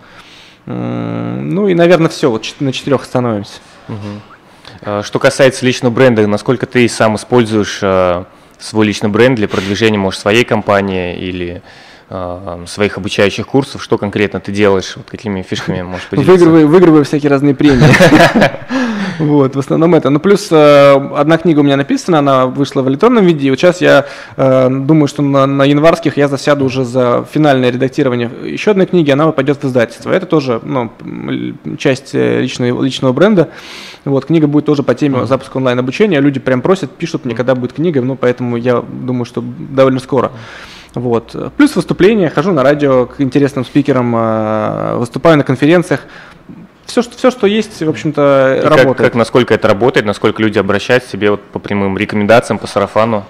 Ну 0.71 1.69
и, 1.69 1.75
наверное, 1.75 2.09
все, 2.09 2.31
вот 2.31 2.47
на 2.61 2.73
четырех 2.73 3.03
остановимся. 3.03 3.59
Угу. 3.89 5.03
Что 5.03 5.19
касается 5.19 5.67
личного 5.67 5.93
бренда, 5.93 6.27
насколько 6.27 6.67
ты 6.67 6.89
сам 6.89 7.17
используешь 7.17 7.81
а, 7.83 8.25
свой 8.59 8.87
личный 8.87 9.11
бренд 9.11 9.37
для 9.37 9.49
продвижения, 9.49 9.99
может, 9.99 10.21
своей 10.21 10.45
компании 10.45 11.19
или 11.19 11.63
а, 12.09 12.65
своих 12.67 12.97
обучающих 12.97 13.47
курсов, 13.47 13.83
что 13.83 13.99
конкретно 13.99 14.41
ты 14.41 14.53
делаешь, 14.53 14.95
вот 14.97 15.11
какими 15.11 15.43
фишками 15.43 15.83
можешь 15.83 16.07
поделиться? 16.09 16.33
Выигрываю, 16.33 16.69
выигрываю 16.69 17.05
всякие 17.05 17.31
разные 17.31 17.55
премии. 17.55 17.87
Вот, 19.21 19.55
в 19.55 19.59
основном 19.59 19.95
это. 19.95 20.09
Ну, 20.09 20.19
плюс 20.19 20.49
э, 20.51 20.93
одна 21.15 21.37
книга 21.37 21.61
у 21.61 21.63
меня 21.63 21.77
написана, 21.77 22.21
она 22.21 22.47
вышла 22.47 22.81
в 22.81 22.89
электронном 22.89 23.27
виде, 23.27 23.47
и 23.47 23.51
вот 23.51 23.59
сейчас 23.59 23.83
я 23.83 24.07
э, 24.37 24.69
думаю, 24.71 25.09
что 25.09 25.21
на, 25.23 25.47
на 25.47 25.65
январских 25.65 26.17
я 26.17 26.27
засяду 26.27 26.65
уже 26.65 26.85
за 26.85 27.27
финальное 27.31 27.71
редактирование 27.71 28.31
еще 28.45 28.71
одной 28.71 28.87
книги, 28.87 29.11
она 29.11 29.31
пойдет 29.33 29.63
в 29.63 29.67
издательство. 29.67 30.11
Это 30.11 30.25
тоже 30.25 30.61
ну, 30.63 30.91
часть 31.77 32.15
э, 32.15 32.41
личного, 32.41 32.83
личного 32.83 33.13
бренда. 33.13 33.51
Вот, 34.07 34.25
книга 34.25 34.47
будет 34.47 34.65
тоже 34.65 34.83
по 34.83 34.95
теме 34.95 35.27
запуска 35.27 35.59
онлайн-обучения. 35.59 36.19
Люди 36.21 36.41
прям 36.41 36.63
просят, 36.63 36.91
пишут 36.91 37.27
мне, 37.27 37.35
когда 37.35 37.55
будет 37.55 37.75
книга, 37.75 38.01
ну, 38.01 38.17
поэтому 38.17 38.57
я 38.57 38.81
думаю, 38.81 39.27
что 39.27 39.45
довольно 39.45 40.01
скоро. 40.01 40.33
Вот. 40.95 41.37
Плюс 41.57 41.77
выступления, 41.77 42.31
хожу 42.31 42.53
на 42.53 42.63
радио 42.63 43.07
к 43.07 43.21
интересным 43.21 43.65
спикерам, 43.65 44.99
выступаю 44.99 45.37
на 45.37 45.45
конференциях 45.45 46.01
все, 46.91 47.03
что, 47.03 47.17
все, 47.17 47.31
что 47.31 47.47
есть, 47.47 47.83
в 47.83 47.89
общем-то, 47.89 48.61
работает. 48.65 48.97
Как, 48.97 49.07
как, 49.07 49.15
насколько 49.15 49.55
это 49.55 49.69
работает, 49.69 50.07
насколько 50.07 50.43
люди 50.43 50.59
обращаются 50.59 51.09
к 51.09 51.13
себе 51.13 51.31
вот 51.31 51.43
по 51.43 51.59
прямым 51.59 51.97
рекомендациям, 51.97 52.59
по 52.59 52.67
сарафану? 52.67 53.25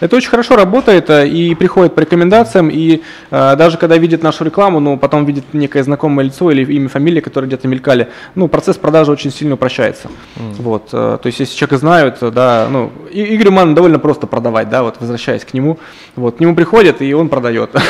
Это 0.00 0.16
очень 0.16 0.28
хорошо 0.28 0.56
работает 0.56 1.10
э, 1.10 1.26
и 1.28 1.54
приходит 1.54 1.94
по 1.94 2.00
рекомендациям, 2.00 2.68
и 2.68 3.02
э, 3.30 3.56
даже 3.56 3.78
когда 3.78 3.96
видит 3.96 4.22
нашу 4.22 4.44
рекламу, 4.44 4.80
ну, 4.80 4.96
потом 4.98 5.24
видит 5.24 5.44
некое 5.52 5.82
знакомое 5.82 6.26
лицо 6.26 6.50
или 6.50 6.64
имя, 6.74 6.88
фамилия, 6.88 7.20
которые 7.20 7.48
где-то 7.48 7.68
мелькали, 7.68 8.08
ну, 8.34 8.48
процесс 8.48 8.76
продажи 8.76 9.12
очень 9.12 9.32
сильно 9.32 9.54
упрощается. 9.54 10.08
Mm. 10.36 10.54
Вот, 10.58 10.88
э, 10.92 11.18
то 11.20 11.26
есть, 11.26 11.40
если 11.40 11.56
человека 11.56 11.78
знают, 11.78 12.18
да, 12.20 12.68
ну, 12.70 12.92
и, 13.10 13.36
Игорю 13.36 13.52
Ману 13.52 13.74
довольно 13.74 13.98
просто 13.98 14.26
продавать, 14.26 14.68
да, 14.68 14.82
вот, 14.82 14.96
возвращаясь 15.00 15.44
к 15.44 15.54
нему, 15.54 15.78
вот, 16.14 16.36
к 16.36 16.40
нему 16.40 16.54
приходят, 16.54 17.02
и 17.02 17.12
он 17.14 17.28
продает. 17.28 17.70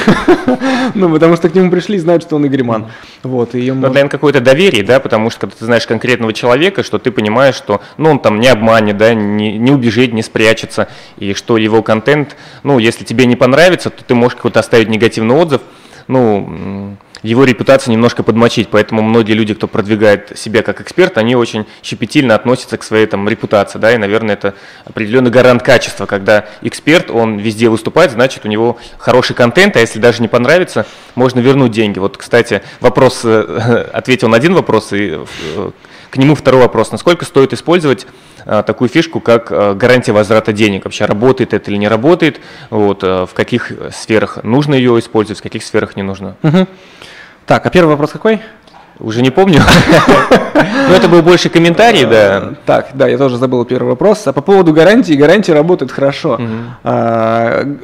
Ну, 0.95 1.12
потому 1.12 1.37
что 1.37 1.49
к 1.49 1.55
нему 1.55 1.71
пришли 1.71 1.97
и 1.97 1.99
знают, 1.99 2.23
что 2.23 2.37
он 2.37 2.45
Игорь 2.47 2.62
Ман. 2.62 2.87
Вот, 3.23 3.55
и 3.55 3.61
ему... 3.61 3.83
наверное, 3.83 4.09
какое-то 4.09 4.40
доверие, 4.40 4.85
да, 4.85 5.01
потому 5.01 5.31
что, 5.31 5.40
когда 5.40 5.57
ты 5.57 5.64
знаешь 5.64 5.87
конкретного 5.87 6.33
человека, 6.33 6.83
что 6.83 6.99
ты 6.99 7.11
понимаешь, 7.11 7.57
что, 7.57 7.81
ну, 7.97 8.11
он 8.11 8.19
там 8.19 8.40
не 8.40 8.49
обманет, 8.49 8.97
да, 8.97 9.12
не, 9.14 9.71
убежит, 9.71 10.12
не 10.12 10.23
спрячется, 10.23 10.88
и 11.19 11.35
что 11.35 11.57
его 11.57 11.83
контент, 11.97 12.37
ну, 12.63 12.79
если 12.79 13.05
тебе 13.05 13.27
не 13.27 13.37
понравится, 13.37 13.91
то 13.91 14.05
ты 14.05 14.15
можешь 14.15 14.37
какой-то 14.37 14.61
оставить 14.61 14.89
негативный 14.89 15.35
отзыв, 15.35 15.63
ну, 16.09 16.97
его 17.23 17.45
репутацию 17.45 17.93
немножко 17.93 18.23
подмочить, 18.23 18.69
поэтому 18.71 19.03
многие 19.03 19.33
люди, 19.33 19.55
кто 19.55 19.67
продвигает 19.67 20.39
себя 20.39 20.63
как 20.63 20.81
эксперт, 20.81 21.19
они 21.19 21.35
очень 21.35 21.67
щепетильно 21.83 22.35
относятся 22.35 22.77
к 22.77 22.83
своей 22.85 23.07
там 23.07 23.29
репутации, 23.29 23.79
да, 23.79 23.93
и, 23.93 23.97
наверное, 23.97 24.35
это 24.35 24.55
определенный 24.85 25.31
гарант 25.31 25.63
качества, 25.63 26.07
когда 26.07 26.47
эксперт, 26.63 27.11
он 27.11 27.39
везде 27.39 27.69
выступает, 27.69 28.13
значит, 28.13 28.45
у 28.45 28.49
него 28.49 28.79
хороший 28.99 29.35
контент, 29.35 29.77
а 29.77 29.81
если 29.81 29.99
даже 29.99 30.21
не 30.21 30.29
понравится, 30.29 30.87
можно 31.15 31.41
вернуть 31.41 31.73
деньги. 31.73 31.99
Вот, 31.99 32.18
кстати, 32.18 32.62
вопрос, 32.81 33.23
э, 33.25 33.89
ответил 33.93 34.29
на 34.29 34.37
один 34.37 34.55
вопрос, 34.55 34.93
и 34.93 35.18
э, 35.57 35.70
к 36.17 36.19
нему 36.19 36.35
второй 36.35 36.62
вопрос. 36.62 36.93
Насколько 36.93 37.27
стоит 37.27 37.53
использовать 37.53 38.07
а, 38.47 38.62
такую 38.62 38.89
фишку, 38.89 39.21
как 39.21 39.49
а, 39.51 39.75
гарантия 39.75 40.12
возврата 40.12 40.53
денег? 40.53 40.85
Вообще 40.85 41.05
работает 41.05 41.53
это 41.53 41.71
или 41.71 41.77
не 41.77 41.89
работает? 41.89 42.41
Вот, 42.71 43.01
а, 43.03 43.27
в 43.27 43.35
каких 43.35 43.71
сферах 43.93 44.43
нужно 44.43 44.75
ее 44.75 44.99
использовать, 44.99 45.41
в 45.41 45.43
каких 45.43 45.62
сферах 45.62 45.95
не 45.95 46.03
нужно? 46.03 46.37
Угу. 46.43 46.67
Так, 47.45 47.67
а 47.67 47.71
первый 47.71 47.91
вопрос 47.91 48.12
какой? 48.12 48.41
Уже 48.99 49.22
не 49.22 49.30
помню. 49.30 49.61
Но 50.55 50.94
это 50.94 51.09
был 51.09 51.22
больше 51.22 51.49
комментарий, 51.49 52.05
да. 52.05 52.55
Так, 52.64 52.90
да, 52.94 53.09
я 53.09 53.18
тоже 53.18 53.36
забыл 53.36 53.64
первый 53.64 53.88
вопрос. 53.88 54.26
А 54.26 54.32
по 54.32 54.40
поводу 54.40 54.72
гарантии, 54.72 55.12
гарантия 55.12 55.53
работает 55.53 55.92
хорошо. 55.92 56.40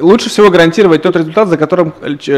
Лучше 0.01 0.31
всего 0.31 0.51
гарантировать 0.51 1.03
тот 1.03 1.17
результат, 1.17 1.49
за 1.49 1.57
которым 1.57 1.93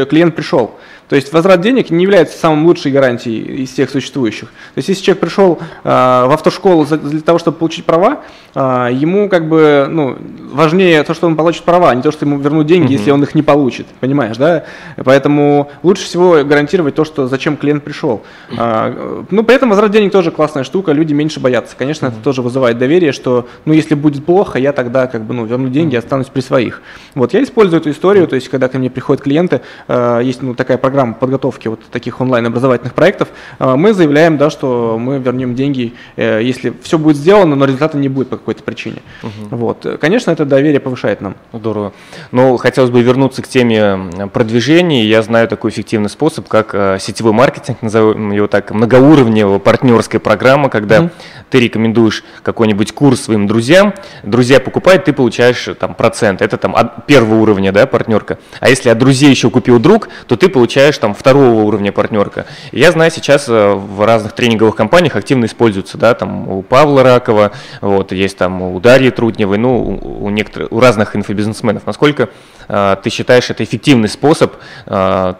клиент 0.09 0.35
пришел. 0.35 0.75
То 1.07 1.15
есть 1.15 1.31
возврат 1.31 1.61
денег 1.61 1.91
не 1.91 2.03
является 2.03 2.37
самым 2.37 2.65
лучшей 2.65 2.91
гарантией 2.91 3.63
из 3.63 3.71
всех 3.71 3.91
существующих. 3.91 4.49
То 4.49 4.77
есть 4.77 4.89
если 4.89 5.03
человек 5.03 5.21
пришел 5.21 5.59
э, 5.83 5.87
в 5.87 6.33
автошколу 6.33 6.85
для 6.85 7.21
того, 7.21 7.37
чтобы 7.37 7.57
получить 7.57 7.85
права, 7.85 8.21
э, 8.55 8.89
ему 8.91 9.29
как 9.29 9.47
бы 9.47 9.87
ну, 9.87 10.17
важнее 10.51 11.03
то, 11.03 11.13
что 11.13 11.27
он 11.27 11.35
получит 11.35 11.63
права, 11.63 11.91
а 11.91 11.95
не 11.95 12.01
то, 12.01 12.11
что 12.11 12.25
ему 12.25 12.39
вернут 12.39 12.65
деньги, 12.65 12.93
если 12.93 13.11
он 13.11 13.21
их 13.21 13.35
не 13.35 13.43
получит. 13.43 13.85
Понимаешь, 13.99 14.37
да? 14.37 14.63
Поэтому 15.03 15.69
лучше 15.83 16.05
всего 16.05 16.43
гарантировать 16.43 16.95
то, 16.95 17.05
что 17.05 17.27
зачем 17.27 17.55
клиент 17.55 17.83
пришел. 17.83 18.23
Э, 18.65 19.23
ну, 19.29 19.43
при 19.43 19.55
этом 19.55 19.69
возврат 19.69 19.91
денег 19.91 20.11
тоже 20.11 20.31
классная 20.31 20.63
штука, 20.63 20.91
люди 20.91 21.13
меньше 21.13 21.39
боятся. 21.39 21.75
Конечно, 21.77 22.07
mm-hmm. 22.07 22.13
это 22.13 22.23
тоже 22.23 22.41
вызывает 22.41 22.77
доверие, 22.77 23.11
что 23.11 23.47
ну, 23.65 23.73
если 23.73 23.95
будет 23.95 24.25
плохо, 24.25 24.59
я 24.59 24.73
тогда 24.73 25.07
как 25.07 25.23
бы 25.23 25.33
ну, 25.33 25.45
верну 25.45 25.69
деньги 25.69 25.95
и 25.95 25.97
останусь 25.97 26.27
при 26.27 26.41
своих. 26.41 26.81
Вот 27.13 27.33
я 27.33 27.43
использую 27.43 27.79
эту 27.81 27.91
историю, 27.91 28.27
то 28.27 28.35
есть 28.35 28.49
когда 28.49 28.67
ко 28.67 28.79
мне 28.79 28.89
приходят 28.89 29.23
клиенты, 29.23 29.61
э, 29.87 30.21
есть 30.23 30.41
ну, 30.41 30.55
такая 30.55 30.77
программа, 30.77 30.95
программ 30.95 31.13
подготовки 31.13 31.67
вот 31.67 31.81
таких 31.91 32.21
онлайн-образовательных 32.21 32.93
проектов, 32.93 33.27
э, 33.59 33.75
мы 33.75 33.93
заявляем, 33.93 34.37
да, 34.37 34.49
что 34.49 34.97
мы 34.97 35.19
вернем 35.19 35.55
деньги, 35.55 35.93
э, 36.15 36.41
если 36.41 36.73
все 36.83 36.97
будет 36.97 37.17
сделано, 37.17 37.55
но 37.55 37.65
результата 37.65 37.97
не 37.97 38.07
будет 38.07 38.29
по 38.29 38.37
какой-то 38.37 38.63
причине. 38.63 39.01
Угу. 39.23 39.57
Вот. 39.57 39.97
Конечно, 39.99 40.31
это 40.31 40.45
доверие 40.45 40.79
повышает 40.79 41.19
нам. 41.19 41.35
Здорово. 41.51 41.91
Но 42.31 42.55
хотелось 42.55 42.91
бы 42.91 43.01
вернуться 43.01 43.41
к 43.41 43.47
теме 43.47 44.29
продвижения. 44.31 45.03
Я 45.05 45.21
знаю 45.21 45.49
такой 45.49 45.71
эффективный 45.71 46.09
способ, 46.09 46.47
как 46.47 47.01
сетевой 47.01 47.33
маркетинг, 47.33 47.81
назовем 47.81 48.31
его 48.31 48.47
так, 48.47 48.54
многоуровневая 48.69 49.59
партнерская 49.59 50.19
программа, 50.19 50.69
когда 50.69 51.01
угу. 51.01 51.09
ты 51.49 51.59
рекомендуешь 51.59 52.23
какой-нибудь 52.43 52.93
курс 52.93 53.21
своим 53.21 53.47
друзьям, 53.47 53.93
друзья 54.23 54.59
покупают, 54.59 55.05
ты 55.05 55.13
получаешь 55.13 55.69
там 55.79 55.95
процент. 55.95 56.41
Это 56.41 56.57
там 56.57 56.75
от 56.75 57.05
первого 57.05 57.41
уровня, 57.41 57.71
да, 57.71 57.85
партнерка. 57.85 58.37
А 58.59 58.69
если 58.69 58.89
от 58.89 58.97
друзей 58.97 59.29
еще 59.29 59.49
купил 59.49 59.79
друг, 59.79 60.09
то 60.27 60.35
ты 60.35 60.49
получаешь 60.49 60.97
там 60.97 61.13
второго 61.13 61.61
уровня 61.61 61.91
партнерка. 61.91 62.45
я 62.71 62.91
знаю, 62.91 63.11
сейчас 63.11 63.47
э, 63.47 63.73
в 63.73 64.05
разных 64.05 64.33
тренинговых 64.33 64.75
компаниях 64.75 65.15
активно 65.15 65.45
используются, 65.45 65.97
да, 65.97 66.13
там 66.13 66.49
у 66.49 66.61
Павла 66.61 67.03
Ракова, 67.03 67.51
вот, 67.81 68.11
есть 68.11 68.37
там 68.37 68.61
у 68.61 68.79
Дарьи 68.79 69.09
Трудневой, 69.11 69.57
ну, 69.57 69.99
у, 70.21 70.29
некоторых, 70.29 70.71
у 70.71 70.79
разных 70.79 71.15
инфобизнесменов. 71.15 71.85
Насколько 71.85 72.29
э, 72.64 72.64
ты 72.67 73.09
считаешь 73.09 73.49
это 73.49 73.63
эффективный 73.63 74.09
способ 74.09 74.55
э, 74.85 75.33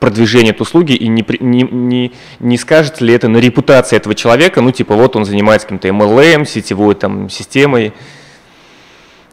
продвижения 0.00 0.50
этой 0.50 0.62
услуги 0.62 0.92
и 0.92 1.08
не, 1.08 1.24
не, 1.40 1.62
не, 1.62 2.12
не 2.40 2.58
скажет 2.58 3.00
ли 3.00 3.14
это 3.14 3.28
на 3.28 3.38
репутации 3.38 3.96
этого 3.96 4.14
человека, 4.14 4.60
ну, 4.60 4.70
типа, 4.70 4.94
вот 4.94 5.16
он 5.16 5.24
занимается 5.24 5.66
каким-то 5.66 5.88
MLM, 5.88 6.46
сетевой 6.46 6.94
там 6.94 7.30
системой, 7.30 7.92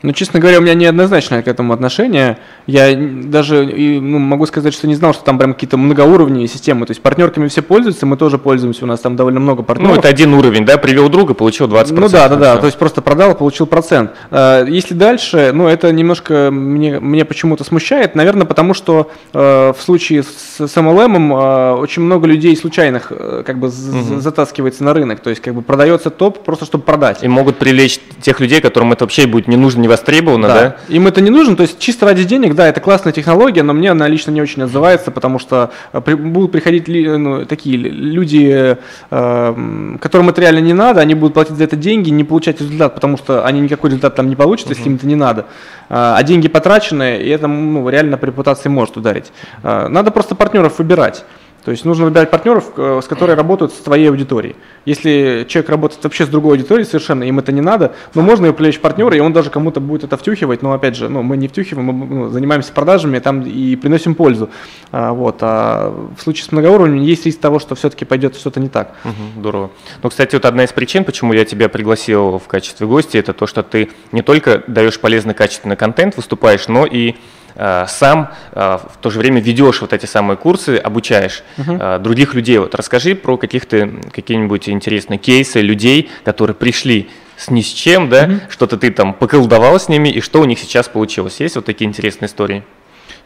ну, 0.04 0.12
честно 0.12 0.42
говоря, 0.42 0.60
у 0.60 0.62
меня 0.62 0.74
неоднозначное 0.74 1.42
к 1.42 1.48
этому 1.48 1.72
отношение. 1.72 2.38
Я 2.68 2.94
даже 2.94 3.64
ну, 3.66 4.20
могу 4.20 4.46
сказать, 4.46 4.74
что 4.74 4.86
не 4.86 4.96
знал, 4.96 5.14
что 5.14 5.24
там 5.24 5.38
прям 5.38 5.54
какие-то 5.54 5.78
многоуровневые 5.78 6.50
системы. 6.50 6.86
То 6.86 6.92
есть 6.92 7.02
партнерками 7.02 7.48
все 7.48 7.62
пользуются, 7.62 8.06
мы 8.06 8.18
тоже 8.18 8.38
пользуемся, 8.38 8.84
у 8.84 8.88
нас 8.88 9.00
там 9.00 9.16
довольно 9.16 9.40
много 9.40 9.64
партнеров. 9.64 9.94
Ну, 9.94 10.00
это 10.00 10.10
один 10.10 10.34
уровень, 10.34 10.66
да, 10.66 10.78
привел 10.78 11.08
друга, 11.08 11.34
получил 11.34 11.68
20%. 11.68 11.94
Ну 11.94 12.10
да, 12.10 12.28
да, 12.28 12.36
да, 12.36 12.58
то 12.58 12.66
есть 12.66 12.78
просто 12.78 13.02
продал, 13.02 13.34
получил 13.34 13.66
процент. 13.66 14.12
А, 14.30 14.66
если 14.66 14.94
дальше, 14.94 15.52
ну, 15.54 15.68
это 15.70 15.90
немножко 15.94 16.50
мне, 16.52 17.00
мне 17.00 17.24
почему-то 17.24 17.64
смущает, 17.64 18.14
наверное, 18.14 18.46
потому 18.46 18.74
что 18.74 19.10
э, 19.34 19.74
в 19.78 19.82
случае 19.82 20.24
с, 20.24 20.58
с 20.60 20.78
MLM 20.78 21.32
э, 21.32 21.76
очень 21.76 22.02
много 22.02 22.28
людей 22.28 22.58
случайных 22.58 23.08
э, 23.12 23.44
как 23.46 23.58
бы 23.58 23.68
угу. 23.68 24.20
затаскивается 24.20 24.84
на 24.84 24.94
рынок, 24.94 25.22
то 25.22 25.30
есть 25.30 25.42
как 25.42 25.56
бы 25.56 25.62
продается 25.62 26.10
топ 26.10 26.44
просто, 26.44 26.66
чтобы 26.66 26.84
продать. 26.84 27.24
И 27.24 27.28
могут 27.30 27.58
привлечь 27.58 28.00
тех 28.22 28.42
людей, 28.42 28.60
которым 28.60 28.92
это 28.92 29.06
вообще 29.06 29.28
будет 29.28 29.48
не 29.48 29.56
нужно, 29.56 29.80
не 29.80 29.88
востребовано, 29.94 30.48
да. 30.48 30.54
да? 30.54 30.76
Им 30.90 31.08
это 31.08 31.22
не 31.22 31.30
нужно, 31.30 31.56
то 31.56 31.64
есть 31.64 31.80
чисто 31.80 32.06
ради 32.06 32.24
денег, 32.24 32.56
да, 32.56 32.68
это 32.68 32.82
классная 32.82 33.14
технология, 33.14 33.64
но 33.64 33.74
мне 33.74 33.92
она 33.92 34.08
лично 34.08 34.32
не 34.32 34.42
очень 34.42 34.64
отзывается, 34.64 35.12
потому 35.12 35.40
что 35.40 35.72
э, 35.94 36.02
при, 36.02 36.16
будут 36.16 36.52
приходить 36.52 36.88
ну, 36.88 37.46
такие 37.46 37.78
люди, 37.78 38.78
э, 39.12 39.96
которым 40.02 40.30
это 40.30 40.42
реально 40.42 40.60
не 40.60 40.74
надо, 40.74 41.02
они 41.02 41.16
будут 41.16 41.36
платить 41.36 41.56
за 41.56 41.64
это 41.64 41.76
деньги, 41.76 42.10
не 42.10 42.24
получать 42.24 42.60
результат, 42.60 42.96
потому 42.96 43.18
что 43.18 43.46
они 43.46 43.62
никакой 43.62 43.92
результат 43.92 44.16
там 44.16 44.30
не 44.30 44.36
получат, 44.36 44.68
uh-huh. 44.68 44.76
если 44.76 44.90
им 44.90 44.96
это 44.96 45.08
не 45.08 45.16
надо. 45.16 45.46
А, 45.90 46.16
а 46.18 46.24
деньги 46.24 46.48
потрачены, 46.48 47.18
и 47.22 47.30
это 47.30 47.48
ну, 47.48 47.88
реально 47.88 48.18
по 48.18 48.26
репутации 48.26 48.70
может 48.70 48.98
ударить. 48.98 49.32
А, 49.62 49.88
надо 49.90 50.12
просто 50.12 50.36
партнеров 50.36 50.80
выбирать. 50.80 51.24
То 51.66 51.72
есть 51.72 51.86
нужно 51.86 52.06
выбирать 52.06 52.30
партнеров, 52.30 52.72
э, 52.76 53.00
с 53.04 53.08
которыми 53.08 53.38
работают 53.38 53.72
с 53.72 53.78
твоей 53.78 54.10
аудиторией. 54.10 54.56
Если 54.86 55.46
человек 55.48 55.70
работает 55.70 56.04
вообще 56.04 56.26
с 56.26 56.30
другой 56.30 56.58
аудиторией 56.58 56.86
совершенно, 56.86 57.24
им 57.24 57.40
это 57.40 57.52
не 57.52 57.62
надо, 57.62 57.94
но 58.14 58.22
можно 58.22 58.48
его 58.48 58.56
привлечь 58.56 58.80
партнера, 58.80 59.16
и 59.16 59.20
он 59.20 59.32
даже 59.32 59.50
кому-то 59.50 59.80
будет 59.80 60.04
это 60.04 60.18
втюхивать, 60.18 60.62
но 60.62 60.74
опять 60.74 60.96
же, 60.96 61.08
ну, 61.08 61.24
мы 61.24 61.38
не 61.38 61.48
втюхиваем, 61.48 61.86
мы 61.86 62.06
ну, 62.06 62.30
занимаемся 62.30 62.74
продажами 62.74 63.20
там 63.20 63.42
и 63.42 63.76
приносим 63.78 64.16
пользу. 64.16 64.50
А, 64.92 65.14
вот. 65.14 65.38
а 65.42 65.94
в 66.18 66.22
случае 66.22 66.46
с 66.46 66.52
многоуровневым 66.52 67.02
есть 67.02 67.26
риск 67.26 67.40
того, 67.40 67.60
что 67.60 67.76
все-таки 67.76 68.04
пойдет 68.04 68.36
что-то 68.36 68.60
не 68.60 68.70
так. 68.70 68.96
Угу, 69.06 69.40
здорово. 69.40 69.72
Ну, 70.02 70.10
кстати, 70.10 70.36
вот 70.36 70.46
одна 70.46 70.66
из 70.66 70.74
причин, 70.74 71.06
почему 71.06 71.34
я 71.34 71.46
тебя 71.46 71.70
пригласил 71.70 72.40
в 72.40 72.48
качестве 72.48 72.88
гостя, 72.88 73.18
это 73.18 73.34
то, 73.34 73.48
что 73.48 73.64
ты 73.64 73.90
не 74.12 74.22
только 74.22 74.64
даешь 74.68 75.00
полезный 75.00 75.34
качественный 75.34 75.78
контент, 75.78 76.18
выступаешь, 76.18 76.68
но 76.68 76.86
и 76.86 77.16
сам 77.56 78.32
э, 78.52 78.78
в 78.78 78.98
то 79.00 79.10
же 79.10 79.20
время 79.20 79.40
ведешь 79.40 79.82
вот 79.82 79.94
эти 79.94 80.06
самые 80.06 80.38
курсы, 80.38 80.78
обучаешь 80.78 81.44
uh-huh. 81.58 82.00
других 82.00 82.34
людей. 82.34 82.58
Вот 82.58 82.74
расскажи 82.76 83.16
про 83.16 83.38
каких-то 83.38 83.90
какие-нибудь 84.12 84.70
интересные 84.70 85.18
кейсы 85.18 85.62
людей, 85.62 86.10
которые 86.24 86.56
пришли 86.56 87.10
с 87.38 87.50
ни 87.50 87.62
с 87.62 87.68
чем, 87.68 88.10
да, 88.10 88.26
uh-huh. 88.26 88.42
что-то 88.50 88.78
ты 88.78 88.92
там 88.92 89.14
поколдовал 89.14 89.80
с 89.80 89.88
ними, 89.90 90.10
и 90.10 90.22
что 90.22 90.42
у 90.42 90.46
них 90.46 90.60
сейчас 90.60 90.88
получилось. 90.88 91.40
Есть 91.40 91.56
вот 91.56 91.66
такие 91.66 91.88
интересные 91.88 92.28
истории? 92.28 92.64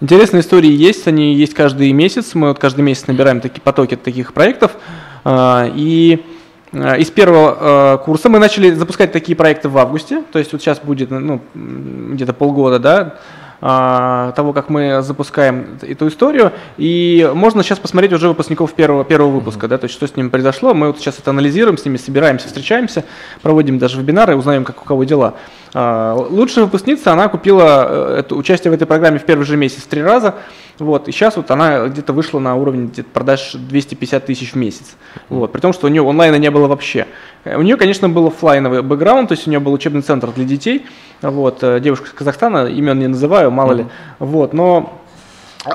Интересные 0.01 0.41
истории 0.41 0.71
есть, 0.71 1.07
они 1.07 1.33
есть 1.33 1.53
каждый 1.53 1.91
месяц. 1.91 2.35
Мы 2.35 2.49
вот 2.49 2.59
каждый 2.59 2.81
месяц 2.81 3.07
набираем 3.07 3.41
такие 3.41 3.61
потоки 3.61 3.95
таких 3.95 4.33
проектов. 4.33 4.73
И 5.25 6.23
из 6.73 7.09
первого 7.11 7.97
курса 7.97 8.29
мы 8.29 8.39
начали 8.39 8.71
запускать 8.71 9.11
такие 9.11 9.35
проекты 9.35 9.69
в 9.69 9.77
августе, 9.77 10.21
то 10.31 10.37
есть 10.37 10.51
вот 10.51 10.61
сейчас 10.61 10.79
будет 10.79 11.09
ну, 11.09 11.41
где-то 11.55 12.33
полгода, 12.33 12.77
да, 12.77 12.99
а, 13.01 13.17
того, 13.59 14.53
как 14.53 14.69
мы 14.69 15.01
запускаем 15.01 15.79
эту 15.81 16.07
историю. 16.07 16.51
И 16.77 17.29
можно 17.33 17.63
сейчас 17.63 17.79
посмотреть 17.79 18.13
уже 18.13 18.27
выпускников 18.27 18.73
первого, 18.73 19.03
первого 19.03 19.31
выпуска, 19.31 19.65
mm-hmm. 19.65 19.69
да, 19.69 19.77
то 19.77 19.85
есть 19.85 19.95
что 19.95 20.07
с 20.07 20.15
ними 20.15 20.29
произошло. 20.29 20.73
Мы 20.73 20.87
вот 20.87 20.99
сейчас 20.99 21.17
это 21.17 21.31
анализируем, 21.31 21.77
с 21.77 21.85
ними 21.85 21.97
собираемся, 21.97 22.47
встречаемся, 22.47 23.03
проводим 23.41 23.79
даже 23.79 23.99
вебинары, 23.99 24.35
узнаем, 24.35 24.63
как 24.63 24.81
у 24.81 24.85
кого 24.85 25.03
дела. 25.05 25.35
А, 25.73 26.13
лучшая 26.15 26.65
выпускница, 26.65 27.11
она 27.11 27.27
купила 27.27 27.85
э, 27.89 28.19
это, 28.19 28.35
участие 28.35 28.71
в 28.71 28.73
этой 28.73 28.87
программе 28.87 29.19
в 29.19 29.25
первый 29.25 29.45
же 29.45 29.57
месяц 29.57 29.83
три 29.83 30.01
раза. 30.01 30.35
Вот, 30.79 31.07
и 31.07 31.11
сейчас 31.11 31.37
вот 31.37 31.49
она 31.49 31.87
где-то 31.87 32.13
вышла 32.13 32.39
на 32.39 32.55
уровень 32.55 32.87
где-то 32.87 33.09
продаж 33.09 33.53
250 33.53 34.25
тысяч 34.25 34.53
в 34.53 34.55
месяц. 34.55 34.95
Вот, 35.29 35.51
при 35.51 35.59
том, 35.59 35.73
что 35.73 35.87
у 35.87 35.89
нее 35.89 36.07
онлайна 36.07 36.35
не 36.35 36.51
было 36.51 36.67
вообще. 36.67 37.07
У 37.45 37.61
нее, 37.61 37.77
конечно, 37.77 38.09
был 38.09 38.27
офлайновый 38.27 38.83
бэкграунд, 38.83 39.29
то 39.29 39.33
есть 39.33 39.47
у 39.47 39.49
нее 39.49 39.59
был 39.59 39.73
учебный 39.73 40.01
центр 40.01 40.31
для 40.31 40.45
детей. 40.45 40.85
Вот, 41.21 41.63
э, 41.63 41.79
девушка 41.79 42.07
из 42.07 42.13
Казахстана, 42.13 42.67
имен 42.67 42.99
не 42.99 43.07
называю, 43.07 43.49
мало 43.51 43.71
mm-hmm. 43.71 43.77
ли. 43.77 43.85
Вот, 44.19 44.53
но 44.53 45.01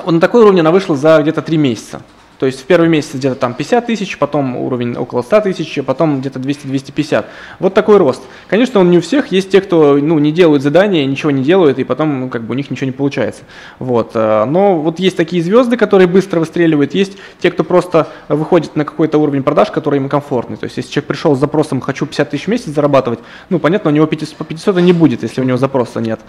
на 0.05 0.19
такой 0.19 0.43
уровень 0.43 0.61
она 0.61 0.71
вышла 0.71 0.95
за 0.95 1.21
где-то 1.21 1.41
три 1.41 1.57
месяца. 1.57 2.01
То 2.39 2.45
есть 2.45 2.61
в 2.61 2.65
первый 2.65 2.89
месяц 2.89 3.13
где-то 3.13 3.35
там 3.35 3.53
50 3.53 3.85
тысяч, 3.85 4.17
потом 4.17 4.55
уровень 4.57 4.95
около 4.95 5.21
100 5.21 5.41
тысяч, 5.41 5.79
потом 5.85 6.19
где-то 6.19 6.39
200-250. 6.39 7.25
Вот 7.59 7.73
такой 7.73 7.97
рост. 7.97 8.21
Конечно, 8.47 8.79
он 8.79 8.91
не 8.91 8.97
у 8.97 9.01
всех. 9.01 9.27
Есть 9.27 9.51
те, 9.51 9.61
кто 9.61 9.97
ну, 9.97 10.19
не 10.19 10.31
делают 10.31 10.63
задания, 10.63 11.05
ничего 11.05 11.31
не 11.31 11.43
делают, 11.43 11.79
и 11.79 11.83
потом 11.83 12.21
ну, 12.21 12.29
как 12.29 12.43
бы 12.43 12.53
у 12.53 12.57
них 12.57 12.69
ничего 12.69 12.85
не 12.85 12.91
получается. 12.91 13.43
Вот. 13.79 14.11
Э, 14.15 14.45
но 14.45 14.79
вот 14.79 14.99
есть 14.99 15.15
такие 15.15 15.41
звезды, 15.41 15.77
которые 15.77 16.07
быстро 16.07 16.39
выстреливают. 16.39 16.93
Есть 16.93 17.17
те, 17.39 17.51
кто 17.51 17.63
просто 17.63 18.07
выходит 18.27 18.75
на 18.75 18.85
какой-то 18.85 19.17
уровень 19.17 19.43
продаж, 19.43 19.71
который 19.71 19.97
им 19.97 20.09
комфортный. 20.09 20.57
То 20.57 20.65
есть 20.65 20.77
если 20.77 20.91
человек 20.91 21.07
пришел 21.07 21.35
с 21.35 21.39
запросом 21.39 21.81
«хочу 21.81 22.05
50 22.05 22.29
тысяч 22.29 22.45
в 22.45 22.47
месяц 22.49 22.67
зарабатывать», 22.67 23.19
ну, 23.49 23.59
понятно, 23.59 23.91
у 23.91 23.93
него 23.93 24.05
500, 24.05 24.35
по 24.35 24.43
500 24.43 24.77
не 24.81 24.93
будет, 24.93 25.23
если 25.23 25.41
у 25.41 25.43
него 25.43 25.57
запроса 25.57 26.01
нет. 26.01 26.19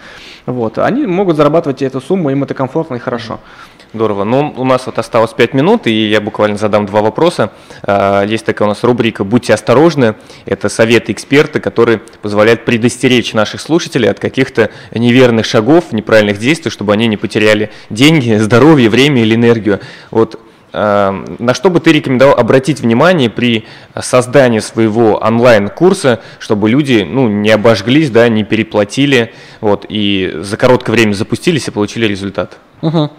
Вот. 0.45 0.77
Они 0.77 1.05
могут 1.05 1.37
зарабатывать 1.37 1.81
эту 1.81 2.01
сумму, 2.01 2.29
им 2.29 2.43
это 2.43 2.53
комфортно 2.53 2.95
и 2.95 2.99
хорошо. 2.99 3.39
Здорово. 3.93 4.23
Ну, 4.25 4.53
у 4.57 4.65
нас 4.65 4.85
вот 4.87 4.99
осталось 4.99 5.31
5 5.33 5.53
минут, 5.53 5.87
и 5.87 6.09
я 6.09 6.19
буквально 6.19 6.57
задам 6.57 6.85
два 6.85 7.01
вопроса. 7.01 7.51
А, 7.83 8.23
есть 8.23 8.45
такая 8.45 8.67
у 8.67 8.69
нас 8.69 8.83
рубрика 8.83 9.23
«Будьте 9.23 9.53
осторожны». 9.53 10.15
Это 10.45 10.69
советы 10.69 11.11
эксперта, 11.11 11.59
которые 11.59 11.99
позволяют 12.21 12.65
предостеречь 12.65 13.33
наших 13.33 13.61
слушателей 13.61 14.09
от 14.09 14.19
каких-то 14.19 14.69
неверных 14.93 15.45
шагов, 15.45 15.91
неправильных 15.93 16.39
действий, 16.39 16.71
чтобы 16.71 16.93
они 16.93 17.07
не 17.07 17.17
потеряли 17.17 17.71
деньги, 17.89 18.35
здоровье, 18.39 18.89
время 18.89 19.21
или 19.21 19.35
энергию. 19.35 19.79
Вот 20.11 20.39
э, 20.73 21.23
на 21.39 21.53
что 21.53 21.69
бы 21.69 21.79
ты 21.79 21.93
рекомендовал 21.93 22.35
обратить 22.37 22.81
внимание 22.81 23.29
при 23.29 23.65
создании 23.97 24.59
своего 24.59 25.15
онлайн-курса, 25.17 26.21
чтобы 26.39 26.69
люди 26.69 27.07
ну, 27.09 27.29
не 27.29 27.51
обожглись, 27.51 28.09
да, 28.09 28.27
не 28.27 28.43
переплатили, 28.43 29.33
вот, 29.61 29.85
и 29.87 30.33
за 30.41 30.57
короткое 30.57 30.91
время 30.93 31.13
запустились 31.13 31.67
и 31.67 31.71
получили 31.71 32.05
результат? 32.07 32.57
Угу. 32.81 33.11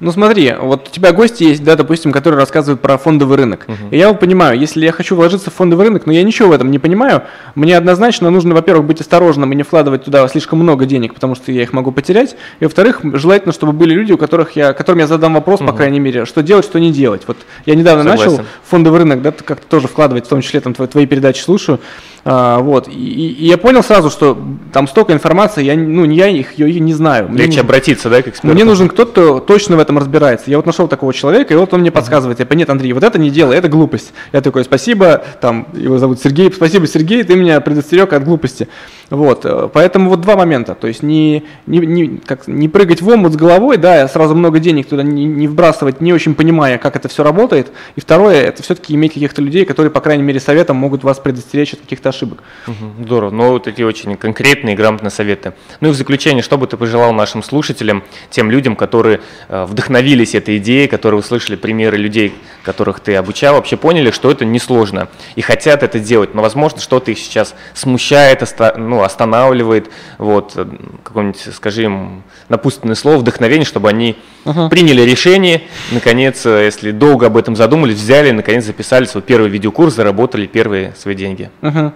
Ну 0.00 0.12
смотри, 0.12 0.54
вот 0.58 0.88
у 0.88 0.90
тебя 0.90 1.12
гости 1.12 1.44
есть, 1.44 1.62
да, 1.62 1.76
допустим, 1.76 2.10
которые 2.10 2.40
рассказывают 2.40 2.80
про 2.80 2.96
фондовый 2.96 3.36
рынок. 3.36 3.66
Uh-huh. 3.66 3.90
И 3.90 3.98
я 3.98 4.08
вот 4.08 4.18
понимаю, 4.18 4.58
если 4.58 4.82
я 4.82 4.92
хочу 4.92 5.14
вложиться 5.14 5.50
в 5.50 5.54
фондовый 5.54 5.86
рынок, 5.86 6.06
но 6.06 6.12
я 6.12 6.22
ничего 6.22 6.48
в 6.48 6.52
этом 6.52 6.70
не 6.70 6.78
понимаю, 6.78 7.24
мне 7.54 7.76
однозначно 7.76 8.30
нужно, 8.30 8.54
во-первых, 8.54 8.86
быть 8.86 9.02
осторожным 9.02 9.52
и 9.52 9.56
не 9.56 9.62
вкладывать 9.62 10.04
туда 10.04 10.26
слишком 10.28 10.58
много 10.58 10.86
денег, 10.86 11.12
потому 11.12 11.34
что 11.34 11.52
я 11.52 11.62
их 11.62 11.74
могу 11.74 11.92
потерять. 11.92 12.36
И 12.60 12.64
во-вторых, 12.64 13.00
желательно, 13.12 13.52
чтобы 13.52 13.74
были 13.74 13.92
люди, 13.92 14.12
у 14.12 14.16
которых 14.16 14.56
я, 14.56 14.72
которым 14.72 15.00
я 15.00 15.06
задам 15.06 15.34
вопрос, 15.34 15.60
uh-huh. 15.60 15.66
по 15.66 15.74
крайней 15.74 16.00
мере, 16.00 16.24
что 16.24 16.42
делать, 16.42 16.64
что 16.64 16.80
не 16.80 16.92
делать. 16.92 17.22
Вот 17.26 17.36
я 17.66 17.74
недавно 17.74 18.04
Согласен. 18.04 18.30
начал 18.32 18.44
фондовый 18.64 19.00
рынок, 19.00 19.20
да, 19.20 19.32
как-то 19.32 19.66
тоже 19.66 19.86
вкладывать, 19.86 20.24
в 20.24 20.28
том 20.28 20.40
числе 20.40 20.60
там 20.60 20.72
твои, 20.72 20.88
твои 20.88 21.06
передачи 21.06 21.42
слушаю. 21.42 21.78
А, 22.24 22.58
вот. 22.58 22.88
И, 22.88 22.92
и 22.92 23.46
я 23.46 23.56
понял 23.56 23.82
сразу, 23.82 24.10
что 24.10 24.38
там 24.72 24.86
столько 24.88 25.12
информации, 25.12 25.64
я, 25.64 25.76
ну, 25.76 26.04
я 26.04 26.28
их 26.28 26.58
ее 26.58 26.80
не 26.80 26.94
знаю. 26.94 27.28
Мне 27.28 27.44
Легче 27.44 27.60
обратиться, 27.60 28.10
да, 28.10 28.22
к 28.22 28.28
эксперту? 28.28 28.54
Мне 28.54 28.64
нужен 28.64 28.88
кто-то, 28.88 29.10
кто 29.10 29.40
точно 29.40 29.76
в 29.76 29.80
этом 29.80 29.98
разбирается. 29.98 30.50
Я 30.50 30.56
вот 30.58 30.66
нашел 30.66 30.88
такого 30.88 31.12
человека, 31.12 31.54
и 31.54 31.56
вот 31.56 31.72
он 31.72 31.80
мне 31.80 31.90
подсказывает, 31.90 32.38
типа, 32.38 32.52
нет, 32.54 32.68
Андрей, 32.70 32.92
вот 32.92 33.02
это 33.02 33.18
не 33.18 33.30
делай, 33.30 33.56
это 33.56 33.68
глупость. 33.68 34.12
Я 34.32 34.40
такой, 34.40 34.64
спасибо, 34.64 35.22
там, 35.40 35.68
его 35.72 35.98
зовут 35.98 36.20
Сергей, 36.20 36.52
спасибо, 36.52 36.86
Сергей, 36.86 37.22
ты 37.22 37.36
меня 37.36 37.60
предостерег 37.60 38.12
от 38.12 38.24
глупости. 38.24 38.68
Вот, 39.10 39.44
э, 39.44 39.68
поэтому 39.72 40.08
вот 40.08 40.20
два 40.20 40.36
момента, 40.36 40.76
то 40.76 40.86
есть 40.86 41.02
не, 41.02 41.44
не, 41.66 41.78
не, 41.80 42.18
как, 42.18 42.46
не 42.46 42.68
прыгать 42.68 43.02
в 43.02 43.08
омут 43.08 43.32
с 43.32 43.36
головой, 43.36 43.76
да, 43.76 44.06
сразу 44.06 44.36
много 44.36 44.60
денег 44.60 44.88
туда 44.88 45.02
не, 45.02 45.24
не 45.24 45.48
вбрасывать, 45.48 46.00
не 46.00 46.12
очень 46.12 46.36
понимая, 46.36 46.78
как 46.78 46.94
это 46.94 47.08
все 47.08 47.24
работает. 47.24 47.72
И 47.96 48.00
второе, 48.00 48.42
это 48.42 48.62
все-таки 48.62 48.94
иметь 48.94 49.14
каких-то 49.14 49.42
людей, 49.42 49.64
которые, 49.64 49.90
по 49.90 50.00
крайней 50.00 50.22
мере, 50.22 50.38
советом 50.38 50.76
могут 50.76 51.02
вас 51.02 51.18
предостеречь 51.18 51.74
от 51.74 51.80
каких-то 51.80 52.10
ошибок. 52.10 52.44
Угу, 52.68 53.04
здорово, 53.04 53.30
но 53.30 53.50
вот 53.50 53.64
такие 53.64 53.86
очень 53.86 54.16
конкретные 54.16 54.74
и 54.74 54.76
грамотные 54.76 55.10
советы. 55.10 55.54
Ну 55.80 55.88
и 55.88 55.90
в 55.90 55.96
заключение, 55.96 56.44
что 56.44 56.56
бы 56.56 56.68
ты 56.68 56.76
пожелал 56.76 57.12
нашим 57.12 57.42
слушателям, 57.42 58.04
тем 58.30 58.48
людям, 58.48 58.76
которые 58.76 59.20
э, 59.48 59.64
вдохновились 59.64 60.36
этой 60.36 60.58
идеей, 60.58 60.86
которые 60.86 61.18
услышали 61.18 61.56
примеры 61.56 61.96
людей, 61.96 62.32
которых 62.62 63.00
ты 63.00 63.16
обучал, 63.16 63.56
вообще 63.56 63.76
поняли, 63.76 64.12
что 64.12 64.30
это 64.30 64.44
несложно 64.44 65.08
и 65.34 65.40
хотят 65.40 65.82
это 65.82 65.98
делать, 65.98 66.34
но, 66.34 66.42
возможно, 66.42 66.80
что-то 66.80 67.10
их 67.10 67.18
сейчас 67.18 67.56
смущает, 67.74 68.46
ну, 68.76 68.99
останавливает, 69.04 69.90
вот, 70.18 70.52
э, 70.56 70.66
какое-нибудь, 71.02 71.40
скажи 71.54 71.84
им 71.84 72.22
напутственное 72.48 72.94
слово, 72.94 73.18
вдохновение, 73.18 73.64
чтобы 73.64 73.88
они 73.88 74.16
uh-huh. 74.44 74.68
приняли 74.68 75.02
решение, 75.02 75.62
наконец, 75.90 76.44
э, 76.46 76.64
если 76.64 76.90
долго 76.90 77.26
об 77.26 77.36
этом 77.36 77.56
задумались, 77.56 77.96
взяли, 77.96 78.30
наконец 78.30 78.64
записали 78.64 79.04
свой 79.04 79.22
первый 79.22 79.50
видеокурс, 79.50 79.94
заработали 79.94 80.46
первые 80.46 80.94
свои 80.98 81.14
деньги. 81.14 81.50
Uh-huh. 81.62 81.92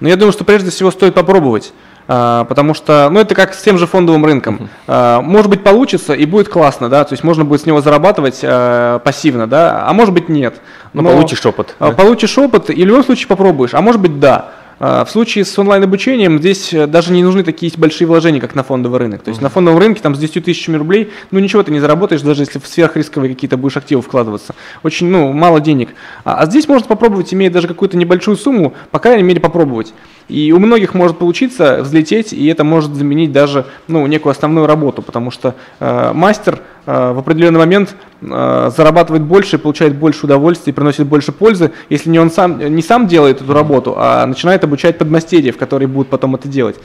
Ну, 0.00 0.08
я 0.08 0.16
думаю, 0.16 0.32
что 0.32 0.44
прежде 0.44 0.70
всего 0.70 0.90
стоит 0.90 1.14
попробовать. 1.14 1.72
А, 2.08 2.44
потому 2.44 2.72
что, 2.74 3.08
ну, 3.10 3.18
это 3.18 3.34
как 3.34 3.52
с 3.52 3.62
тем 3.62 3.78
же 3.78 3.86
фондовым 3.86 4.24
рынком. 4.24 4.68
Uh-huh. 4.86 5.22
Может 5.22 5.50
быть, 5.50 5.64
получится 5.64 6.12
и 6.12 6.24
будет 6.24 6.48
классно, 6.48 6.88
да, 6.88 7.04
то 7.04 7.14
есть 7.14 7.24
можно 7.24 7.44
будет 7.44 7.62
с 7.62 7.66
него 7.66 7.80
зарабатывать 7.80 8.40
а, 8.44 9.00
пассивно, 9.00 9.48
да, 9.48 9.84
а 9.86 9.92
может 9.92 10.14
быть, 10.14 10.28
нет. 10.28 10.60
Но, 10.92 11.02
Но 11.02 11.10
получишь 11.10 11.44
опыт. 11.44 11.74
Да? 11.80 11.90
Получишь 11.90 12.38
опыт 12.38 12.70
и 12.70 12.82
в 12.82 12.86
любом 12.86 13.04
случае 13.04 13.26
попробуешь, 13.26 13.74
а 13.74 13.80
может 13.80 14.00
быть, 14.00 14.20
да. 14.20 14.52
А, 14.78 15.04
в 15.04 15.10
случае 15.10 15.44
с 15.44 15.58
онлайн-обучением 15.58 16.38
здесь 16.38 16.72
э, 16.74 16.86
даже 16.86 17.12
не 17.12 17.22
нужны 17.22 17.42
такие 17.42 17.72
большие 17.76 18.06
вложения, 18.06 18.40
как 18.40 18.54
на 18.54 18.62
фондовый 18.62 18.98
рынок. 18.98 19.22
То 19.22 19.30
есть 19.30 19.40
uh-huh. 19.40 19.44
на 19.44 19.48
фондовом 19.48 19.78
рынке 19.78 20.02
там 20.02 20.14
с 20.14 20.18
10 20.18 20.44
тысячами 20.44 20.76
рублей, 20.76 21.10
ну 21.30 21.38
ничего 21.38 21.62
ты 21.62 21.72
не 21.72 21.80
заработаешь, 21.80 22.20
даже 22.20 22.42
если 22.42 22.58
в 22.58 22.66
сверхрисковые 22.66 23.34
какие-то 23.34 23.56
будешь 23.56 23.76
активы 23.76 24.02
вкладываться. 24.02 24.54
Очень, 24.82 25.08
ну, 25.08 25.32
мало 25.32 25.60
денег. 25.60 25.90
А, 26.24 26.36
а 26.36 26.46
здесь 26.46 26.68
можно 26.68 26.86
попробовать, 26.86 27.32
имея 27.32 27.50
даже 27.50 27.68
какую-то 27.68 27.96
небольшую 27.96 28.36
сумму, 28.36 28.74
по 28.90 28.98
крайней 28.98 29.22
мере 29.22 29.40
попробовать. 29.40 29.94
И 30.28 30.50
у 30.52 30.58
многих 30.58 30.94
может 30.94 31.18
получиться 31.18 31.82
взлететь, 31.82 32.32
и 32.32 32.46
это 32.46 32.64
может 32.64 32.94
заменить 32.94 33.30
даже 33.30 33.66
ну, 33.86 34.06
некую 34.06 34.32
основную 34.32 34.66
работу, 34.66 35.00
потому 35.00 35.30
что 35.30 35.54
э, 35.78 36.12
мастер 36.12 36.60
э, 36.84 37.12
в 37.12 37.18
определенный 37.18 37.60
момент 37.60 37.94
э, 38.20 38.70
зарабатывает 38.76 39.22
больше, 39.22 39.58
получает 39.58 39.94
больше 39.94 40.26
удовольствия, 40.26 40.72
приносит 40.72 41.06
больше 41.06 41.30
пользы, 41.30 41.70
если 41.90 42.10
не 42.10 42.18
он 42.18 42.32
сам, 42.32 42.58
не 42.58 42.82
сам 42.82 43.06
делает 43.06 43.40
эту 43.40 43.52
работу, 43.52 43.94
а 43.96 44.26
начинает 44.26 44.64
обучать 44.64 44.98
подмастерьев, 44.98 45.56
которые 45.58 45.86
будут 45.86 46.08
потом 46.08 46.34
это 46.34 46.48
делать. 46.48 46.76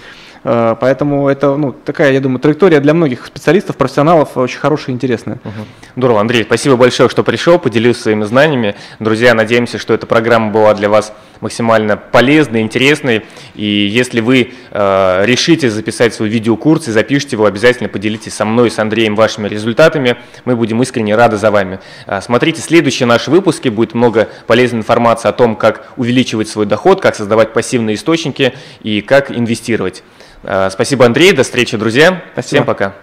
Э, 0.44 0.76
поэтому 0.80 1.28
это 1.28 1.56
ну, 1.56 1.72
такая, 1.72 2.14
я 2.14 2.20
думаю, 2.20 2.40
траектория 2.40 2.80
для 2.80 2.94
многих 2.94 3.26
специалистов, 3.26 3.78
профессионалов 3.78 4.38
очень 4.38 4.60
хорошая 4.60 4.90
и 4.90 4.92
интересная. 4.94 5.40
Угу. 5.44 5.66
Здорово, 5.98 6.22
Андрей, 6.22 6.44
спасибо 6.44 6.76
большое, 6.76 7.10
что 7.10 7.24
пришел, 7.24 7.60
поделился 7.60 8.04
своими 8.04 8.24
знаниями. 8.24 8.76
Друзья, 9.00 9.34
надеемся, 9.34 9.78
что 9.78 9.94
эта 9.94 10.06
программа 10.06 10.52
была 10.52 10.74
для 10.74 10.90
вас 10.90 11.14
максимально 11.42 11.98
полезной, 11.98 12.62
интересной. 12.62 13.26
И 13.56 13.66
если 13.66 14.22
вы 14.22 14.54
э, 14.72 15.26
решите 15.26 15.70
записать 15.70 16.14
свой 16.14 16.30
видеокурс 16.30 16.88
и 16.88 16.92
запишите 16.92 17.36
его, 17.36 17.46
обязательно 17.46 17.90
поделитесь 17.90 18.34
со 18.34 18.46
мной 18.46 18.68
и 18.68 18.72
с 18.72 18.80
Андреем 18.80 19.16
вашими 19.16 19.48
результатами. 19.48 20.18
Мы 20.46 20.56
будем 20.56 20.82
искренне 20.82 21.16
рады 21.16 21.38
за 21.38 21.52
вами. 21.52 21.80
Э, 22.08 22.22
смотрите 22.22 22.62
следующие 22.62 23.08
наши 23.08 23.30
выпуски, 23.30 23.70
будет 23.70 23.94
много 23.94 24.30
полезной 24.48 24.80
информации 24.80 25.28
о 25.28 25.34
том, 25.34 25.56
как 25.56 25.92
увеличивать 25.98 26.48
свой 26.48 26.66
доход, 26.66 27.02
как 27.02 27.16
создавать 27.16 27.54
пассивные 27.54 27.96
источники 27.96 28.54
и 28.82 29.02
как 29.02 29.32
инвестировать. 29.32 30.04
Э, 30.44 30.70
спасибо, 30.70 31.06
Андрей. 31.06 31.34
До 31.34 31.44
встречи, 31.44 31.78
друзья. 31.78 32.24
Спасибо. 32.34 32.62
Всем 32.62 32.66
пока. 32.66 32.94